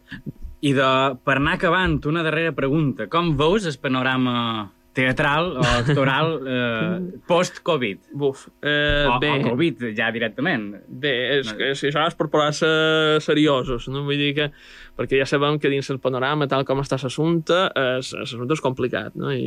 I 0.62 0.72
de, 0.74 0.88
per 1.24 1.36
anar 1.38 1.58
acabant, 1.60 2.00
una 2.10 2.24
darrera 2.26 2.52
pregunta. 2.58 3.06
Com 3.12 3.36
veus 3.38 3.68
el 3.70 3.78
panorama 3.78 4.72
teatral 4.98 5.52
o 5.62 5.66
actoral 5.84 6.32
eh, 6.42 7.20
post-Covid? 7.30 8.08
Buf, 8.18 8.48
eh, 8.66 9.06
O, 9.06 9.20
bé, 9.22 9.30
o 9.36 9.52
Covid, 9.52 9.84
ja 9.94 10.10
directament. 10.12 10.72
bé, 10.88 11.12
és, 11.38 11.52
és, 11.54 11.84
això 11.92 12.08
és 12.10 12.18
per 12.18 12.26
posar-se 12.34 13.20
seriosos, 13.22 13.86
no? 13.94 14.02
Vull 14.08 14.18
dir 14.18 14.34
que, 14.40 14.50
perquè 14.98 15.20
ja 15.22 15.28
sabem 15.30 15.60
que 15.62 15.70
dins 15.70 15.90
el 15.94 16.00
panorama, 16.02 16.48
tal 16.50 16.66
com 16.68 16.82
està 16.82 16.98
l'assumpte, 17.02 17.58
l'assumpte 17.78 18.58
és 18.58 18.64
complicat, 18.64 19.16
no? 19.20 19.32
I, 19.32 19.44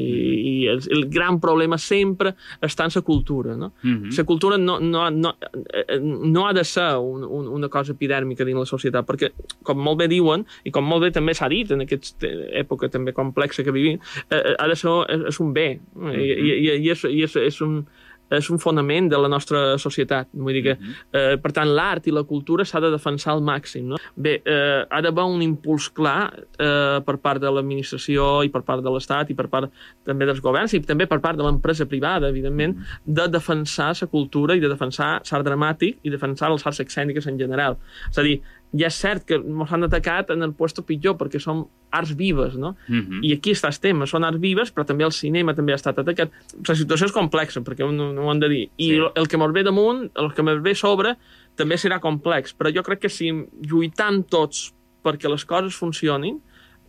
i 0.50 0.54
el, 0.70 0.82
el 0.94 1.06
gran 1.10 1.40
problema 1.42 1.78
sempre 1.80 2.34
està 2.62 2.86
en 2.86 2.94
la 2.94 3.02
cultura, 3.06 3.56
no? 3.58 3.72
Mhm. 3.82 4.14
La 4.16 4.26
cultura 4.28 4.58
no, 4.58 4.78
no, 4.80 5.08
no, 5.10 5.34
eh, 5.74 5.98
no 6.00 6.46
ha 6.46 6.52
de 6.54 6.64
ser 6.64 6.94
un, 6.96 7.24
un, 7.24 7.48
una 7.58 7.68
cosa 7.68 7.96
epidèrmica 7.96 8.46
dins 8.46 8.60
la 8.60 8.68
societat, 8.68 9.06
perquè, 9.08 9.32
com 9.66 9.80
molt 9.82 9.98
bé 10.02 10.08
diuen, 10.10 10.46
i 10.64 10.74
com 10.74 10.86
molt 10.86 11.06
bé 11.06 11.10
també 11.14 11.34
s'ha 11.34 11.50
dit 11.50 11.70
en 11.74 11.86
aquesta 11.86 12.30
època 12.62 12.90
també 12.92 13.14
complexa 13.16 13.64
que 13.66 13.74
vivim, 13.74 13.98
eh, 14.28 14.36
eh, 14.36 14.54
ha 14.58 14.68
de 14.70 14.76
ser 14.78 14.94
és, 15.10 15.26
és 15.32 15.40
un 15.42 15.52
bé, 15.56 15.68
no? 15.96 16.14
I, 16.14 16.30
i, 16.30 16.54
i, 16.60 16.70
i, 16.78 16.94
és, 16.94 17.04
i 17.10 17.24
és, 17.26 17.36
és 17.50 17.60
un 17.66 17.82
és 18.30 18.50
un 18.50 18.60
fonament 18.62 19.08
de 19.10 19.18
la 19.18 19.28
nostra 19.28 19.78
societat. 19.78 20.28
Vull 20.32 20.54
dir 20.54 20.62
que, 20.62 20.76
eh, 21.12 21.36
per 21.42 21.52
tant, 21.52 21.68
l'art 21.68 22.06
i 22.06 22.14
la 22.14 22.22
cultura 22.24 22.64
s'ha 22.64 22.80
de 22.80 22.90
defensar 22.90 23.32
al 23.32 23.42
màxim. 23.42 23.88
No? 23.90 23.96
Bé, 24.16 24.40
eh, 24.44 24.84
ha 24.88 25.00
d'haver 25.02 25.24
un 25.24 25.42
impuls 25.42 25.90
clar 25.90 26.32
eh, 26.58 27.00
per 27.04 27.16
part 27.18 27.40
de 27.40 27.50
l'administració 27.50 28.44
i 28.44 28.48
per 28.48 28.62
part 28.62 28.82
de 28.82 28.90
l'Estat 28.90 29.30
i 29.30 29.34
per 29.34 29.48
part 29.48 29.70
també 30.04 30.26
dels 30.26 30.40
governs 30.40 30.74
i 30.74 30.80
també 30.80 31.06
per 31.06 31.20
part 31.20 31.36
de 31.36 31.42
l'empresa 31.42 31.86
privada, 31.86 32.28
evidentment, 32.28 32.76
de 33.04 33.28
defensar 33.28 33.92
la 34.00 34.06
cultura 34.06 34.54
i 34.54 34.60
de 34.60 34.68
defensar 34.68 35.20
l'art 35.20 35.46
dramàtic 35.46 35.98
i 36.02 36.10
defensar 36.10 36.50
les 36.50 36.66
arts 36.66 36.80
escèniques 36.80 37.26
en 37.26 37.38
general. 37.38 37.78
És 38.10 38.18
a 38.18 38.22
dir, 38.22 38.40
ja 38.72 38.86
és 38.86 38.94
cert 39.00 39.24
que 39.26 39.34
ens 39.34 39.72
han 39.72 39.82
atacat 39.84 40.30
en 40.30 40.42
el 40.46 40.52
puesto 40.54 40.82
pitjor 40.86 41.16
perquè 41.18 41.40
són 41.42 41.64
arts 41.90 42.12
vives, 42.14 42.54
no? 42.54 42.76
Mhm. 42.88 43.20
I 43.26 43.32
aquí 43.34 43.50
està 43.50 43.66
el 43.68 43.78
tema, 43.80 44.06
són 44.06 44.24
arts 44.24 44.38
vives, 44.38 44.70
però 44.72 44.84
també 44.86 45.04
el 45.04 45.10
cinema 45.12 45.54
també 45.54 45.72
ha 45.72 45.80
estat 45.80 45.98
atacat. 45.98 46.30
La 46.68 46.74
situació 46.74 47.06
és 47.06 47.12
complexa, 47.12 47.60
perquè 47.62 47.90
no, 47.90 48.12
no 48.12 48.26
ho 48.28 48.30
hem 48.30 48.40
de 48.40 48.48
dir. 48.48 48.62
I 48.78 48.88
Sí. 48.90 49.00
el 49.14 49.26
que 49.28 49.36
ens 49.36 49.52
ve 49.52 49.62
damunt, 49.64 50.10
el 50.14 50.32
que 50.32 50.42
ens 50.42 50.62
ve 50.62 50.74
sobre, 50.74 51.16
també 51.56 51.74
serà 51.74 51.98
complex. 52.00 52.54
Però 52.56 52.72
jo 52.72 52.82
crec 52.82 53.00
que 53.00 53.08
si 53.08 53.30
lluitant 53.62 54.22
tots 54.28 54.72
perquè 55.02 55.28
les 55.30 55.44
coses 55.44 55.74
funcionin, 55.74 56.40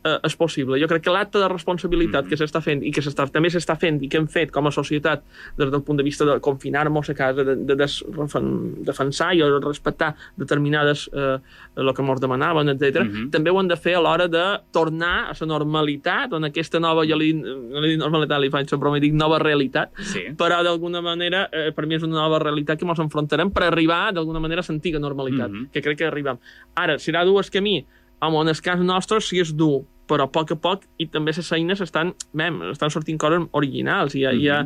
eh, 0.04 0.18
és 0.24 0.36
possible. 0.36 0.80
Jo 0.82 0.88
crec 0.88 1.04
que 1.04 1.12
l'acte 1.12 1.38
de 1.38 1.48
responsabilitat 1.48 2.24
Mhm. 2.26 2.30
que 2.30 2.36
s'està 2.38 2.62
fent 2.62 2.84
i 2.84 2.92
que 2.92 3.02
s'està, 3.02 3.30
també 3.30 3.50
s'està 3.50 3.78
fent 3.78 4.02
i 4.04 4.08
que 4.10 4.18
hem 4.18 4.28
fet 4.28 4.52
com 4.52 4.66
a 4.68 4.72
societat 4.72 5.24
des 5.58 5.70
del 5.72 5.82
punt 5.84 5.98
de 5.98 6.04
vista 6.04 6.26
de 6.26 6.40
confinar-nos 6.40 7.10
a 7.10 7.14
casa, 7.14 7.44
de, 7.44 7.56
de 7.56 7.76
des, 7.76 8.04
refen- 8.12 8.84
defensar 8.84 9.34
i 9.36 9.42
respectar 9.42 10.16
determinades 10.38 11.10
eh, 11.14 11.38
el 11.76 11.94
que 11.94 12.02
ens 12.02 12.20
demanaven, 12.22 12.70
etc. 12.70 13.04
Mhm. 13.04 13.30
també 13.32 13.50
ho 13.52 13.60
hem 13.60 13.68
de 13.68 13.78
fer 13.78 13.96
a 13.96 14.02
l'hora 14.02 14.28
de 14.28 14.60
tornar 14.72 15.30
a 15.30 15.34
la 15.40 15.48
normalitat, 15.48 16.34
on 16.34 16.44
aquesta 16.46 16.80
nova, 16.80 17.06
jo 17.06 17.16
li, 17.18 17.34
no 17.34 17.80
li 17.82 17.90
dic 17.96 18.00
normalitat, 18.00 18.40
li 18.42 18.50
faig 18.50 18.68
i 18.72 19.00
dic 19.00 19.14
nova 19.14 19.38
realitat, 19.40 19.92
Sí. 20.00 20.22
però 20.38 20.64
d'alguna 20.64 21.02
manera, 21.02 21.48
eh, 21.52 21.72
per 21.72 21.86
mi 21.86 21.96
és 21.96 22.04
una 22.04 22.16
nova 22.22 22.40
realitat 22.40 22.80
que 22.80 22.86
ens 22.86 23.00
enfrontarem 23.00 23.52
per 23.52 23.64
arribar 23.64 24.12
d'alguna 24.14 24.40
manera 24.40 24.62
a 24.62 24.66
l'antiga 24.68 25.00
normalitat, 25.00 25.50
Mhm. 25.50 25.70
que 25.72 25.82
crec 25.82 25.98
que 25.98 26.06
arribem. 26.06 26.38
Ara, 26.76 26.96
serà 26.96 27.24
dur 27.26 27.40
el 27.44 27.50
camí? 27.50 27.86
Home, 28.22 28.38
en 28.44 28.54
el 28.54 28.62
cas 28.62 28.80
nostre 28.86 29.20
sí 29.22 29.40
és 29.42 29.50
dur, 29.58 29.82
però 30.12 30.26
a 30.28 30.32
poc 30.34 30.52
a 30.52 30.58
poc, 30.60 30.82
i 31.00 31.06
també 31.08 31.32
les 31.32 31.48
eines 31.56 31.80
estan, 31.82 32.10
mem, 32.36 32.58
estan 32.74 32.92
sortint 32.92 33.18
coses 33.22 33.46
originals, 33.56 34.14
i, 34.18 34.26
hi 34.26 34.50
ha, 34.52 34.58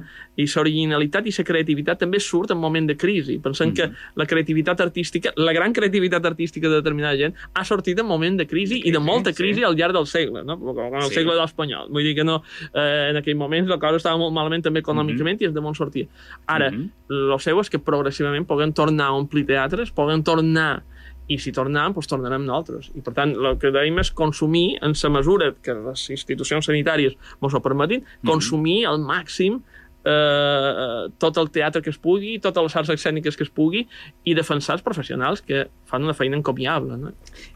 i 0.42 0.48
l'originalitat 0.50 1.28
i 1.30 1.34
la 1.38 1.46
creativitat 1.46 2.00
també 2.02 2.20
surt 2.24 2.52
en 2.56 2.58
moment 2.58 2.88
de 2.90 2.96
crisi. 2.98 3.38
Pensem 3.44 3.74
que 3.78 3.92
la 4.18 4.26
creativitat 4.26 4.82
artística, 4.82 5.32
la 5.38 5.54
gran 5.54 5.76
creativitat 5.76 6.26
artística 6.26 6.68
de 6.68 6.80
determinada 6.82 7.16
gent, 7.20 7.38
ha 7.54 7.64
sortit 7.64 8.00
en 8.02 8.10
moment 8.10 8.40
de 8.42 8.48
crisi, 8.50 8.82
i 8.86 8.92
de 8.92 9.00
molta 9.00 9.32
sí. 9.36 9.38
crisi 9.44 9.64
al 9.64 9.78
llarg 9.78 9.94
del 9.94 10.08
segle, 10.10 10.44
no? 10.44 10.58
com 10.58 10.82
el 10.82 11.08
Sí. 11.12 11.14
segle 11.20 11.38
espanyol. 11.44 11.92
Vull 11.92 12.04
dir 12.04 12.16
que 12.16 12.26
no, 12.26 12.42
eh, 12.74 13.12
en 13.12 13.18
aquell 13.22 13.38
moment 13.38 13.70
la 13.70 13.78
cosa 13.78 14.02
estava 14.02 14.18
molt 14.18 14.34
malament 14.34 14.64
també 14.66 14.82
econòmicament 14.82 15.42
i 15.42 15.46
és 15.46 15.54
de 15.54 15.62
molt 15.62 15.78
sortir. 15.78 16.08
Ara, 16.48 16.72
Mhm. 16.72 16.90
el 17.10 17.40
seu 17.40 17.60
és 17.62 17.70
que 17.70 17.78
progressivament 17.78 18.48
puguem 18.48 18.74
tornar 18.74 19.08
a 19.08 19.14
omplir 19.14 19.46
teatres, 19.46 19.92
puguem 19.92 20.24
tornar 20.24 20.84
i 21.28 21.38
si 21.42 21.54
tornem, 21.56 21.94
doncs 21.96 22.10
tornarem 22.10 22.44
nosaltres. 22.46 22.92
I, 22.94 23.02
per 23.06 23.16
tant, 23.18 23.34
el 23.34 23.58
que 23.62 23.72
dèiem 23.74 24.02
és 24.04 24.12
consumir, 24.14 24.78
en 24.86 24.94
la 24.94 25.14
mesura 25.18 25.54
que 25.66 25.74
les 25.78 26.10
institucions 26.14 26.70
sanitàries 26.70 27.16
ens 27.16 27.56
ho 27.56 27.64
permetin, 27.64 28.06
consumir 28.26 28.84
al 28.90 29.02
màxim 29.02 29.62
eh, 30.06 31.10
tot 31.18 31.38
el 31.42 31.50
teatre 31.54 31.82
que 31.82 31.90
es 31.90 32.00
pugui, 32.02 32.38
totes 32.44 32.68
les 32.68 32.78
arts 32.82 32.94
escèniques 32.96 33.38
que 33.38 33.46
es 33.48 33.52
pugui, 33.52 33.86
i 34.24 34.36
defensar 34.38 34.78
els 34.78 34.86
professionals 34.86 35.42
que 35.46 35.66
fan 35.90 36.06
una 36.06 36.16
feina 36.18 36.38
encomiable. 36.38 36.98
No? 37.02 37.14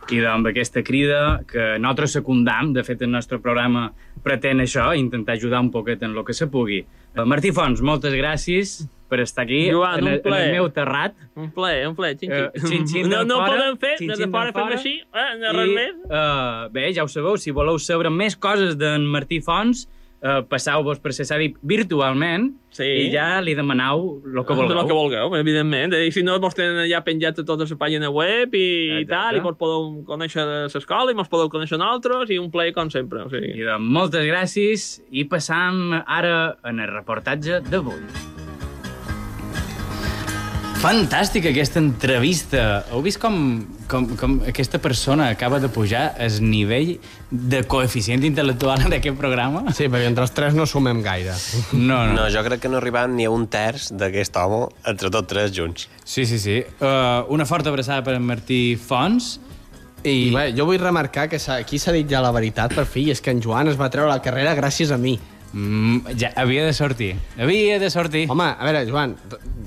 I 0.10 0.20
doncs, 0.20 0.30
amb 0.34 0.50
aquesta 0.52 0.84
crida 0.86 1.22
que 1.50 1.76
nosaltres 1.78 2.18
secundam, 2.20 2.74
de 2.74 2.86
fet 2.88 3.06
el 3.06 3.14
nostre 3.14 3.40
programa 3.44 3.90
pretén 4.26 4.66
això, 4.66 4.92
intentar 4.98 5.38
ajudar 5.38 5.62
un 5.62 5.72
poquet 5.72 6.02
en 6.04 6.18
el 6.18 6.26
que 6.26 6.34
se 6.34 6.50
pugui. 6.50 6.82
Eh, 7.14 7.26
Martí 7.26 7.54
Fons, 7.56 7.86
moltes 7.86 8.18
gràcies 8.18 8.80
per 9.10 9.20
estar 9.26 9.44
aquí 9.44 9.64
Joan, 9.72 10.00
en, 10.00 10.08
el- 10.08 10.14
en 10.16 10.22
plaer. 10.22 10.48
el 10.48 10.52
meu 10.60 10.70
terrat. 10.72 11.16
Un 11.36 11.52
plaer, 11.52 11.88
un 11.90 11.96
plaer, 11.98 12.16
xin, 12.22 12.32
Eh, 12.32 12.50
xin. 12.56 12.86
xin-xin 12.86 13.10
no, 13.14 13.24
no 13.26 13.42
fora, 13.42 13.56
podem 13.58 13.78
fer, 13.82 13.96
des 14.00 14.08
de 14.08 14.14
xin-xin 14.16 14.32
fora 14.32 14.54
fem 14.54 14.74
així, 14.78 14.96
eh? 15.02 15.30
No 15.42 15.54
res 15.58 15.70
I, 15.70 15.76
més. 15.76 15.96
eh, 16.10 16.68
bé, 16.72 16.90
ja 16.94 17.04
ho 17.04 17.08
sabeu, 17.10 17.38
si 17.42 17.52
voleu 17.52 17.80
saber 17.80 18.12
més 18.14 18.36
coses 18.38 18.78
d'en 18.78 19.06
Martí 19.10 19.42
Fons, 19.42 19.88
eh, 20.22 20.42
passeu-vos 20.52 21.00
per 21.00 21.14
CSADI 21.16 21.54
virtualment 21.64 22.50
Sí. 22.76 22.84
i 22.86 23.06
ja 23.12 23.40
li 23.42 23.56
demaneu 23.58 24.22
el 24.24 24.44
que 24.46 24.54
vulgueu. 24.54 24.78
El 24.84 24.88
que 24.88 24.94
vulgueu, 24.94 25.36
evidentment. 25.40 25.94
I 25.96 26.12
si 26.12 26.22
no, 26.22 26.36
mos 26.40 26.54
tenen 26.54 26.86
ja 26.92 27.00
penjats 27.04 27.40
a 27.40 27.46
tota 27.48 27.66
la 27.66 27.78
pàgina 27.80 28.12
web 28.14 28.54
i, 28.54 28.60
i 28.60 29.02
Exacte. 29.02 29.10
tal, 29.16 29.38
i 29.38 29.42
mos 29.42 29.56
podeu 29.58 30.04
conèixer 30.06 30.46
l'escola 30.70 31.12
i 31.12 31.16
mos 31.18 31.28
podeu 31.32 31.50
conèixer 31.50 31.80
nosaltres 31.80 32.30
i 32.30 32.38
un 32.38 32.52
play 32.52 32.72
com 32.76 32.92
sempre. 32.92 33.24
O 33.26 33.30
sigui. 33.32 33.56
I 33.58 33.64
de 33.66 33.78
moltes 33.80 34.24
gràcies 34.28 35.02
i 35.10 35.24
passam 35.26 36.04
ara 36.06 36.58
en 36.64 36.80
el 36.80 36.92
reportatge 36.94 37.62
d'avui. 37.72 37.98
Fantàstica 40.80 41.50
aquesta 41.52 41.82
entrevista. 41.84 42.86
Heu 42.94 43.02
vist 43.04 43.20
com, 43.20 43.34
com, 43.92 44.06
com 44.16 44.38
aquesta 44.48 44.80
persona 44.80 45.26
acaba 45.34 45.58
de 45.60 45.68
pujar 45.68 46.14
el 46.24 46.38
nivell 46.40 46.94
de 47.30 47.60
coeficient 47.68 48.24
intel·lectual 48.24 48.86
d'aquest 48.88 49.18
programa? 49.20 49.66
Sí, 49.76 49.90
perquè 49.92 50.08
entre 50.08 50.24
els 50.24 50.32
tres 50.32 50.56
no 50.56 50.64
sumem 50.70 51.02
gaire. 51.04 51.34
No, 51.74 52.06
no. 52.08 52.14
No, 52.22 52.28
jo 52.32 52.44
crec 52.48 52.64
que 52.64 52.72
no 52.72 52.80
arribem 52.80 53.18
ni 53.18 53.28
a 53.28 53.34
un 53.36 53.44
terç 53.52 53.90
d'aquest 53.92 54.40
home 54.40 54.70
entre 54.88 55.12
tots 55.12 55.28
tres 55.34 55.52
junts. 55.56 55.90
Sí, 56.08 56.24
sí, 56.26 56.40
sí. 56.40 56.62
Uh, 56.80 57.28
una 57.36 57.44
forta 57.50 57.74
abraçada 57.74 58.00
per 58.08 58.16
en 58.16 58.24
Martí 58.30 58.78
Fons. 58.80 59.34
I 60.08 60.30
bé, 60.32 60.46
jo 60.56 60.64
vull 60.64 60.80
remarcar 60.80 61.28
que 61.28 61.42
s'ha- 61.44 61.58
aquí 61.60 61.76
s'ha 61.78 61.92
dit 61.92 62.08
ja 62.08 62.22
la 62.24 62.32
veritat, 62.32 62.72
per 62.72 62.86
fi, 62.88 63.10
i 63.10 63.12
és 63.12 63.20
que 63.20 63.36
en 63.36 63.42
Joan 63.44 63.68
es 63.68 63.76
va 63.76 63.90
treure 63.92 64.08
la 64.08 64.22
carrera 64.24 64.56
gràcies 64.56 64.96
a 64.96 64.98
mi. 64.98 65.18
Mm, 65.54 66.14
ja, 66.20 66.30
havia 66.38 66.66
de 66.66 66.74
sortir. 66.74 67.16
Havia 67.38 67.80
de 67.80 67.90
sortir. 67.90 68.26
Home, 68.30 68.46
a 68.46 68.66
veure, 68.68 68.84
Joan, 68.90 69.16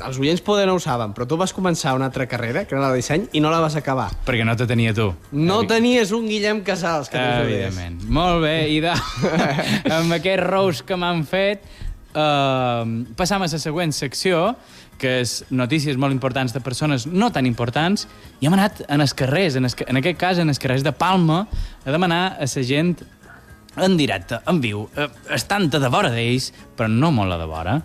els 0.07 0.19
oients 0.23 0.43
poder 0.45 0.67
no 0.69 0.77
ho 0.79 0.83
saben, 0.83 1.15
però 1.17 1.27
tu 1.29 1.39
vas 1.41 1.55
començar 1.55 1.95
una 1.97 2.07
altra 2.11 2.29
carrera, 2.31 2.65
que 2.67 2.77
era 2.77 2.85
la 2.85 2.93
de 2.93 3.01
disseny, 3.03 3.27
i 3.33 3.43
no 3.43 3.51
la 3.51 3.61
vas 3.65 3.77
acabar. 3.79 4.11
Perquè 4.27 4.47
no 4.47 4.57
te 4.57 4.67
tenia 4.71 4.95
tu. 4.95 5.11
No 5.33 5.63
Evi- 5.63 5.73
tenies 5.75 6.13
un 6.15 6.29
Guillem 6.31 6.63
Casals 6.67 7.11
que 7.11 7.19
t'ajudés. 7.19 7.67
Evidentment. 7.67 8.05
Molt 8.11 8.43
bé, 8.45 8.57
i 8.71 8.79
de... 8.85 8.95
amb 9.99 10.19
aquest 10.19 10.45
rous 10.47 10.85
que 10.87 10.99
m'han 10.99 11.25
fet, 11.27 11.67
uh, 12.15 12.85
passam 13.19 13.43
a 13.43 13.51
la 13.51 13.59
següent 13.59 13.95
secció, 13.97 14.53
que 15.03 15.17
és 15.25 15.41
notícies 15.51 15.97
molt 15.99 16.15
importants 16.15 16.53
de 16.55 16.61
persones 16.63 17.09
no 17.11 17.33
tan 17.35 17.49
importants, 17.49 18.07
i 18.39 18.47
hem 18.47 18.55
anat 18.55 18.85
en 18.87 19.03
els 19.03 19.15
carrers, 19.19 19.57
en, 19.59 19.67
es, 19.67 19.75
en 19.83 19.99
aquest 19.99 20.21
cas 20.21 20.39
en 20.39 20.53
els 20.53 20.63
carrers 20.63 20.85
de 20.87 20.93
Palma, 20.95 21.41
a 21.83 21.91
demanar 21.91 22.37
a 22.39 22.47
la 22.47 22.63
gent 22.69 22.95
en 23.77 23.97
directe, 23.97 24.41
en 24.47 24.61
viu, 24.61 24.87
uh, 24.87 25.11
estant 25.33 25.71
de 25.73 25.89
vora 25.89 26.13
d'ells, 26.13 26.53
però 26.77 26.91
no 26.91 27.13
molt 27.15 27.33
a 27.33 27.39
de 27.41 27.51
vora, 27.51 27.83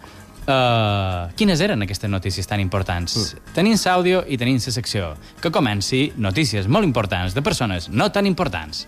Uh, 0.48 1.28
quines 1.36 1.60
eren 1.60 1.82
aquestes 1.84 2.08
notícies 2.08 2.48
tan 2.48 2.62
importants? 2.64 3.18
Mm. 3.20 3.52
Tenim 3.52 3.74
l'àudio 3.76 4.22
i 4.32 4.38
tenim 4.40 4.56
la 4.64 4.72
secció. 4.72 5.10
Que 5.44 5.52
comenci 5.52 6.14
notícies 6.16 6.72
molt 6.72 6.88
importants 6.88 7.36
de 7.36 7.44
persones 7.44 7.90
no 7.90 8.08
tan 8.16 8.26
importants. 8.26 8.86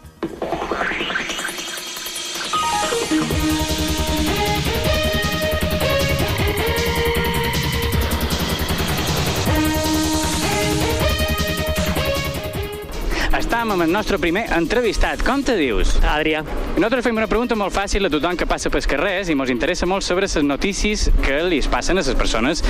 Estam 13.59 13.73
amb 13.73 13.83
el 13.83 13.89
nostre 13.91 14.15
primer 14.23 14.45
entrevistat. 14.55 15.19
Com 15.27 15.41
te 15.43 15.57
dius? 15.59 15.89
Adrià. 16.07 16.45
Nosaltres 16.77 17.03
fem 17.03 17.17
una 17.19 17.27
pregunta 17.27 17.57
molt 17.59 17.75
fàcil 17.75 18.07
a 18.07 18.11
tothom 18.13 18.37
que 18.39 18.47
passa 18.47 18.71
pels 18.71 18.87
carrers 18.87 19.27
i 19.27 19.35
ens 19.35 19.51
interessa 19.51 19.83
molt 19.83 20.07
sobre 20.07 20.29
les 20.29 20.37
notícies 20.47 21.09
que 21.19 21.41
li 21.43 21.59
passen 21.67 21.99
a 21.99 21.99
les 21.99 22.15
persones 22.15 22.63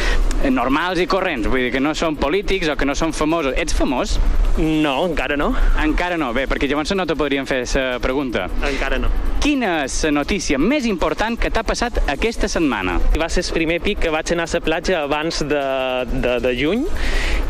normals 0.49 0.97
i 0.97 1.05
corrents. 1.05 1.45
Vull 1.45 1.67
dir 1.67 1.71
que 1.77 1.79
no 1.79 1.93
són 1.93 2.17
polítics 2.17 2.73
o 2.73 2.75
que 2.75 2.89
no 2.89 2.97
són 2.97 3.13
famosos. 3.13 3.53
Ets 3.53 3.77
famós? 3.77 4.17
No, 4.57 5.05
encara 5.05 5.37
no. 5.37 5.53
Encara 5.77 6.17
no. 6.17 6.33
Bé, 6.33 6.49
perquè 6.49 6.65
llavors 6.65 6.97
no 6.97 7.05
te 7.05 7.13
podríem 7.13 7.45
fer 7.45 7.67
la 7.69 7.99
pregunta. 8.01 8.49
Encara 8.65 8.97
no. 8.97 9.13
Quina 9.39 9.85
és 9.85 9.93
la 10.03 10.09
notícia 10.17 10.57
més 10.59 10.89
important 10.89 11.37
que 11.39 11.47
t'ha 11.53 11.61
passat 11.63 12.01
aquesta 12.11 12.49
setmana? 12.51 12.97
Va 13.13 13.29
ser 13.29 13.45
el 13.45 13.53
primer 13.55 13.77
pic 13.85 14.01
que 14.03 14.09
vaig 14.11 14.33
anar 14.33 14.49
a 14.49 14.51
la 14.57 14.65
platja 14.65 15.03
abans 15.05 15.39
de, 15.47 15.61
de, 16.11 16.33
de 16.43 16.51
juny, 16.57 16.81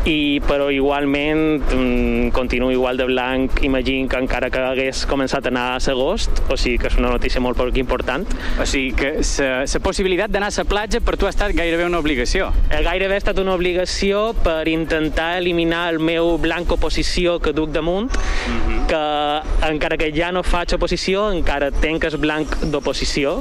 i, 0.06 0.40
però 0.46 0.68
igualment 0.70 1.64
mm, 1.66 2.28
continuo 2.36 2.70
igual 2.70 3.00
de 3.00 3.08
blanc, 3.08 3.39
imagino 3.62 4.08
que 4.08 4.18
encara 4.20 4.50
que 4.50 4.60
hagués 4.60 5.04
començat 5.10 5.46
a 5.46 5.52
anar 5.52 5.66
a 5.76 5.80
l'agost, 5.86 6.42
o 6.50 6.56
sigui 6.56 6.78
que 6.78 6.90
és 6.90 6.98
una 7.00 7.10
notícia 7.12 7.40
molt 7.40 7.58
poc 7.58 7.76
important. 7.80 8.26
O 8.60 8.66
sigui 8.66 8.92
que 8.96 9.12
la 9.20 9.80
possibilitat 9.84 10.30
d'anar 10.30 10.50
a 10.50 10.56
la 10.56 10.64
platja 10.68 11.00
per 11.00 11.16
tu 11.16 11.26
ha 11.26 11.32
estat 11.32 11.54
gairebé 11.56 11.86
una 11.86 11.98
obligació. 11.98 12.50
Eh, 12.70 12.82
Gairebé 12.84 13.14
ha 13.14 13.22
estat 13.22 13.38
una 13.38 13.54
obligació 13.54 14.32
per 14.44 14.68
intentar 14.68 15.38
eliminar 15.38 15.88
el 15.92 15.98
meu 15.98 16.36
blanc 16.38 16.70
oposició 16.72 17.38
que 17.40 17.52
duc 17.56 17.70
damunt, 17.74 18.10
que 18.90 19.02
encara 19.68 19.96
que 20.00 20.10
ja 20.14 20.30
no 20.34 20.42
faig 20.46 20.74
oposició, 20.76 21.28
encara 21.34 21.70
tenc 21.70 22.06
el 22.08 22.18
blanc 22.22 22.56
d'oposició. 22.72 23.36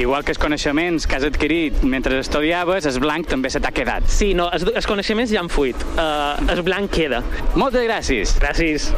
Igual 0.00 0.24
que 0.24 0.34
els 0.34 0.42
coneixements 0.42 1.06
que 1.06 1.18
has 1.18 1.26
adquirit 1.28 1.82
mentre 1.82 2.18
estudiaves, 2.18 2.86
el 2.90 3.00
blanc 3.04 3.28
també 3.30 3.52
se 3.52 3.60
t'ha 3.60 3.72
quedat. 3.74 4.08
Sí, 4.08 4.32
no, 4.34 4.50
els, 4.54 4.66
els 4.74 4.88
coneixements 4.88 5.32
ja 5.32 5.42
han 5.44 5.52
fuit. 5.52 5.88
Uh, 5.94 6.52
el 6.54 6.64
blanc 6.66 6.92
queda. 6.94 7.24
Moltes 7.54 7.84
gràcies. 7.88 8.38
Gràcies. 8.40 8.92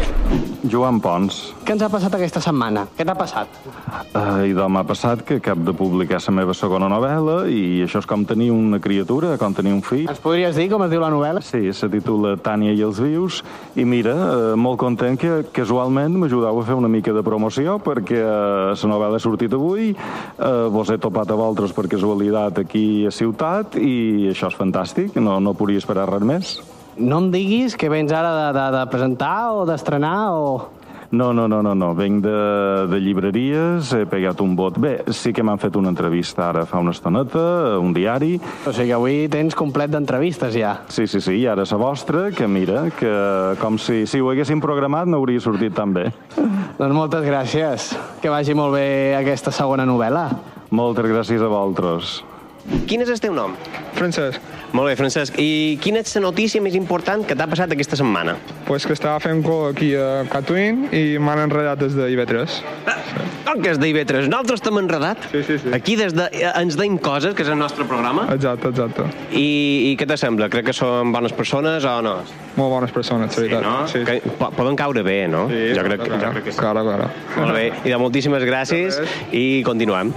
Joan 0.65 1.01
Pons. 1.05 1.39
Què 1.67 1.75
ens 1.75 1.83
ha 1.85 1.89
passat 1.93 2.15
aquesta 2.17 2.41
setmana? 2.43 2.87
Què 2.97 3.05
t'ha 3.07 3.15
passat? 3.19 3.53
Uh, 4.17 4.47
I 4.49 4.55
doncs 4.57 4.73
m'ha 4.73 4.85
passat 4.89 5.23
que 5.27 5.39
acabo 5.41 5.67
de 5.67 5.75
publicar 5.77 6.21
la 6.23 6.35
meva 6.39 6.55
segona 6.57 6.89
novel·la 6.91 7.37
i 7.53 7.83
això 7.85 8.01
és 8.03 8.09
com 8.09 8.25
tenir 8.29 8.51
una 8.55 8.81
criatura, 8.83 9.37
com 9.41 9.55
tenir 9.55 9.75
un 9.77 9.83
fill. 9.87 10.07
Ens 10.11 10.23
podries 10.23 10.57
dir 10.57 10.69
com 10.73 10.85
es 10.87 10.93
diu 10.93 11.03
la 11.03 11.11
novel·la? 11.13 11.43
Sí, 11.45 11.73
se 11.77 11.91
titula 11.93 12.37
Tània 12.37 12.75
i 12.77 12.83
els 12.87 13.01
vius 13.03 13.43
i 13.77 13.85
mira, 13.89 14.15
uh, 14.15 14.55
molt 14.57 14.81
content 14.83 15.19
que 15.21 15.43
casualment 15.57 16.17
m'ajudau 16.21 16.61
a 16.61 16.67
fer 16.67 16.79
una 16.79 16.91
mica 16.93 17.15
de 17.17 17.25
promoció 17.27 17.79
perquè 17.83 18.23
uh, 18.23 18.77
la 18.77 18.93
novel·la 18.95 19.21
ha 19.21 19.25
sortit 19.27 19.57
avui, 19.57 19.93
uh, 19.93 20.69
vos 20.73 20.91
he 20.91 21.01
topat 21.03 21.31
a 21.31 21.39
vosaltres 21.39 21.77
per 21.77 21.89
casualitat 21.93 22.63
aquí 22.65 23.07
a 23.07 23.15
Ciutat 23.15 23.77
i 23.81 24.31
això 24.33 24.51
és 24.53 24.59
fantàstic, 24.59 25.21
no, 25.21 25.41
no 25.41 25.57
podia 25.59 25.83
esperar 25.83 26.09
res 26.11 26.27
més. 26.27 26.57
No 26.97 27.19
em 27.21 27.29
diguis 27.31 27.77
que 27.77 27.91
vens 27.93 28.13
ara 28.13 28.33
de, 28.33 28.47
de, 28.57 28.65
de 28.79 28.87
presentar 28.89 29.53
o 29.53 29.67
d'estrenar 29.69 30.33
o... 30.33 30.49
No, 31.11 31.33
no, 31.33 31.47
no, 31.47 31.61
no, 31.63 31.75
no. 31.75 31.93
venc 31.95 32.25
de, 32.25 32.87
de 32.91 32.99
llibreries, 32.99 33.93
he 33.95 34.07
pegat 34.11 34.41
un 34.43 34.57
vot. 34.59 34.79
Bé, 34.81 34.99
sí 35.15 35.31
que 35.33 35.45
m'han 35.47 35.61
fet 35.63 35.77
una 35.79 35.93
entrevista 35.93 36.49
ara 36.49 36.65
fa 36.67 36.81
una 36.83 36.91
estoneta, 36.97 37.43
a 37.77 37.79
un 37.79 37.93
diari. 37.95 38.35
O 38.67 38.73
sigui 38.73 38.89
que 38.91 38.97
avui 38.97 39.19
tens 39.31 39.55
complet 39.55 39.93
d'entrevistes 39.93 40.57
ja. 40.57 40.73
Sí, 40.91 41.07
sí, 41.07 41.21
sí, 41.23 41.37
i 41.43 41.47
ara 41.47 41.69
la 41.69 41.79
vostra, 41.81 42.31
que 42.35 42.49
mira, 42.49 42.89
que 42.99 43.13
com 43.63 43.79
si, 43.79 44.03
si 44.11 44.21
ho 44.21 44.33
haguéssim 44.33 44.61
programat 44.65 45.07
no 45.07 45.21
hauria 45.21 45.41
sortit 45.41 45.77
tan 45.77 45.95
bé. 45.95 46.09
Doncs 46.81 46.97
moltes 46.97 47.23
gràcies. 47.29 47.93
Que 48.23 48.33
vagi 48.33 48.57
molt 48.59 48.75
bé 48.75 48.89
aquesta 49.21 49.55
segona 49.55 49.87
novel·la. 49.87 50.31
Moltes 50.75 51.07
gràcies 51.07 51.45
a 51.45 51.53
vosaltres. 51.53 52.19
Quin 52.91 53.05
és 53.05 53.11
el 53.15 53.23
teu 53.23 53.35
nom? 53.37 53.55
Francesc, 53.95 54.43
Molt 54.77 54.91
bé, 54.91 54.97
Francesc. 54.99 55.39
I 55.41 55.79
quina 55.81 56.03
és 56.05 56.13
la 56.19 56.21
notícia 56.27 56.61
més 56.61 56.75
important 56.77 57.23
que 57.27 57.37
t'ha 57.39 57.47
passat 57.49 57.73
aquesta 57.73 57.97
setmana? 57.97 58.37
pues 58.67 58.85
que 58.85 58.93
estava 58.97 59.21
fent 59.23 59.45
col 59.47 59.69
aquí 59.71 59.93
a 59.95 60.25
Catwin 60.29 60.89
i 60.91 61.19
m'han 61.23 61.39
enredat 61.45 61.79
des 61.79 61.95
de 61.95 62.09
IB3. 62.17 62.57
Com 63.47 63.61
que 63.63 63.71
és 63.71 63.79
d'IV3? 63.79 64.27
Nosaltres 64.27 64.61
t'hem 64.65 64.81
enredat? 64.81 65.23
Sí, 65.31 65.45
sí, 65.47 65.57
sí. 65.63 65.71
Aquí 65.73 65.95
des 65.97 66.13
de, 66.17 66.27
eh, 66.35 66.51
ens 66.61 66.75
deim 66.77 66.97
coses, 66.99 67.33
que 67.39 67.45
és 67.47 67.49
el 67.49 67.57
nostre 67.61 67.87
programa. 67.87 68.27
Exacte, 68.35 68.73
exacte. 68.75 69.07
I, 69.31 69.93
i 69.93 69.97
què 69.97 70.09
te 70.11 70.17
sembla? 70.19 70.51
Crec 70.53 70.67
que 70.67 70.75
són 70.77 71.13
bones 71.15 71.33
persones 71.33 71.87
o 71.87 71.95
no? 72.03 72.17
Molt 72.59 72.75
bones 72.75 72.91
persones, 72.93 73.37
la 73.39 73.45
veritat. 73.45 73.63
no? 73.63 73.77
Sí, 73.89 74.03
Que 74.05 74.19
po 74.37 74.51
poden 74.51 74.77
caure 74.77 75.03
bé, 75.07 75.29
no? 75.31 75.47
sí, 75.49 75.69
jo, 75.79 75.85
crec, 75.87 76.03
claro, 76.03 76.25
jo 76.27 76.33
crec 76.35 76.45
que 76.51 76.53
sí. 76.53 76.59
Claro, 76.59 76.83
claro. 76.83 77.07
Molt 77.39 77.55
bé. 77.55 77.69
I 77.85 77.95
de 77.95 78.03
moltíssimes 78.03 78.43
gràcies 78.43 78.99
i 79.31 79.63
continuem. 79.63 80.13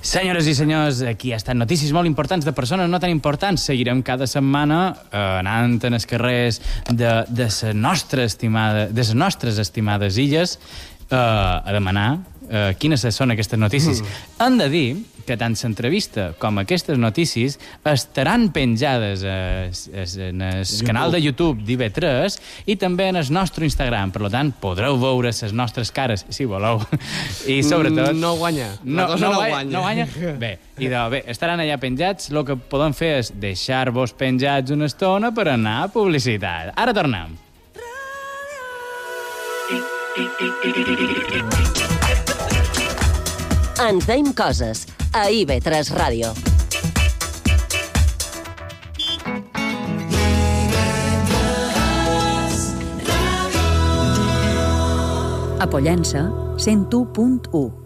Senyores 0.00 0.46
i 0.48 0.54
senyors, 0.56 1.02
aquí 1.04 1.34
ha 1.34 1.38
estat 1.40 1.58
notícies 1.58 1.92
molt 1.92 2.08
importants 2.08 2.46
de 2.48 2.54
persones 2.56 2.88
no 2.88 3.00
tan 3.00 3.12
importants. 3.12 3.66
Seguirem 3.68 4.00
cada 4.02 4.26
setmana 4.30 4.80
eh, 5.10 5.20
anant 5.20 5.76
en 5.84 5.98
els 5.98 6.08
carrers 6.08 6.60
de, 6.88 7.12
de, 7.28 7.50
sa 7.52 7.74
nostra 7.76 8.24
estimada, 8.24 8.86
de 8.88 9.02
les 9.02 9.12
nostres 9.14 9.60
estimades 9.60 10.16
illes 10.16 10.56
eh, 11.10 11.16
a 11.16 11.74
demanar 11.76 12.08
eh, 12.48 12.70
quines 12.80 13.04
són 13.12 13.36
aquestes 13.36 13.60
notícies. 13.60 14.00
Mm. 14.00 14.20
Han 14.46 14.58
de 14.62 14.68
dir 14.72 14.86
que 15.26 15.36
tant 15.40 15.56
l'entrevista 15.60 16.30
com 16.40 16.58
aquestes 16.62 16.98
notícies 16.98 17.58
estaran 17.90 18.48
penjades 18.54 19.24
a, 19.24 19.36
a, 19.70 20.04
en 20.28 20.42
el 20.46 20.64
canal 20.86 21.12
de 21.12 21.20
YouTube 21.22 21.64
d'IV3 21.66 22.38
i 22.70 22.76
també 22.80 23.08
en 23.10 23.20
el 23.20 23.32
nostre 23.34 23.66
Instagram. 23.68 24.12
Per 24.14 24.30
tant, 24.32 24.52
podreu 24.62 24.98
veure 25.00 25.32
les 25.32 25.54
nostres 25.56 25.92
cares, 25.94 26.26
si 26.28 26.46
voleu. 26.48 26.82
I 27.46 27.60
sobretot... 27.66 28.12
Mm, 28.14 28.20
No 28.20 28.34
guanya. 28.36 28.70
No, 28.84 29.06
no, 29.14 29.16
no 29.16 29.34
guanya. 29.40 29.70
no 29.70 29.84
guanya. 29.84 30.06
Bé, 30.42 30.54
i 30.78 30.88
de, 30.88 31.00
bé, 31.12 31.22
estaran 31.30 31.60
allà 31.60 31.76
penjats. 31.80 32.30
El 32.30 32.42
que 32.46 32.56
podem 32.56 32.94
fer 32.96 33.12
és 33.20 33.32
deixar-vos 33.40 34.14
penjats 34.16 34.72
una 34.74 34.88
estona 34.90 35.32
per 35.36 35.48
anar 35.52 35.82
a 35.84 35.92
publicitat. 35.92 36.74
Ara 36.76 36.94
tornem. 36.96 37.36
Ens 43.80 44.04
deim 44.04 44.26
coses 44.36 44.82
a 45.12 45.26
IB3 45.28 45.90
Ràdio. 45.90 46.30
A 55.58 55.66
Pollença, 55.66 56.30
101.1. 56.56 57.80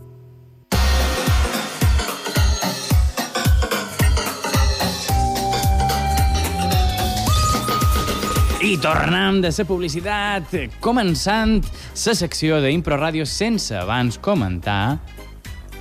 I 8.64 8.78
tornem 8.80 9.42
de 9.44 9.50
la 9.52 9.64
publicitat, 9.68 10.54
començant 10.80 11.58
la 11.60 12.14
secció 12.16 12.60
d'Impro 12.64 12.96
Ràdio 12.96 13.26
sense 13.28 13.76
abans 13.76 14.16
comentar 14.20 14.96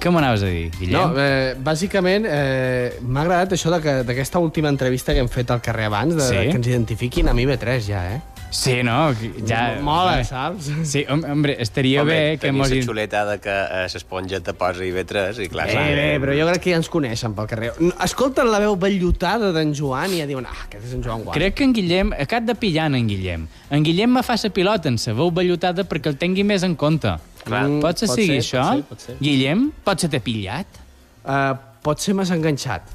què 0.03 0.11
m'anaves 0.11 0.41
a 0.43 0.49
dir, 0.51 0.65
Guillem? 0.75 0.97
No, 0.97 1.13
eh, 1.15 1.53
bàsicament 1.63 2.25
eh, 2.27 2.97
m'ha 3.07 3.21
agradat 3.23 3.53
això 3.55 3.71
de 3.71 3.79
que- 3.81 4.03
d'aquesta 4.03 4.39
última 4.43 4.67
entrevista 4.67 5.13
que 5.15 5.19
hem 5.23 5.29
fet 5.31 5.49
al 5.55 5.61
carrer 5.63 5.85
abans, 5.87 6.15
de, 6.15 6.27
Sí? 6.27 6.35
que 6.51 6.57
ens 6.59 6.67
identifiquin 6.67 7.29
a 7.29 7.33
mi 7.33 7.45
B3 7.47 7.79
ja, 7.87 8.03
eh? 8.17 8.21
Sí, 8.53 8.83
no? 8.83 9.15
Ja... 9.47 9.79
Mola, 9.81 10.19
saps? 10.23 10.67
Sí, 10.85 11.05
hom- 11.09 11.23
hombre, 11.25 11.55
estaria 11.59 12.03
Home, 12.03 12.11
bé 12.11 12.37
que 12.37 12.47
tenia 12.49 12.59
mos... 12.61 12.69
la 12.69 12.83
xuleta 12.85 13.23
de 13.25 13.39
que 13.41 13.49
eh, 13.49 13.87
l'esponja 13.93 14.41
te 14.45 14.53
posa 14.53 14.83
IB3 14.85 15.39
i 15.41 15.47
clar... 15.49 15.69
Eh, 15.69 15.71
clar, 15.73 15.87
bé, 15.97 16.19
però 16.21 16.35
jo 16.37 16.45
crec 16.51 16.61
que 16.61 16.69
ja 16.75 16.77
ens 16.77 16.89
coneixen 16.93 17.33
pel 17.33 17.47
carrer. 17.49 17.71
Escolten 18.05 18.51
la 18.51 18.59
veu 18.61 18.75
vellutada 18.77 19.49
d'en 19.55 19.73
Joan 19.73 20.13
i 20.13 20.19
ja 20.21 20.27
diuen, 20.29 20.45
ah, 20.45 20.67
aquest 20.67 20.85
és 20.85 20.93
en 20.93 21.01
Joan 21.01 21.23
Guant. 21.23 21.33
Crec 21.39 21.55
que 21.57 21.63
en 21.65 21.73
Guillem... 21.73 22.13
Acat 22.27 22.45
de 22.45 22.53
pillar 22.53 22.91
en 22.93 23.07
Guillem. 23.09 23.47
En 23.71 23.83
Guillem 23.87 24.13
me 24.19 24.21
fa 24.21 24.35
la 24.37 24.49
pilota 24.53 24.87
en 24.91 24.99
sa 25.01 25.13
veu 25.17 25.31
vellutada 25.33 25.87
perquè 25.89 26.11
el 26.13 26.17
tingui 26.21 26.43
més 26.43 26.61
en 26.61 26.75
compte. 26.75 27.15
Clar. 27.43 27.63
Mm, 27.67 27.81
Pot 27.83 27.99
ser 27.99 28.07
pot 28.07 28.17
sigui 28.19 28.39
ser, 28.39 28.43
això? 28.43 28.63
pot 28.63 28.79
ser, 28.79 28.89
pot 28.89 29.05
ser. 29.07 29.17
Guillem, 29.23 29.67
pot 29.83 29.99
ser 30.03 30.09
t'he 30.13 30.21
pillat? 30.23 30.79
Uh, 31.23 31.51
pot 31.83 31.99
ser 32.03 32.15
més 32.17 32.31
enganxat. 32.31 32.87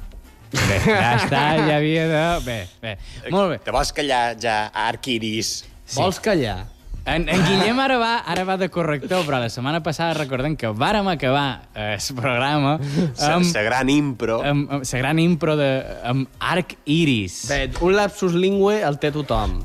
Bé, 0.49 0.79
ja 0.87 1.13
està, 1.19 1.43
ja 1.61 1.75
havia 1.77 2.07
de... 2.09 2.23
Bé, 2.47 2.57
bé. 2.81 2.95
Molt 3.29 3.53
bé. 3.53 3.59
Te 3.65 3.73
vols 3.75 3.93
callar 3.93 4.23
ja, 4.41 4.63
Arquiris? 4.87 5.59
Sí. 5.85 5.97
Vols 5.99 6.17
callar? 6.25 6.63
En, 7.09 7.23
en 7.31 7.41
Guillem 7.45 7.79
ara 7.81 7.95
va, 7.97 8.09
ara 8.29 8.43
va 8.45 8.55
de 8.59 8.67
corrector, 8.69 9.23
però 9.25 9.39
la 9.41 9.47
setmana 9.49 9.79
passada 9.81 10.13
recordem 10.17 10.53
que 10.59 10.69
vàrem 10.77 11.07
acabar 11.09 11.45
eh, 11.73 11.95
el 11.95 12.15
programa 12.17 12.75
amb, 12.77 13.47
gran 13.65 13.89
impro. 13.89 14.41
amb, 14.45 14.69
amb 14.77 14.85
la 14.85 14.99
gran 15.01 15.21
impro 15.23 15.55
de, 15.57 15.69
amb 16.05 16.27
Arc 16.37 16.75
Iris. 16.85 17.39
Bé, 17.49 17.61
un 17.81 17.95
lapsus 17.97 18.35
lingüe 18.37 18.81
el 18.85 18.99
té 19.01 19.13
tothom. 19.15 19.57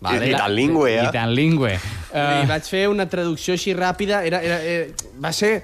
I- 0.00 0.30
i 0.30 0.32
tant 0.32 0.54
lingüe, 0.56 0.94
eh? 0.96 1.04
I 1.04 1.12
tant 1.12 1.34
lingüe. 1.36 1.74
Uh... 2.10 2.46
vaig 2.48 2.64
fer 2.66 2.86
una 2.88 3.04
traducció 3.10 3.54
així 3.54 3.74
ràpida, 3.76 4.22
era, 4.26 4.40
era, 4.42 4.56
era, 4.64 5.06
va 5.20 5.32
ser 5.36 5.58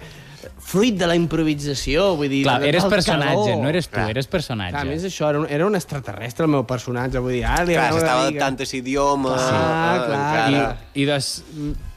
fruit 0.66 0.94
de 0.98 1.06
la 1.08 1.14
improvisació, 1.18 2.12
vull 2.18 2.28
dir... 2.30 2.42
Clar, 2.44 2.60
eres 2.66 2.82
calor. 2.84 2.92
personatge, 2.96 3.56
no 3.62 3.68
eres 3.70 3.86
tu, 3.88 3.94
Clar. 3.96 4.10
eres 4.12 4.26
personatge. 4.30 4.72
Clar, 4.74 4.82
a 4.86 4.90
més 4.90 5.04
això, 5.08 5.28
era 5.30 5.40
un, 5.40 5.46
era 5.50 5.66
un 5.66 5.74
extraterrestre 5.78 6.44
el 6.46 6.50
meu 6.52 6.64
personatge, 6.68 7.18
vull 7.22 7.32
dir, 7.38 7.44
ara 7.46 7.64
li 7.66 7.74
Clar, 7.78 7.88
s'estava 7.94 8.20
una 8.26 8.30
mica. 8.30 8.46
adaptant 8.46 8.66
a 8.66 8.70
l'idioma. 8.72 9.34
Clar, 9.36 9.50
eh, 9.56 10.06
clar. 10.06 10.20
encara. 10.20 10.64
I, 10.94 11.02
i 11.02 11.06
doncs, 11.08 11.30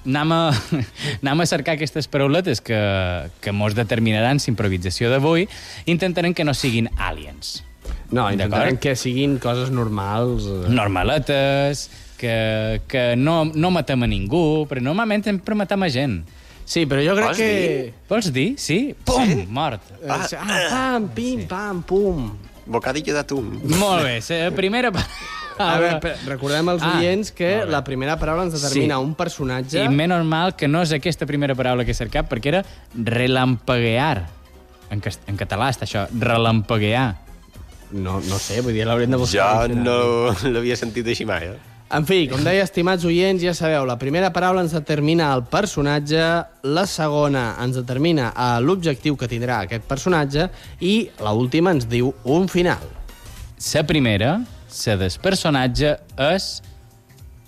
anem 0.10 0.34
a, 0.38 0.42
anem 1.24 1.42
a 1.46 1.48
cercar 1.50 1.76
aquestes 1.78 2.08
parauletes 2.10 2.62
que, 2.66 2.80
que 3.42 3.52
mos 3.54 3.76
determinaran 3.78 4.42
l'improvisació 4.46 5.10
d'avui. 5.14 5.48
Intentarem 5.90 6.34
que 6.38 6.46
no 6.48 6.54
siguin 6.58 6.90
aliens. 6.98 7.60
No, 8.14 8.30
intentarem 8.34 8.78
que 8.82 8.96
siguin 8.98 9.38
coses 9.42 9.70
normals. 9.74 10.46
eh. 10.50 10.70
Normaletes, 10.74 11.90
que, 12.20 12.82
que 12.92 13.04
no, 13.16 13.46
no 13.48 13.72
matem 13.72 14.04
a 14.04 14.10
ningú, 14.12 14.66
però 14.70 14.84
normalment 14.84 15.24
sempre 15.26 15.56
matem 15.56 15.88
a 15.88 15.90
gent. 15.94 16.20
Sí, 16.70 16.84
però 16.86 17.02
jo 17.02 17.16
crec 17.18 17.32
Vols 17.32 17.40
que... 17.40 17.50
dir? 17.50 17.94
Vols 18.12 18.28
dir? 18.36 18.48
Sí? 18.62 18.80
Pum! 19.08 19.26
Sí? 19.26 19.48
Mort. 19.50 19.82
Ah, 20.06 20.22
ah, 20.38 20.60
pam, 20.70 21.08
pim, 21.16 21.48
pam, 21.50 21.80
pum. 21.82 22.28
Bocadillo 22.70 23.16
d'atún. 23.18 23.56
Molt 23.80 24.04
bé, 24.06 24.20
primera... 24.54 24.92
A 25.60 25.74
veure, 25.76 26.14
recordem 26.24 26.70
als 26.72 26.84
Ah, 26.88 26.94
oients 27.02 27.34
que 27.36 27.66
la 27.68 27.82
primera 27.84 28.14
paraula 28.16 28.46
ens 28.46 28.54
determina 28.56 28.96
Sí. 28.96 29.04
un 29.04 29.16
personatge... 29.18 29.82
I 29.84 29.90
menys 29.92 30.24
mal 30.24 30.54
que 30.56 30.70
no 30.72 30.80
és 30.86 30.94
aquesta 30.96 31.26
primera 31.28 31.52
paraula 31.58 31.84
que 31.84 31.92
he 31.92 31.98
cercat, 31.98 32.30
perquè 32.32 32.54
era 32.54 32.62
relampaguear. 32.96 34.22
En, 34.90 35.02
cas- 35.04 35.20
en 35.28 35.36
català 35.38 35.68
està 35.74 35.84
això, 35.90 36.06
relampaguear. 36.16 37.10
No, 37.92 38.20
no 38.22 38.38
sé, 38.40 38.62
vull 38.62 38.74
dir, 38.78 38.86
l'haurem 38.88 39.12
de 39.12 39.20
buscar. 39.20 39.66
Jo 39.68 39.76
no 39.76 39.98
l'havia 40.54 40.78
sentit 40.80 41.08
així 41.12 41.26
mai, 41.28 41.50
eh? 41.50 41.58
En 41.90 42.06
fi, 42.06 42.28
com 42.30 42.44
deia, 42.46 42.62
estimats 42.68 43.02
oients, 43.10 43.42
ja 43.42 43.50
sabeu, 43.58 43.82
la 43.90 43.96
primera 43.98 44.28
paraula 44.30 44.62
ens 44.62 44.76
determina 44.78 45.32
el 45.34 45.42
personatge, 45.50 46.22
la 46.70 46.84
segona 46.86 47.56
ens 47.64 47.80
determina 47.80 48.28
eh, 48.30 48.50
l'objectiu 48.62 49.18
que 49.18 49.26
tindrà 49.32 49.64
aquest 49.66 49.88
personatge 49.90 50.46
i 50.86 51.10
la 51.26 51.34
última 51.34 51.74
ens 51.74 51.88
diu 51.90 52.12
un 52.30 52.46
final. 52.52 52.86
La 53.74 53.84
primera, 53.90 54.36
la 54.86 54.96
del 55.02 55.18
personatge, 55.26 55.96
és 56.30 56.52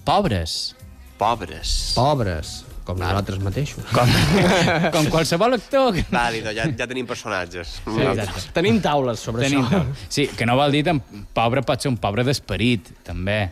pobres. 0.09 0.73
Pobres. 1.21 1.93
Pobres, 1.93 2.55
com 2.83 2.97
nosaltres 2.97 3.37
mateixos. 3.45 3.85
Com, 3.93 4.09
com 4.97 5.05
qualsevol 5.13 5.53
actor. 5.59 5.93
que- 5.93 6.07
Vàlid, 6.09 6.49
ja, 6.57 6.65
ja 6.65 6.87
tenim 6.89 7.05
personatges. 7.05 7.77
Sí, 7.85 8.01
exacte. 8.09 8.49
Tenim 8.57 8.81
taules 8.81 9.21
sobre 9.21 9.45
Tenim 9.45 9.61
això. 9.67 9.83
tot. 9.85 10.05
Sí, 10.09 10.25
que 10.33 10.49
no 10.49 10.57
vol 10.57 10.73
dir 10.73 10.81
que 10.89 10.97
pobre 11.37 11.61
pot 11.61 11.77
ser 11.85 11.93
un 11.93 12.01
pobre 12.01 12.25
d'esperit, 12.25 12.89
també. 13.05 13.43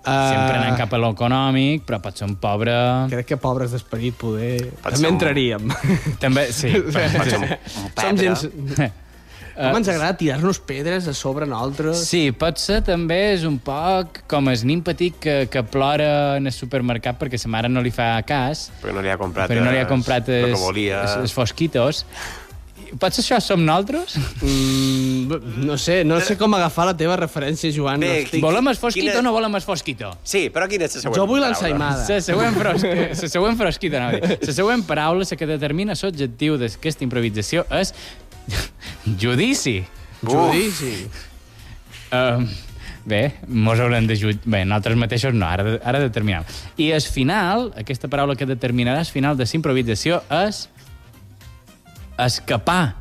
Uh, 0.00 0.08
Sempre 0.32 0.56
anant 0.56 0.78
cap 0.80 0.94
a 0.96 0.98
l'econòmic, 1.02 1.82
però 1.84 1.98
pot 2.00 2.16
ser 2.16 2.24
un 2.24 2.38
pobre... 2.40 2.72
Crec 3.12 3.26
que 3.34 3.36
pobres 3.40 3.74
d'esperit 3.74 4.14
poder... 4.16 4.70
Pot 4.80 4.94
També 4.96 5.10
un- 5.10 5.14
entraríem. 5.18 5.68
També, 6.22 6.46
sí. 6.56 6.70
Pot 6.80 7.28
ser 7.28 7.36
un, 7.42 7.46
un 7.50 7.92
Som 8.00 8.20
gens... 8.24 8.46
Com 9.60 9.76
ens 9.76 9.88
agrada 9.92 10.14
tirar-nos 10.16 10.56
pedres 10.64 11.04
a 11.10 11.12
sobre 11.12 11.44
nosaltres. 11.44 12.00
Sí, 12.08 12.30
pot 12.32 12.56
ser 12.62 12.78
també 12.86 13.18
és 13.34 13.42
un 13.44 13.58
poc 13.60 14.22
com 14.30 14.48
el 14.48 14.62
nin 14.64 14.80
petit 14.86 15.18
que, 15.20 15.34
que 15.52 15.60
plora 15.68 16.38
en 16.38 16.48
el 16.48 16.54
supermercat 16.54 17.18
perquè 17.20 17.36
sa 17.36 17.50
mare 17.52 17.68
no 17.68 17.82
li 17.84 17.92
fa 17.92 18.14
cas, 18.24 18.70
Perquè 18.80 18.94
no 18.96 19.02
li 19.04 19.10
ha 19.12 19.18
comprat, 19.20 19.50
perquè 19.50 19.60
no 19.66 19.74
li 19.74 19.82
ha 19.82 19.84
es- 19.84 19.90
comprat 19.90 20.30
el 20.32 20.46
els, 20.46 20.54
que 20.54 20.62
volia. 20.64 21.02
els, 21.02 21.18
els 21.26 21.34
fosquitos. 21.36 22.06
Pot 22.98 23.14
ser 23.14 23.22
això 23.22 23.38
som 23.44 23.60
nosaltres? 23.62 24.16
Mm, 24.42 25.36
no 25.66 25.76
sé, 25.78 26.00
no 26.04 26.18
sé 26.24 26.34
com 26.40 26.54
agafar 26.58 26.88
la 26.88 26.94
teva 26.98 27.14
referència, 27.20 27.70
Joan. 27.74 28.00
Bé, 28.02 28.08
no 28.08 28.24
estic... 28.24 28.42
Volem 28.42 28.70
el 28.72 28.78
fosquito 28.80 29.06
Quina- 29.06 29.20
o 29.20 29.22
no 29.22 29.32
volem 29.36 29.54
el 29.54 29.62
fosquito? 29.62 30.10
Sí, 30.26 30.48
però 30.50 30.66
quina 30.70 30.88
és 30.88 30.96
la 30.98 31.04
següent 31.04 31.20
Jo 31.20 31.26
vull 31.30 31.44
l'ensaïmada. 31.44 32.02
La 32.08 32.24
següent, 32.24 32.56
frosqui, 32.58 32.94
la 33.12 33.30
següent 33.36 33.60
frosquita, 33.60 34.00
no, 34.02 34.32
la 34.42 34.56
següent 34.56 34.82
paraula, 34.88 35.26
la 35.28 35.38
que 35.38 35.46
determina 35.46 35.94
l'objectiu 36.00 36.58
d'aquesta 36.58 37.06
improvisació 37.06 37.62
és 37.78 37.94
judici. 39.20 39.84
Judici. 40.24 41.06
Uh, 42.10 42.42
bé, 43.06 43.22
mos 43.46 43.78
haurem 43.78 44.08
de 44.10 44.16
jutjar... 44.18 44.42
Bé, 44.50 44.64
nosaltres 44.66 44.98
mateixos 44.98 45.36
no, 45.36 45.46
ara, 45.46 45.78
ara 45.86 46.02
determinem. 46.02 46.42
I 46.80 46.90
el 46.96 47.06
final, 47.06 47.70
aquesta 47.78 48.10
paraula 48.10 48.34
que 48.36 48.48
determinarà 48.50 49.04
el 49.06 49.10
final 49.10 49.38
de 49.38 49.46
la 49.46 49.56
improvisació 49.60 50.20
és 50.42 50.66
escapar. 52.26 52.96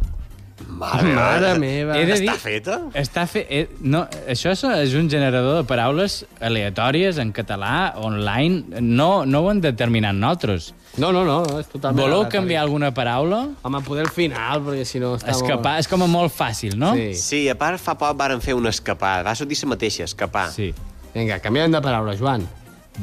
Mare, 0.67 1.13
Mare 1.15 1.53
meva. 1.59 1.95
He 1.97 2.05
de 2.05 2.17
dir- 2.19 2.29
Està 2.29 2.35
feta? 2.37 2.73
Està 2.93 3.23
fe... 3.27 3.45
eh, 3.49 3.69
no, 3.79 4.01
això 4.27 4.51
és- 4.51 4.93
un 4.93 5.07
generador 5.09 5.55
de 5.61 5.63
paraules 5.67 6.25
aleatòries 6.41 7.17
en 7.17 7.31
català, 7.31 7.93
online. 7.95 8.79
No, 8.81 9.25
no 9.25 9.39
ho 9.39 9.49
hem 9.51 9.61
determinat 9.61 10.13
nosaltres. 10.15 10.73
No, 10.97 11.13
no, 11.13 11.23
no, 11.23 11.59
és 11.61 11.67
totalment... 11.71 12.01
Voleu 12.03 12.19
aleatori. 12.25 12.35
canviar 12.37 12.63
alguna 12.63 12.91
paraula? 12.93 13.47
Home, 13.63 13.81
poder 13.87 14.03
al 14.07 14.11
final, 14.11 14.61
perquè 14.65 14.83
si 14.85 14.99
no 14.99 15.13
està 15.15 15.31
Escapar 15.31 15.77
és 15.79 15.87
com 15.87 16.03
a 16.03 16.07
molt 16.11 16.33
fàcil, 16.35 16.75
no? 16.75 16.91
Sí. 16.97 17.13
Sí, 17.15 17.41
a 17.49 17.55
part 17.55 17.79
fa 17.79 17.95
poc 17.97 18.17
varen 18.19 18.41
fer 18.43 18.53
una 18.53 18.69
escapada. 18.69 19.23
Va 19.23 19.35
sortir 19.35 19.57
la 19.63 19.69
mateixa, 19.77 20.03
escapar. 20.03 20.49
sí. 20.51 20.73
Vinga, 21.13 21.39
canviem 21.41 21.71
de 21.71 21.79
paraula, 21.81 22.13
Joan. 22.19 22.43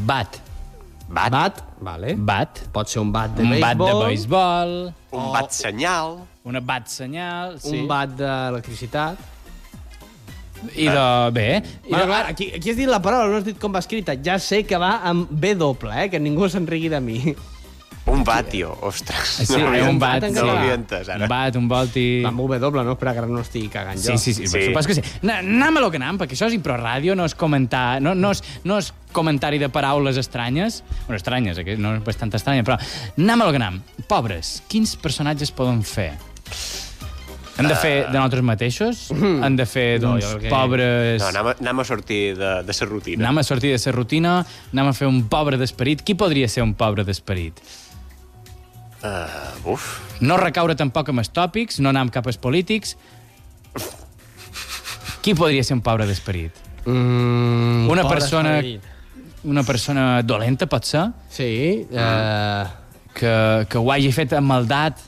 Bat. 0.07 0.37
Bat, 1.09 1.31
Bat, 1.31 1.61
vale. 1.81 2.15
Bat. 2.19 2.65
Pot 2.75 2.89
ser 2.91 3.01
un 3.01 3.13
bat 3.15 3.31
de 3.37 3.43
Un 3.45 3.51
béisbol. 3.55 3.63
bat 3.63 3.79
de 3.79 3.95
béisbol, 4.07 4.73
un 5.15 5.29
bat 5.33 5.53
senyal. 5.55 6.17
una 6.45 6.61
bat 6.61 6.89
senyal... 6.91 7.57
Sí. 7.63 7.79
Un 7.81 7.87
bat 7.91 8.11
d'electricitat. 8.19 9.17
I 10.75 10.87
de... 10.89 11.31
Bé. 11.37 11.63
I 11.87 11.91
Bueno, 11.91 12.05
de... 12.07 12.11
clar, 12.11 12.27
aquí, 12.31 12.51
aquí 12.57 12.71
has 12.71 12.77
dit 12.77 12.89
la 12.89 12.99
paraula, 13.03 13.31
no 13.31 13.37
has 13.39 13.45
dit 13.47 13.59
com 13.61 13.73
va 13.75 13.79
escrita. 13.85 14.15
Ja 14.25 14.39
sé 14.43 14.65
que 14.67 14.79
va 14.79 14.97
amb 15.07 15.29
B 15.31 15.55
doble, 15.55 15.93
eh? 16.05 16.09
que 16.11 16.19
ningú 16.19 16.49
se'n 16.51 16.67
rigui 16.67 16.89
de 16.91 17.01
mi. 17.01 17.21
Un 18.07 18.23
bat, 18.23 18.47
tio. 18.49 18.71
Ostres. 18.87 19.33
Sí, 19.43 19.47
no 19.59 19.65
m'havia 19.67 19.89
un 19.91 19.99
bat, 19.99 20.23
No 20.31 20.45
l'havia 20.47 20.77
entès, 20.79 21.09
ara. 21.11 21.25
Un 21.27 21.31
bat, 21.31 21.57
un 21.59 21.67
volti... 21.69 22.05
Va 22.23 22.31
amb 22.31 22.39
doble, 22.63 22.85
no? 22.87 22.93
Espera, 22.95 23.13
que 23.17 23.19
ara 23.25 23.27
no 23.27 23.41
estigui 23.43 23.67
cagant 23.73 23.99
jo. 23.99 24.15
Sí, 24.15 24.33
sí, 24.33 24.35
sí, 24.35 24.47
per 24.53 24.63
Sí. 24.63 24.69
supòs 24.71 24.87
que 24.87 24.95
sí. 24.95 25.03
Na- 25.27 25.41
Anem 25.43 25.77
a 25.77 25.81
lo 25.83 25.91
que 25.91 25.99
anem, 25.99 26.17
perquè 26.21 26.37
això 26.39 26.47
és 26.47 26.55
improràdio, 26.55 27.17
no 27.19 27.25
és 27.27 27.35
comentar, 27.35 28.01
no, 28.01 28.15
no, 28.15 28.31
és, 28.31 28.43
no 28.65 28.79
és 28.79 28.93
comentari 29.13 29.59
de 29.59 29.69
paraules 29.75 30.17
estranyes, 30.23 30.85
bueno, 31.07 31.17
estranyes, 31.19 31.59
aquest 31.59 31.81
no 31.83 31.97
és 31.97 32.05
bastant 32.07 32.31
estranya, 32.39 32.63
però 32.63 32.79
anem 33.19 33.43
a 33.43 33.45
lo 33.45 33.51
que 33.51 33.61
anem. 33.63 33.81
Pobres, 34.07 34.63
quins 34.71 34.95
personatges 34.97 35.51
poden 35.51 35.83
fer? 35.83 36.13
Hem 37.59 37.67
de 37.71 37.75
fer 37.81 37.95
de 38.05 38.13
nosaltres 38.13 38.43
mateixos? 38.45 39.07
Hem 39.17 39.55
de 39.57 39.65
fer 39.67 39.97
No, 39.99 40.11
d'uns 40.13 40.27
crec 40.37 40.43
que- 40.45 40.51
pobres... 40.53 41.23
No, 41.23 41.31
anem 41.33 41.47
a, 41.49 41.55
anem 41.59 41.81
a 41.81 41.85
sortir 41.89 42.37
de, 42.37 42.51
de 42.69 42.75
la 42.79 42.87
rutina. 42.87 43.25
Anem 43.25 43.39
a 43.41 43.45
sortir 43.49 43.73
de 43.73 43.81
la 43.83 43.93
rutina, 43.97 44.35
anem 44.75 44.91
a 44.93 44.93
fer 44.93 45.09
un 45.09 45.23
pobre 45.33 45.57
d'esperit. 45.57 46.03
Qui 46.05 46.15
podria 46.15 46.47
ser 46.53 46.63
un 46.63 46.75
pobre 46.77 47.03
d'esperit? 47.03 47.59
Uh, 49.05 49.73
uf. 49.75 50.01
No 50.25 50.37
recaure 50.41 50.75
tampoc 50.79 51.09
amb 51.13 51.21
els 51.23 51.29
tòpics, 51.31 51.81
no 51.85 51.91
anem 51.93 52.09
cap 52.15 52.27
als 52.27 52.39
polítics. 52.41 52.97
Qui 55.23 55.35
podria 55.35 55.65
ser 55.67 55.75
un 55.77 55.83
pobre 55.83 56.07
d'esperit? 56.07 56.55
Mm, 56.87 57.89
Una 57.91 58.07
persona- 58.09 58.57
esperit. 58.61 58.93
Una 59.47 59.63
persona 59.63 60.23
dolenta, 60.23 60.67
pot 60.67 60.85
ser? 60.85 61.05
Sí, 61.31 61.87
eh... 61.93 62.65
Que, 63.17 63.67
que 63.71 63.79
ho 63.79 63.91
hagi 63.93 64.11
fet 64.13 64.33
amb 64.37 64.51
maldat. 64.51 64.99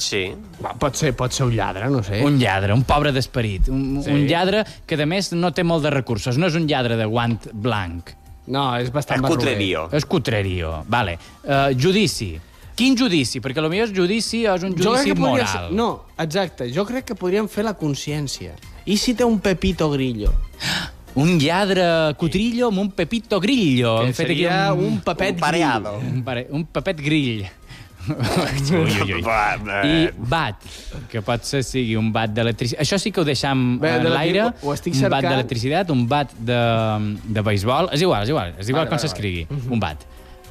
Sí. 0.00 0.22
Va, 0.62 0.70
pot, 0.80 0.94
ser, 0.96 1.10
pot 1.16 1.32
ser 1.34 1.44
un 1.46 1.52
lladre, 1.56 1.88
no 1.92 2.02
sé. 2.06 2.22
Un 2.24 2.38
lladre, 2.40 2.72
un 2.72 2.84
pobre 2.88 3.12
d'esperit. 3.12 3.68
Un, 3.68 4.02
Sí. 4.04 4.10
un 4.14 4.24
lladre 4.28 4.62
que, 4.86 4.96
a 5.02 5.06
més, 5.06 5.32
no 5.32 5.50
té 5.52 5.64
molt 5.64 5.84
de 5.84 5.90
recursos. 5.92 6.38
No 6.38 6.46
és 6.46 6.54
un 6.56 6.66
lladre 6.70 6.96
de 6.96 7.04
guant 7.04 7.36
blanc. 7.52 8.12
No, 8.46 8.76
és 8.78 8.90
bastant 8.94 9.18
És 9.18 9.22
barroer. 9.22 9.38
cutrerío. 9.40 9.88
És 9.92 10.06
cutrerío. 10.06 10.84
Vale. 10.88 11.18
Uh, 11.44 11.74
judici. 11.76 12.38
Quin 12.76 12.96
judici? 12.98 13.40
Perquè 13.40 13.62
potser 13.64 13.86
és 13.86 13.92
judici 13.96 14.42
és 14.44 14.64
un 14.66 14.74
Jo 14.76 14.92
crec 14.92 15.08
judici 15.08 15.20
moral. 15.20 15.70
ser... 15.70 15.76
No, 15.76 15.88
exacte. 16.20 16.68
Jo 16.74 16.84
crec 16.88 17.06
que 17.08 17.16
podríem 17.16 17.48
fer 17.48 17.64
la 17.64 17.72
consciència. 17.78 18.52
I 18.84 18.98
si 19.00 19.14
té 19.16 19.24
un 19.24 19.38
Pepito 19.40 19.88
Grillo? 19.94 20.34
Un 21.16 21.38
lladre 21.40 22.12
cutrillo 22.20 22.66
amb 22.68 22.82
un 22.82 22.90
pepito 22.92 23.38
grillo. 23.40 24.02
Que 24.04 24.12
fet 24.12 24.26
aquí 24.26 24.34
seria 24.42 24.74
un 24.76 24.98
pepet 25.00 25.38
Un 25.38 25.40
pareado. 25.40 25.94
Un, 25.96 26.18
pare... 26.22 26.42
un 26.52 26.66
pepet 26.68 27.00
grill. 27.00 27.46
ui, 28.06 28.76
ui, 28.76 29.14
ui. 29.16 29.22
I 29.24 30.10
bat, 30.28 30.60
que 31.08 31.22
pot 31.24 31.40
ser 31.48 31.62
sigui 31.64 31.96
un 31.96 32.12
bat 32.12 32.34
d'electricitat. 32.36 32.82
Això 32.84 32.98
sí 33.00 33.14
que 33.16 33.22
ho 33.22 33.24
deixam 33.24 33.78
Bé, 33.80 33.94
en 33.96 34.04
de 34.04 34.12
l'aire. 34.12 34.50
ho 34.60 34.74
estic 34.76 34.92
Un 35.00 35.08
bat 35.16 35.24
d'electricitat, 35.24 35.94
un 35.96 36.04
bat 36.10 36.36
de, 36.36 36.60
de 37.24 37.46
beisbol. 37.48 37.88
És 37.96 38.04
igual, 38.04 38.28
és 38.28 38.34
igual. 38.36 38.52
És 38.60 38.68
igual 38.68 38.84
Vale, 38.84 38.92
com 38.92 39.00
vale, 39.00 39.08
s'escrigui. 39.08 39.46
Un 39.72 39.80
bat. 39.80 40.04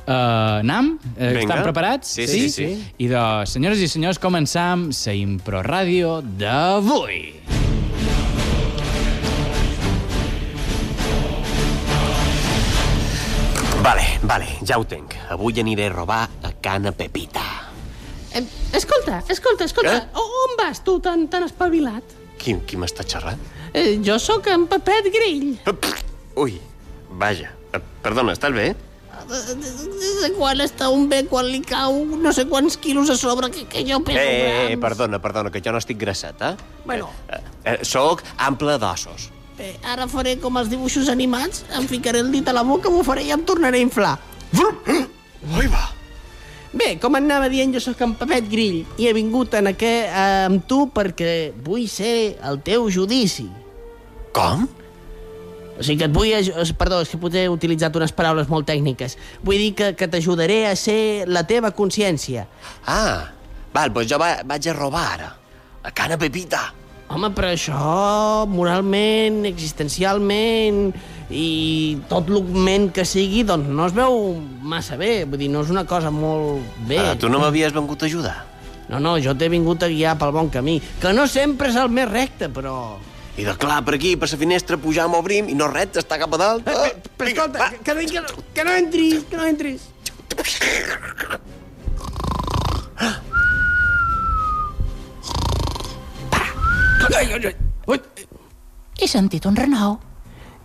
Uh, 0.06 0.62
nam? 0.62 1.00
Uh, 1.18 1.32
Vinga. 1.34 1.40
estan 1.42 1.64
preparats? 1.66 2.12
Sí, 2.14 2.28
sí, 2.30 2.50
sí. 2.54 2.68
I 3.02 3.08
de, 3.10 3.22
senyores 3.50 3.82
i 3.82 3.88
senyors, 3.90 4.20
començam 4.22 4.92
la 4.94 5.14
Impro 5.18 5.64
Ràdio 5.66 6.20
d'avui. 6.22 7.42
Vale, 13.86 14.06
vale, 14.24 14.48
ja 14.66 14.78
ho 14.80 14.86
tenc. 14.90 15.14
Avui 15.30 15.60
aniré 15.62 15.90
a 15.90 15.94
robar 15.94 16.24
a 16.44 16.52
Cana 16.62 16.92
Pepita. 16.92 17.44
Eh, 18.34 18.42
escolta, 18.74 19.22
escolta, 19.30 19.66
escolta. 19.66 19.98
Eh? 19.98 20.22
On 20.22 20.56
vas 20.58 20.82
tu 20.84 20.98
tan, 21.00 21.28
tan 21.30 21.46
espavilat? 21.46 22.16
Qui, 22.42 22.58
qui 22.66 22.78
m'està 22.82 23.06
xerrant? 23.08 23.42
Eh, 23.74 24.00
jo 24.06 24.18
sóc 24.20 24.48
en 24.52 24.66
Pepet 24.72 25.10
Grill. 25.14 25.54
Ui, 26.42 26.58
vaja. 27.22 27.52
Eh, 27.74 27.82
Perdona, 28.02 28.34
estàs 28.34 28.54
bé? 28.56 28.74
De 29.26 30.32
quan 30.38 30.62
està 30.62 30.90
un 30.94 31.08
bé, 31.10 31.24
quan 31.30 31.48
li 31.50 31.62
cau 31.66 32.04
no 32.06 32.34
sé 32.36 32.46
quants 32.50 32.78
quilos 32.82 33.10
a 33.10 33.18
sobre 33.18 33.50
que, 33.54 33.66
que 33.70 33.86
jo 33.88 34.02
peso 34.06 34.22
Eh, 34.22 34.36
eh, 34.36 34.74
eh, 34.74 34.78
perdona, 34.82 35.20
perdona, 35.22 35.52
que 35.52 35.62
jo 35.66 35.74
no 35.74 35.82
estic 35.82 35.98
grassat, 36.02 36.42
eh? 36.42 36.54
Bueno, 36.86 37.10
eh, 37.30 37.42
eh 37.74 37.80
soc 37.84 38.24
ample 38.38 38.78
d'ossos. 38.82 39.32
bé, 39.58 39.72
ara 39.88 40.08
faré 40.12 40.36
com 40.38 40.58
els 40.60 40.70
dibuixos 40.70 41.10
animats, 41.10 41.64
em 41.78 41.88
ficaré 41.88 42.20
el 42.20 42.32
dit 42.32 42.48
a 42.48 42.54
la 42.54 42.64
boca, 42.64 42.90
m'ho 42.92 43.04
faré 43.08 43.24
i 43.24 43.32
em 43.32 43.44
tornaré 43.48 43.80
a 43.80 43.88
inflar. 43.88 44.18
Ui, 44.56 45.68
va. 45.68 45.86
Bé, 46.76 46.98
com 47.00 47.16
anava 47.16 47.48
dient, 47.48 47.72
jo 47.72 47.80
sóc 47.80 48.02
en 48.04 48.18
Pepet 48.20 48.50
Grill 48.52 48.82
i 49.00 49.08
he 49.08 49.14
vingut 49.16 49.54
en 49.56 49.72
aqu 49.72 49.92
eh, 50.04 50.48
amb 50.50 50.66
tu 50.68 50.90
perquè 50.92 51.54
vull 51.64 51.86
ser 51.88 52.36
el 52.44 52.60
teu 52.68 52.90
judici. 52.92 53.48
Com? 54.36 54.68
O 55.78 55.84
sigui 55.84 55.98
que 56.00 56.08
et 56.08 56.14
vull... 56.16 56.32
es- 56.32 56.72
Perdó, 56.80 57.02
és 57.04 57.10
que 57.12 57.18
potser 57.20 57.46
he 57.46 57.50
utilitzat 57.52 57.96
unes 58.00 58.14
paraules 58.16 58.48
molt 58.52 58.68
tècniques. 58.70 59.18
Vull 59.44 59.58
dir 59.60 59.74
que, 59.76 59.92
que 60.00 60.08
t'ajudaré 60.08 60.62
a 60.70 60.76
ser 60.80 61.26
la 61.28 61.44
teva 61.48 61.72
consciència. 61.76 62.46
Ah, 62.88 63.32
val, 63.76 63.92
doncs 63.92 64.08
jo 64.12 64.20
va, 64.22 64.38
vaig 64.48 64.70
a 64.72 64.74
robar 64.78 65.06
ara. 65.18 65.30
A 65.86 65.92
Cana 65.92 66.18
Pepita. 66.18 66.62
Home, 67.14 67.30
però 67.38 67.52
això, 67.54 68.48
moralment, 68.50 69.44
existencialment 69.46 70.88
i 71.30 71.98
tot 72.10 72.30
el 72.34 72.42
ment 72.66 72.88
que 72.94 73.06
sigui, 73.06 73.44
doncs 73.46 73.70
no 73.70 73.86
es 73.86 73.94
veu 73.94 74.16
massa 74.66 74.98
bé. 74.98 75.24
Vull 75.30 75.40
dir, 75.44 75.50
no 75.54 75.62
és 75.66 75.70
una 75.74 75.84
cosa 75.86 76.10
molt 76.14 76.64
bé. 76.90 76.98
Ah, 77.04 77.16
tu 77.20 77.30
no 77.30 77.40
m'havies 77.44 77.74
vengut 77.76 78.02
a 78.02 78.10
ajudar? 78.10 78.36
No, 78.90 79.00
no, 79.02 79.16
jo 79.22 79.34
t'he 79.38 79.50
vingut 79.50 79.82
a 79.86 79.90
guiar 79.90 80.16
pel 80.22 80.32
bon 80.34 80.50
camí. 80.54 80.80
Que 81.02 81.14
no 81.14 81.28
sempre 81.30 81.70
és 81.70 81.78
el 81.82 81.90
més 81.94 82.10
recte, 82.10 82.50
però... 82.54 82.76
I 83.36 83.44
de 83.44 83.56
clar, 83.60 83.82
per 83.84 83.98
aquí, 83.98 84.16
per 84.16 84.30
la 84.32 84.38
finestra, 84.40 84.78
pujar, 84.80 85.10
m'obrim, 85.12 85.50
i 85.52 85.56
no 85.60 85.68
res, 85.68 85.98
està 86.00 86.18
cap 86.22 86.34
a 86.38 86.40
dalt. 86.40 86.70
Eh, 86.72 86.88
eh, 86.88 87.12
però 87.20 87.32
escolta, 87.34 87.70
que, 87.76 87.82
que, 87.84 88.06
que, 88.14 88.22
no, 88.24 88.46
que 88.56 88.64
no 88.64 88.76
entris, 88.80 89.26
que 89.30 89.38
no 89.38 89.46
entris. 89.50 89.90
Ai, 97.16 97.32
ai, 97.32 97.46
ai. 97.46 97.56
Ui. 97.92 98.00
He 99.00 99.08
sentit 99.08 99.46
un 99.46 99.56
renou. 99.60 100.00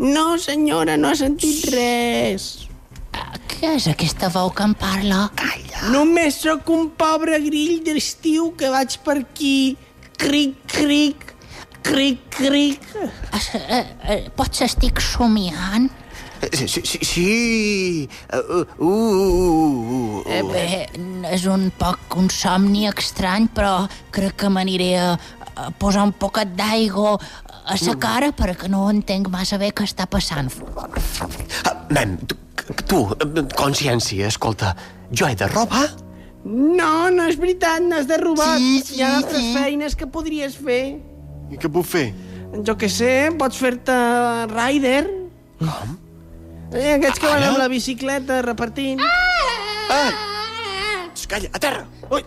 No, 0.01 0.39
senyora, 0.39 0.97
no 0.97 1.11
ha 1.11 1.19
sentit 1.19 1.67
res. 1.75 2.51
Què 3.51 3.75
és 3.77 3.91
aquesta 3.91 4.31
veu 4.33 4.49
que 4.57 4.65
em 4.65 4.73
parla? 4.79 5.27
Només 5.93 6.39
sóc 6.41 6.71
un 6.73 6.89
pobre 6.97 7.37
grill 7.45 7.83
d'estiu 7.85 8.55
que 8.57 8.71
vaig 8.73 8.97
per 9.05 9.19
aquí. 9.21 9.77
Cric, 10.21 10.57
cric, 10.71 11.30
cric, 11.83 12.23
cric. 12.37 12.85
Es, 13.37 13.51
eh, 13.55 13.85
eh, 14.05 14.21
potser 14.37 14.69
estic 14.71 15.01
somiant? 15.01 15.91
Sí, 16.53 16.69
sí, 16.69 16.99
sí. 17.05 18.09
Uh, 18.33 18.37
uh, 18.39 18.67
uh, 18.79 20.21
uh. 20.21 20.23
Eh, 20.25 20.41
bé, 20.49 20.65
és 21.29 21.45
un 21.45 21.69
poc 21.77 22.17
un 22.17 22.31
somni 22.33 22.87
estrany, 22.89 23.51
però 23.53 23.85
crec 24.15 24.39
que 24.41 24.49
m'aniré 24.49 24.95
a, 24.97 25.11
a 25.55 25.69
posar 25.77 26.07
un 26.09 26.15
poquet 26.17 26.57
d'aigua 26.57 27.19
a 27.71 27.77
sa 27.77 27.95
cara 28.01 28.33
perquè 28.33 28.71
no 28.73 28.87
entenc 28.91 29.29
massa 29.31 29.59
bé 29.61 29.71
què 29.77 29.85
està 29.85 30.09
passant. 30.11 30.49
Ah, 31.69 31.77
nen, 31.93 32.17
tu, 32.25 32.39
tu, 32.89 33.03
eh, 33.21 33.45
consciència, 33.59 34.31
escolta, 34.33 34.73
jo 35.13 35.29
he 35.29 35.37
de 35.37 35.49
robar? 35.51 35.87
No, 36.45 37.11
no 37.13 37.29
és 37.29 37.37
veritat, 37.37 37.85
n'has 37.85 38.09
de 38.09 38.17
robar. 38.17 38.57
Sí, 38.57 38.81
sí, 38.81 38.97
Hi 38.97 39.05
ha 39.05 39.17
altres 39.19 39.45
sí. 39.45 39.53
feines 39.59 39.97
que 39.97 40.09
podries 40.09 40.57
fer. 40.57 41.10
I 41.51 41.59
què 41.59 41.71
puc 41.73 41.87
fer? 41.87 42.07
Jo 42.67 42.75
què 42.79 42.89
sé, 42.91 43.13
pots 43.39 43.59
fer-te 43.63 43.97
rider. 44.51 45.05
Com? 45.61 45.97
Eh, 46.71 46.95
aquests 46.97 47.19
que 47.19 47.31
van 47.31 47.47
amb 47.49 47.59
la 47.59 47.69
bicicleta 47.71 48.41
repartint. 48.47 49.03
Ah! 49.91 50.11
Calla, 51.31 51.51
a 51.55 51.59
terra! 51.63 51.85
Ui! 52.11 52.23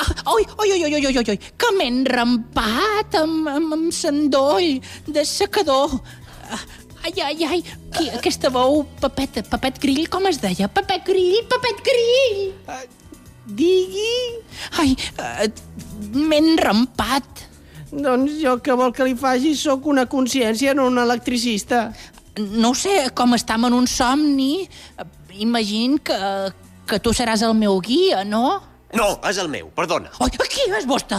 Ah, 0.00 0.06
oi, 0.32 0.44
oi, 0.62 0.68
oi, 0.72 0.82
oi, 0.86 0.92
oi, 0.96 1.16
oi, 1.18 1.24
oi, 1.34 1.38
que 1.60 1.70
m'he 1.76 1.86
enrampat 1.90 3.16
amb, 3.18 3.48
amb, 3.50 3.74
amb 3.76 3.90
s'endoll 3.94 4.78
de 5.06 5.24
secador. 5.28 5.98
Ah, 6.50 6.60
Ai, 7.00 7.14
ai, 7.24 7.44
ai, 7.48 7.60
qui, 7.94 8.10
aquesta 8.12 8.50
veu, 8.52 8.82
Pepet, 9.00 9.38
Pepet 9.48 9.78
Grill, 9.80 10.02
com 10.12 10.26
es 10.28 10.36
deia? 10.42 10.66
Pepet 10.68 11.06
Grill, 11.08 11.38
Pepet 11.48 11.78
Grill! 11.86 12.42
Digui. 13.56 14.18
Ai, 14.82 14.92
eh, 15.16 15.48
m'he 16.12 16.40
enrampat. 16.42 17.46
Doncs 17.90 18.38
jo 18.38 18.56
que 18.62 18.76
vol 18.78 18.92
que 18.94 19.06
li 19.06 19.16
faci 19.18 19.54
sóc 19.58 19.86
una 19.90 20.06
consciència, 20.10 20.74
no 20.78 20.86
un 20.90 21.00
electricista. 21.02 21.88
No 22.38 22.70
ho 22.70 22.78
sé, 22.78 23.10
com 23.14 23.34
estam 23.34 23.66
en 23.66 23.74
un 23.74 23.88
somni, 23.90 24.62
eh, 24.62 25.06
imagino 25.42 25.98
que, 25.98 26.18
que 26.86 27.00
tu 27.02 27.12
seràs 27.16 27.42
el 27.46 27.56
meu 27.58 27.80
guia, 27.82 28.22
no? 28.24 28.60
No, 28.94 29.10
és 29.26 29.38
el 29.38 29.50
meu, 29.50 29.68
perdona. 29.74 30.10
Oi, 30.22 30.30
qui 30.50 30.70
és 30.74 30.86
vostè? 30.86 31.18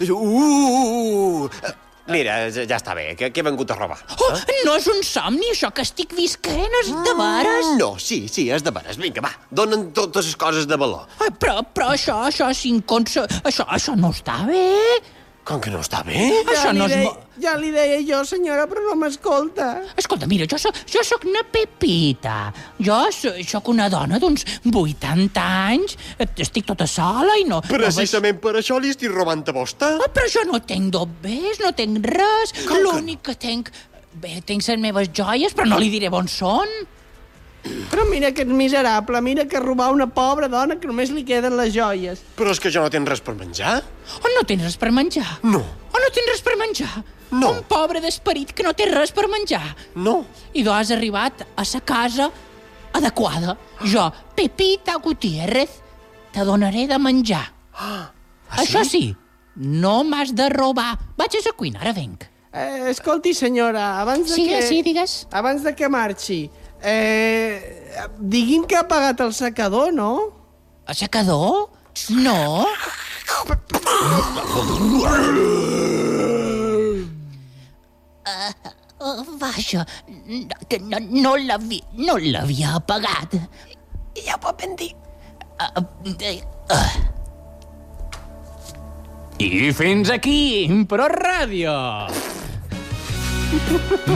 Uh, 0.00 0.12
uh, 0.12 1.48
uh. 1.48 1.74
Mira, 2.06 2.36
ja 2.54 2.76
està 2.76 2.94
bé, 2.94 3.08
que, 3.18 3.32
que 3.34 3.42
he 3.42 3.44
vengut 3.44 3.72
a 3.74 3.76
robar. 3.76 3.96
Oh, 4.22 4.28
no 4.68 4.76
és 4.78 4.86
un 4.92 5.00
somni, 5.02 5.48
això 5.50 5.72
que 5.74 5.82
estic 5.82 6.14
visquent, 6.14 6.76
és 6.84 6.92
de 7.02 7.14
veres. 7.18 7.72
No, 7.80 7.96
sí, 7.98 8.20
sí, 8.30 8.46
és 8.54 8.62
de 8.62 8.70
veres. 8.70 9.00
Vinga, 9.02 9.24
va, 9.24 9.32
donen 9.50 9.88
totes 9.96 10.30
les 10.30 10.38
coses 10.38 10.68
de 10.70 10.78
valor. 10.78 11.08
Ai, 11.18 11.32
però, 11.34 11.58
però 11.66 11.90
això, 11.96 12.20
això 12.28 12.52
inconse... 12.70 13.26
Això, 13.42 13.66
això 13.74 13.96
no 13.98 14.14
està 14.14 14.38
bé. 14.46 14.62
Com 15.46 15.60
que 15.62 15.70
no 15.70 15.78
està 15.78 16.00
bé? 16.02 16.24
Això 16.42 16.64
ja, 16.66 16.72
li 16.74 16.80
no 16.80 16.86
és 16.88 16.94
deia, 16.96 17.10
ja 17.44 17.52
li 17.60 17.68
deia 17.70 17.98
jo, 18.02 18.22
senyora, 18.26 18.64
però 18.66 18.80
no 18.82 18.96
m'escolta. 18.98 19.66
Escolta, 20.00 20.26
mira, 20.26 20.48
jo 20.50 20.58
soc, 20.58 20.74
jo 20.90 21.04
soc 21.06 21.26
una 21.30 21.44
Pepita. 21.54 22.38
Jo 22.82 22.96
sóc 23.14 23.70
una 23.70 23.86
dona 23.92 24.18
d'uns 24.18 24.42
80 24.66 25.44
anys, 25.70 25.94
estic 26.42 26.66
tota 26.66 26.88
sola 26.90 27.38
i 27.38 27.44
no... 27.46 27.60
no 27.62 27.68
veig- 27.70 27.78
Precisament 27.78 28.40
per 28.42 28.56
això 28.58 28.80
li 28.82 28.90
estic 28.90 29.14
robant 29.14 29.46
a 29.46 29.54
vostè. 29.54 29.92
Ah, 30.02 30.10
però 30.10 30.26
jo 30.34 30.42
no 30.50 30.58
tinc 30.66 30.90
dobbers, 30.98 31.62
no 31.62 31.70
tinc 31.78 32.02
res. 32.10 32.56
Com 32.66 32.74
que 32.74 32.82
L'únic 32.82 33.22
que 33.30 33.38
tinc... 33.46 33.70
Bé, 34.16 34.40
tinc 34.48 34.64
les 34.66 34.80
meves 34.80 35.10
joies, 35.14 35.52
però 35.54 35.68
no 35.68 35.78
li 35.78 35.90
diré 35.92 36.08
on 36.10 36.26
són. 36.26 36.70
Però 37.90 38.04
mira 38.10 38.32
que 38.32 38.42
ets 38.46 38.52
miserable, 38.52 39.20
mira 39.22 39.44
que 39.48 39.60
robar 39.60 39.90
una 39.94 40.06
pobra 40.06 40.48
dona 40.48 40.76
que 40.80 40.86
només 40.90 41.10
li 41.14 41.24
queden 41.24 41.56
les 41.56 41.72
joies. 41.74 42.22
Però 42.36 42.50
és 42.54 42.60
que 42.60 42.70
jo 42.72 42.82
no 42.84 42.90
tens 42.90 43.08
res 43.08 43.20
per 43.24 43.34
menjar. 43.38 43.80
O 44.22 44.32
no 44.36 44.42
tens 44.46 44.62
res 44.66 44.76
per 44.80 44.90
menjar? 44.92 45.38
No. 45.42 45.60
O 45.92 46.02
no 46.02 46.10
tens 46.14 46.30
res 46.32 46.42
per 46.46 46.56
menjar? 46.60 46.92
No. 47.30 47.50
Un 47.56 47.62
pobre 47.66 48.00
d'esperit 48.00 48.52
que 48.54 48.62
no 48.62 48.72
té 48.78 48.86
res 48.90 49.10
per 49.12 49.26
menjar. 49.28 49.64
No. 49.96 50.20
I 50.54 50.62
tu 50.64 50.70
has 50.70 50.92
arribat 50.94 51.42
a 51.56 51.64
sa 51.66 51.80
casa 51.80 52.30
adequada. 52.92 53.56
Jo, 53.84 54.10
Pepita 54.34 54.96
Gutiérrez, 55.02 55.80
te 56.32 56.44
donaré 56.44 56.86
de 56.86 56.98
menjar. 56.98 57.44
Ah, 57.74 58.12
Això 58.56 58.84
sí, 58.86 59.10
no 59.56 60.02
m'has 60.04 60.32
de 60.38 60.48
robar. 60.52 60.94
Vaig 61.18 61.34
a 61.36 61.42
la 61.44 61.52
cuina, 61.58 61.80
ara 61.82 61.92
venc. 61.96 62.24
Eh, 62.56 62.88
escolti, 62.88 63.34
senyora, 63.34 64.00
abans 64.00 64.28
de 64.30 64.34
Sí, 64.34 64.46
que... 64.48 64.62
sí, 64.62 64.80
digues. 64.82 65.26
Abans 65.30 65.62
de 65.66 65.74
que 65.76 65.88
marxi, 65.92 66.46
eh, 66.82 68.06
digui'm 68.18 68.66
que 68.66 68.76
ha 68.76 68.86
pagat 68.88 69.20
el 69.20 69.32
secador, 69.34 69.92
no? 69.92 70.12
Aixecador? 70.86 71.70
No. 72.10 72.66
Uh, 78.96 79.22
vaja, 79.38 79.84
que 80.68 80.78
no, 80.80 80.98
no 81.00 81.36
l'havia 81.36 81.82
no 81.94 82.16
apagat. 82.76 83.36
Ja 84.18 84.36
ho 84.36 84.40
pot 84.42 84.56
ben 84.60 84.76
dir. 84.76 84.92
Uh, 85.56 85.84
uh, 86.72 86.88
I 89.38 89.72
fins 89.76 90.10
aquí, 90.10 90.64
Impro 90.64 91.08
Ràdio! 91.12 91.72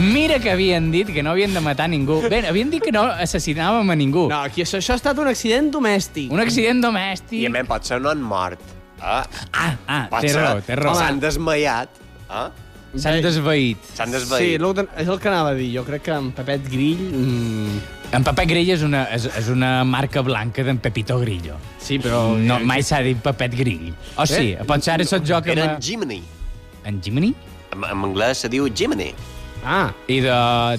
Mira 0.01 0.39
que 0.39 0.51
havien 0.51 0.91
dit 0.91 1.07
que 1.13 1.23
no 1.23 1.31
havien 1.31 1.53
de 1.53 1.61
matar 1.61 1.87
ningú. 1.89 2.21
Bé, 2.29 2.41
havien 2.47 2.69
dit 2.71 2.81
que 2.83 2.91
no 2.91 3.03
assassinàvem 3.03 3.89
a 3.91 3.95
ningú. 3.95 4.27
No, 4.31 4.41
aquí 4.47 4.63
això, 4.65 4.79
això 4.81 4.95
ha 4.95 4.99
estat 5.01 5.17
un 5.21 5.27
accident 5.31 5.71
domèstic. 5.73 6.31
Un 6.31 6.39
accident 6.43 6.81
domèstic. 6.83 7.39
I 7.41 7.47
a 7.47 7.53
més, 7.53 7.67
potser 7.69 7.99
no 8.01 8.09
han 8.13 8.21
mort. 8.21 8.59
Ah, 9.01 9.23
Ah, 9.53 9.75
ah, 9.87 10.03
té 10.03 10.09
potser 10.15 10.35
raó, 10.41 10.59
té 10.61 10.75
raó. 10.77 10.95
S'han 10.99 11.19
desmaiat. 11.19 11.89
Ah? 12.29 12.49
S'han 12.95 13.21
desveït. 13.23 13.77
S'han 13.95 14.11
Sí, 14.11 14.17
desveït. 14.17 14.59
que- 14.75 15.01
és 15.01 15.07
el 15.07 15.19
que 15.19 15.27
anava 15.29 15.49
a 15.49 15.53
dir. 15.55 15.69
Jo 15.77 15.83
crec 15.85 16.01
que 16.03 16.11
en 16.11 16.31
Pepet 16.31 16.69
Grill... 16.69 16.99
Mm, 17.13 17.79
En 18.11 18.23
Pepet 18.25 18.45
Grillo 18.49 18.73
és 18.73 18.81
una, 18.83 19.05
és, 19.15 19.23
és 19.25 19.47
una 19.47 19.85
marca 19.85 20.19
blanca 20.21 20.63
d'en 20.67 20.77
Pepito 20.79 21.17
Grillo. 21.19 21.55
sí, 21.79 21.97
però... 21.97 22.35
No, 22.37 22.59
mai 22.59 22.83
s'ha 22.83 22.99
dit 23.01 23.17
Pepet 23.23 23.55
Grill. 23.55 23.93
O 24.17 24.25
sí, 24.25 24.51
Eh? 24.51 24.65
potser 24.67 24.93
ara 24.95 25.05
sóc 25.05 25.23
jo 25.25 25.41
que... 25.41 25.53
Era 25.53 25.75
en 25.75 25.81
Jiminy. 25.81 26.21
En 26.83 27.01
Jiminy? 27.01 27.33
En, 27.71 27.83
en 27.85 28.03
anglès 28.03 28.39
se 28.43 28.49
diu 28.49 28.67
Jiminy. 28.67 29.13
Ah, 29.63 29.91
I 30.07 30.19
de, 30.21 30.31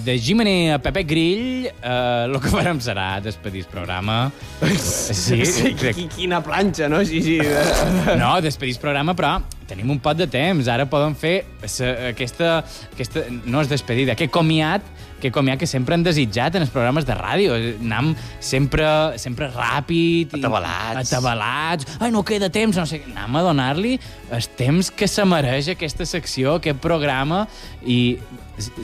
de 0.05 0.19
Jiminy 0.19 0.71
a 0.75 0.79
Pepe 0.83 1.05
Grill, 1.05 1.69
eh, 1.69 2.25
el 2.27 2.35
que 2.43 2.51
farem 2.51 2.81
serà 2.83 3.21
despedir 3.23 3.63
el 3.63 3.69
programa. 3.71 4.33
Sí, 4.77 5.45
sí, 5.47 5.75
crec. 5.79 5.95
qui- 5.97 6.09
quina 6.11 6.41
planxa, 6.43 6.89
no? 6.91 7.05
Sí, 7.07 7.23
sí. 7.23 7.39
No, 8.19 8.41
despedir 8.43 8.75
el 8.75 8.81
programa, 8.83 9.15
però 9.15 9.37
tenim 9.71 9.89
un 9.95 10.01
pot 10.03 10.19
de 10.19 10.27
temps. 10.27 10.67
Ara 10.69 10.89
poden 10.91 11.15
fer 11.17 11.45
aquesta, 11.63 12.59
aquesta... 12.93 13.23
No 13.47 13.63
és 13.63 13.71
despedida, 13.71 14.17
aquest 14.19 14.35
comiat 14.35 14.83
que 15.23 15.31
comiat 15.31 15.61
que 15.63 15.69
sempre 15.71 15.95
han 15.95 16.03
desitjat 16.03 16.57
en 16.59 16.65
els 16.67 16.71
programes 16.75 17.07
de 17.07 17.15
ràdio. 17.15 17.55
Anam 17.79 18.09
sempre, 18.43 18.85
sempre 19.23 19.47
ràpid. 19.55 20.35
i- 20.35 20.41
Atabalats. 20.43 21.05
Atabalats. 21.07 21.87
Ai, 22.03 22.11
no 22.11 22.25
queda 22.27 22.51
temps, 22.51 22.75
no 22.77 22.85
sé 22.91 22.99
què. 23.05 23.15
Anem 23.15 23.39
a 23.39 23.43
donar-li 23.47 23.95
el 24.35 24.49
temps 24.59 24.91
que 24.91 25.07
se 25.07 25.23
mereix 25.25 25.71
aquesta 25.71 26.05
secció, 26.05 26.57
aquest 26.59 26.83
programa, 26.83 27.45
i... 27.87 28.19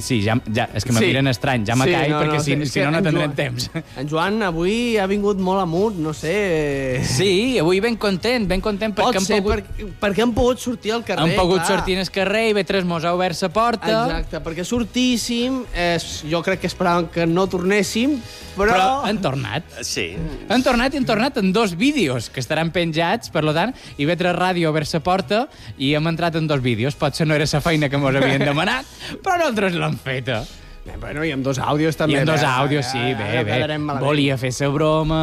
Sí, 0.01 0.23
ja, 0.25 0.35
ja, 0.55 0.65
és 0.75 0.85
que 0.85 0.93
me 0.93 1.01
Sí. 1.01 1.07
miren 1.11 1.27
estrany, 1.29 1.65
ja 1.67 1.75
me 1.77 1.85
Sí, 1.85 1.93
caig, 1.93 2.11
no, 2.11 2.21
perquè 2.23 2.39
no, 2.39 2.43
si, 2.43 2.55
si 2.67 2.81
no, 2.81 2.91
no 2.91 3.03
tindrem 3.03 3.31
Joan- 3.31 3.35
temps. 3.37 3.71
En 4.01 4.09
Joan 4.09 4.43
avui 4.43 4.97
ha 4.99 5.07
vingut 5.07 5.39
molt 5.39 5.61
amunt, 5.61 5.99
no 6.01 6.15
sé... 6.17 7.01
Sí, 7.05 7.59
avui 7.61 7.79
ben 7.85 7.97
content, 8.01 8.47
ben 8.49 8.61
content 8.65 8.95
Pot 8.97 9.13
perquè 9.15 9.21
ser 9.25 9.43
pogut... 9.43 9.69
per, 9.77 9.91
perquè 10.01 10.23
han 10.25 10.33
pogut 10.35 10.59
sortir 10.63 10.93
al 10.97 11.05
carrer, 11.05 11.23
Han 11.29 11.37
pogut 11.37 11.61
clar. 11.61 11.67
sortir 11.77 11.99
al 12.01 12.11
carrer 12.11 12.47
i 12.51 12.57
vetres 12.57 12.85
mos 12.89 13.05
ha 13.05 13.13
obert 13.15 13.37
la 13.43 13.49
porta. 13.53 13.93
Exacte, 14.07 14.41
perquè 14.49 14.65
sortíssim, 14.65 15.63
eh, 15.75 15.99
jo 16.31 16.41
crec 16.43 16.61
que 16.65 16.71
esperàvem 16.71 17.11
que 17.13 17.27
no 17.29 17.47
tornéssim, 17.47 18.17
però... 18.57 18.73
Però 18.73 18.89
han 19.07 19.21
tornat. 19.23 19.69
Sí. 19.87 20.09
Han 20.49 20.65
tornat 20.67 20.95
i 20.95 20.99
han 20.99 21.07
tornat 21.07 21.37
en 21.39 21.53
dos 21.53 21.77
vídeos 21.79 22.31
que 22.33 22.41
estaran 22.41 22.73
penjats, 22.75 23.31
per 23.31 23.45
lo 23.45 23.53
tant, 23.55 23.75
i 23.99 24.09
vetre 24.09 24.33
ràdio 24.35 24.69
a 24.69 24.73
obert 24.73 24.91
la 24.97 25.01
porta 25.05 25.45
i 25.77 25.93
hem 25.95 26.09
entrat 26.11 26.35
en 26.41 26.49
dos 26.51 26.63
vídeos. 26.65 26.97
Potser 26.99 27.27
no 27.29 27.37
era 27.37 27.45
la 27.53 27.61
feina 27.61 27.89
que 27.93 27.99
mos 28.01 28.17
havien 28.17 28.43
demanat, 28.43 28.87
però 29.23 29.53
nosaltres 29.59 29.81
l'hem 29.81 29.99
feta. 29.99 30.43
Eh, 30.89 30.97
bueno, 31.01 31.25
i 31.25 31.33
amb 31.35 31.45
dos 31.45 31.59
àudios 31.59 31.99
també. 31.99 32.17
I 32.17 32.23
en 32.23 32.27
dos 32.29 32.41
bé, 32.41 32.47
àudios, 32.47 32.87
eh, 32.87 32.91
sí, 32.91 32.99
eh, 33.13 33.45
bé, 33.45 33.67
bé. 33.67 33.79
Volia 34.01 34.39
fer 34.39 34.55
la 34.61 34.69
broma... 34.69 35.23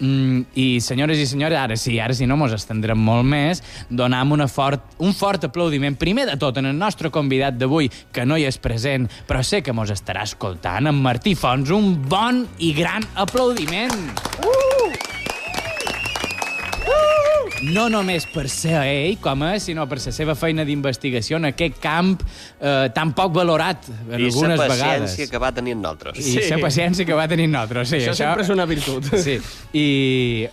Mm, 0.00 0.46
I, 0.56 0.80
senyores 0.80 1.18
i 1.20 1.26
senyors, 1.28 1.52
ara 1.60 1.76
sí, 1.76 1.98
ara 2.00 2.14
sí 2.16 2.24
no 2.24 2.38
mos 2.40 2.54
estendrem 2.56 2.96
molt 2.96 3.26
més, 3.28 3.60
donam 3.90 4.32
una 4.32 4.46
fort, 4.48 4.94
un 5.04 5.12
fort 5.12 5.44
aplaudiment, 5.44 5.92
primer 6.00 6.24
de 6.24 6.38
tot, 6.40 6.56
en 6.56 6.70
el 6.70 6.78
nostre 6.78 7.10
convidat 7.12 7.58
d'avui, 7.60 7.90
que 8.08 8.24
no 8.24 8.40
hi 8.40 8.48
és 8.48 8.56
present, 8.56 9.10
però 9.28 9.44
sé 9.44 9.60
que 9.60 9.76
mos 9.76 9.92
estarà 9.92 10.24
escoltant, 10.24 10.88
en 10.88 11.04
Martí 11.04 11.36
Fons. 11.36 11.68
Un 11.68 11.98
bon 12.08 12.46
i 12.64 12.72
gran 12.72 13.04
aplaudiment! 13.12 14.69
No 17.62 17.88
només 17.92 18.24
per 18.30 18.46
ser 18.48 18.78
ell 18.88 19.18
com 19.20 19.42
és, 19.50 19.66
sinó 19.68 19.84
per 19.90 19.98
la 20.00 20.12
seva 20.14 20.34
feina 20.38 20.64
d'investigació 20.64 21.36
en 21.36 21.50
aquest 21.50 21.76
camp 21.82 22.14
eh, 22.22 22.88
tan 22.96 23.12
poc 23.16 23.34
valorat 23.36 23.88
en 23.90 24.14
I 24.16 24.22
la 24.22 24.30
algunes 24.30 24.58
vegades. 24.58 24.80
paciència 24.80 25.28
que 25.30 25.38
va 25.42 25.52
tenir 25.52 25.74
en 25.76 25.82
nosaltres. 25.82 26.20
I 26.24 26.46
la 26.50 26.58
paciència 26.62 27.04
que 27.06 27.18
va 27.18 27.26
tenir 27.28 27.48
nosaltres, 27.52 27.88
sí. 27.92 28.00
Això 28.00 28.14
sempre 28.16 28.46
és 28.46 28.52
una 28.54 28.66
virtut. 28.70 29.10
Sí. 29.20 29.36
I 29.76 29.86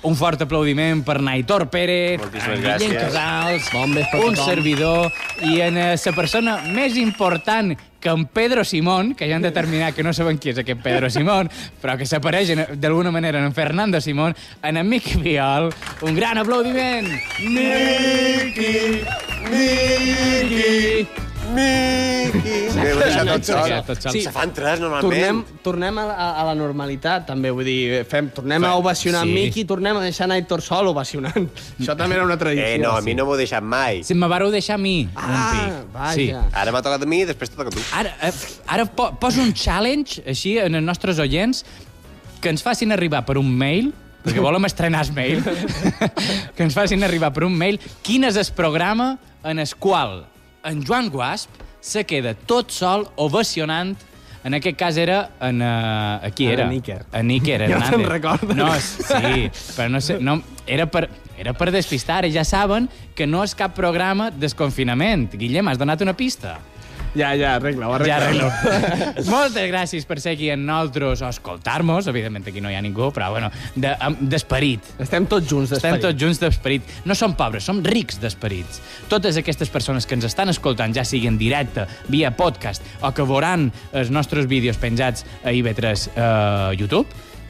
un 0.03 0.15
fort 0.19 0.41
aplaudiment 0.43 1.03
per 1.07 1.19
Naitor 1.23 1.67
Pérez, 1.71 2.19
Moltíssimes 2.19 2.57
en 2.57 2.63
Guillem 2.65 2.91
gràcies. 2.91 3.03
Casals, 3.07 3.69
Bon 3.73 3.95
a 3.97 4.25
un 4.25 4.35
tothom. 4.35 4.45
servidor, 4.45 5.11
i 5.47 5.61
en 5.61 5.77
eh, 5.77 5.95
la 6.05 6.15
persona 6.17 6.57
més 6.73 6.97
important 6.97 7.71
que 7.99 8.09
en 8.09 8.25
Pedro 8.25 8.63
Simón, 8.63 9.15
que 9.15 9.27
ja 9.29 9.35
han 9.35 9.45
determinat 9.45 9.95
que 9.95 10.03
no 10.03 10.13
saben 10.13 10.37
qui 10.37 10.51
és 10.53 10.61
aquest 10.61 10.81
Pedro 10.83 11.09
Simón, 11.09 11.49
però 11.81 11.97
que 11.97 12.05
s'apareix 12.05 12.53
d'alguna 12.77 13.11
manera 13.11 13.43
en 13.43 13.53
Fernando 13.53 14.01
Simón, 14.01 14.35
en 14.63 14.77
en 14.77 14.89
Miqui 14.89 15.17
Viol. 15.21 15.73
Un 16.01 16.15
gran 16.15 16.37
aplaudiment! 16.37 17.07
Miqui! 17.41 19.01
Miqui! 19.49 21.07
Miqui! 21.53 22.55
Deixat 22.77 23.27
tot 23.29 23.45
sol. 23.47 23.69
Ja, 23.69 23.79
tot 23.85 24.01
sol. 24.03 24.11
Sí. 24.13 24.21
Se 24.25 24.31
fan 24.33 24.51
tres, 24.55 24.79
Tornem, 24.79 24.91
normalment. 25.01 25.61
tornem 25.65 25.97
a, 25.97 26.05
la- 26.09 26.29
a, 26.41 26.43
la 26.47 26.53
normalitat, 26.57 27.25
també, 27.29 27.51
vull 27.55 27.65
dir, 27.67 28.03
fem, 28.09 28.29
tornem 28.35 28.63
a 28.63 28.71
Fe- 28.73 28.79
ovacionar 28.81 29.23
sí. 29.25 29.33
Miqui, 29.35 29.63
tornem 29.69 29.97
a 29.97 30.03
deixar 30.03 30.27
Naitor 30.31 30.61
sol 30.65 30.89
ovacionant. 30.91 31.47
Això 31.79 31.95
també 31.99 32.17
era 32.19 32.25
una 32.27 32.37
tradició. 32.37 32.67
Eh, 32.75 32.79
no, 32.81 32.91
a 32.97 33.01
mi 33.05 33.15
no 33.17 33.25
m'ho 33.29 33.37
deixat 33.39 33.63
mai. 33.65 34.03
Si 34.07 34.13
me 34.17 34.29
vareu 34.31 34.51
deixar 34.53 34.75
a 34.77 34.81
mi 34.81 34.95
Ah, 35.15 35.83
vaja. 35.93 36.15
Sí. 36.15 36.27
Ara 36.53 36.71
m'ha 36.75 36.83
tocat 36.85 37.03
a 37.03 37.09
mi 37.09 37.21
i 37.23 37.29
després 37.29 37.51
te 37.53 37.57
toca 37.59 37.71
a 37.73 37.75
tu. 37.77 37.83
Ara, 37.97 38.13
eh, 38.27 38.33
ara 38.67 38.85
po 38.85 39.11
poso 39.21 39.41
un 39.41 39.53
challenge, 39.53 40.21
així, 40.27 40.57
en 40.61 40.75
els 40.75 40.85
nostres 40.85 41.19
oients, 41.23 41.63
que 42.41 42.49
ens 42.53 42.61
facin 42.63 42.91
arribar 42.93 43.23
per 43.25 43.37
un 43.41 43.49
mail, 43.49 43.91
perquè 44.23 44.41
volem 44.43 44.65
estrenar 44.67 45.05
el 45.07 45.13
mail, 45.15 45.43
que 46.55 46.63
ens 46.65 46.75
facin 46.77 47.03
arribar 47.07 47.31
per 47.33 47.45
un 47.47 47.55
mail 47.57 47.79
quin 48.05 48.27
és 48.27 48.37
el 48.37 48.49
programa 48.55 49.15
en 49.47 49.59
el 49.63 49.69
qual 49.79 50.25
en 50.67 50.83
Joan 50.85 51.09
Guasp 51.09 51.49
se 51.81 52.03
queda 52.05 52.33
tot 52.35 52.71
sol 52.75 53.07
ovacionant 53.15 53.95
en 54.47 54.53
aquest 54.55 54.77
cas 54.79 54.97
era 54.97 55.31
en... 55.43 55.61
Uh, 55.61 56.25
aquí 56.25 56.45
En 56.47 56.53
era. 56.53 56.65
En 57.11 57.27
Níker 57.27 57.59
Ja 57.61 57.65
Hernández. 57.65 57.89
te'n 57.91 58.05
recordes. 58.07 58.55
No, 58.55 58.69
sí, 58.79 59.49
però 59.75 59.89
no 59.91 59.99
sé... 59.99 60.19
No, 60.23 60.37
era 60.65 60.85
per, 60.87 61.09
era 61.37 61.51
per 61.57 61.71
despistar. 61.75 62.23
Ja 62.31 62.45
saben 62.47 62.87
que 63.15 63.27
no 63.27 63.43
és 63.43 63.55
cap 63.59 63.75
programa 63.75 64.29
desconfinament. 64.31 65.27
Guillem, 65.35 65.67
has 65.67 65.81
donat 65.81 66.01
una 66.05 66.15
pista. 66.15 66.57
Ja, 67.15 67.31
ja, 67.35 67.55
arregla-ho, 67.55 67.97
Ja 68.05 68.17
arregla-ho. 68.17 68.49
arreglo. 68.51 69.23
Moltes 69.35 69.69
gràcies 69.71 70.05
per 70.05 70.19
ser 70.21 70.35
aquí 70.35 70.49
amb 70.53 70.67
nosaltres 70.67 71.21
o 71.25 71.29
escoltar-nos. 71.31 72.07
Evidentment 72.11 72.45
aquí 72.51 72.61
no 72.61 72.69
hi 72.69 72.75
ha 72.77 72.81
ningú, 72.83 73.07
però 73.15 73.29
bueno, 73.33 73.49
de- 73.75 73.95
d'esperit. 74.21 74.83
Estem 75.01 75.25
tots 75.25 75.47
junts 75.49 75.71
Estem 75.71 75.95
d'esperit. 75.95 76.05
tots 76.05 76.21
junts 76.21 76.41
d'esperit. 76.43 76.91
No 77.09 77.15
som 77.17 77.33
pobres, 77.39 77.63
som 77.65 77.81
rics 77.83 78.19
d'esperits. 78.21 78.81
Totes 79.09 79.37
aquestes 79.41 79.69
persones 79.73 80.05
que 80.05 80.13
ens 80.19 80.25
estan 80.29 80.49
escoltant, 80.53 80.93
ja 80.93 81.05
sigui 81.07 81.27
en 81.31 81.37
directe, 81.39 81.87
via 82.07 82.29
podcast, 82.37 82.83
o 83.01 83.11
que 83.13 83.23
veuran 83.25 83.71
els 83.93 84.11
nostres 84.13 84.45
vídeos 84.47 84.77
penjats 84.77 85.25
a 85.43 85.49
IB3 85.55 86.07
uh, 86.13 86.73
YouTube, 86.77 87.07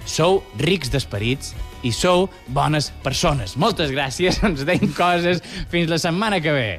sou 0.08 0.40
rics 0.62 0.88
d'esperits 0.94 1.52
i 1.84 1.92
sou 1.92 2.30
bones 2.48 2.94
persones. 3.04 3.58
Moltes 3.60 3.92
gràcies, 3.92 4.40
ens 4.48 4.64
deim 4.66 4.94
coses. 4.96 5.44
Fins 5.70 5.90
la 5.92 6.00
setmana 6.00 6.40
que 6.40 6.52
ve. 6.56 6.70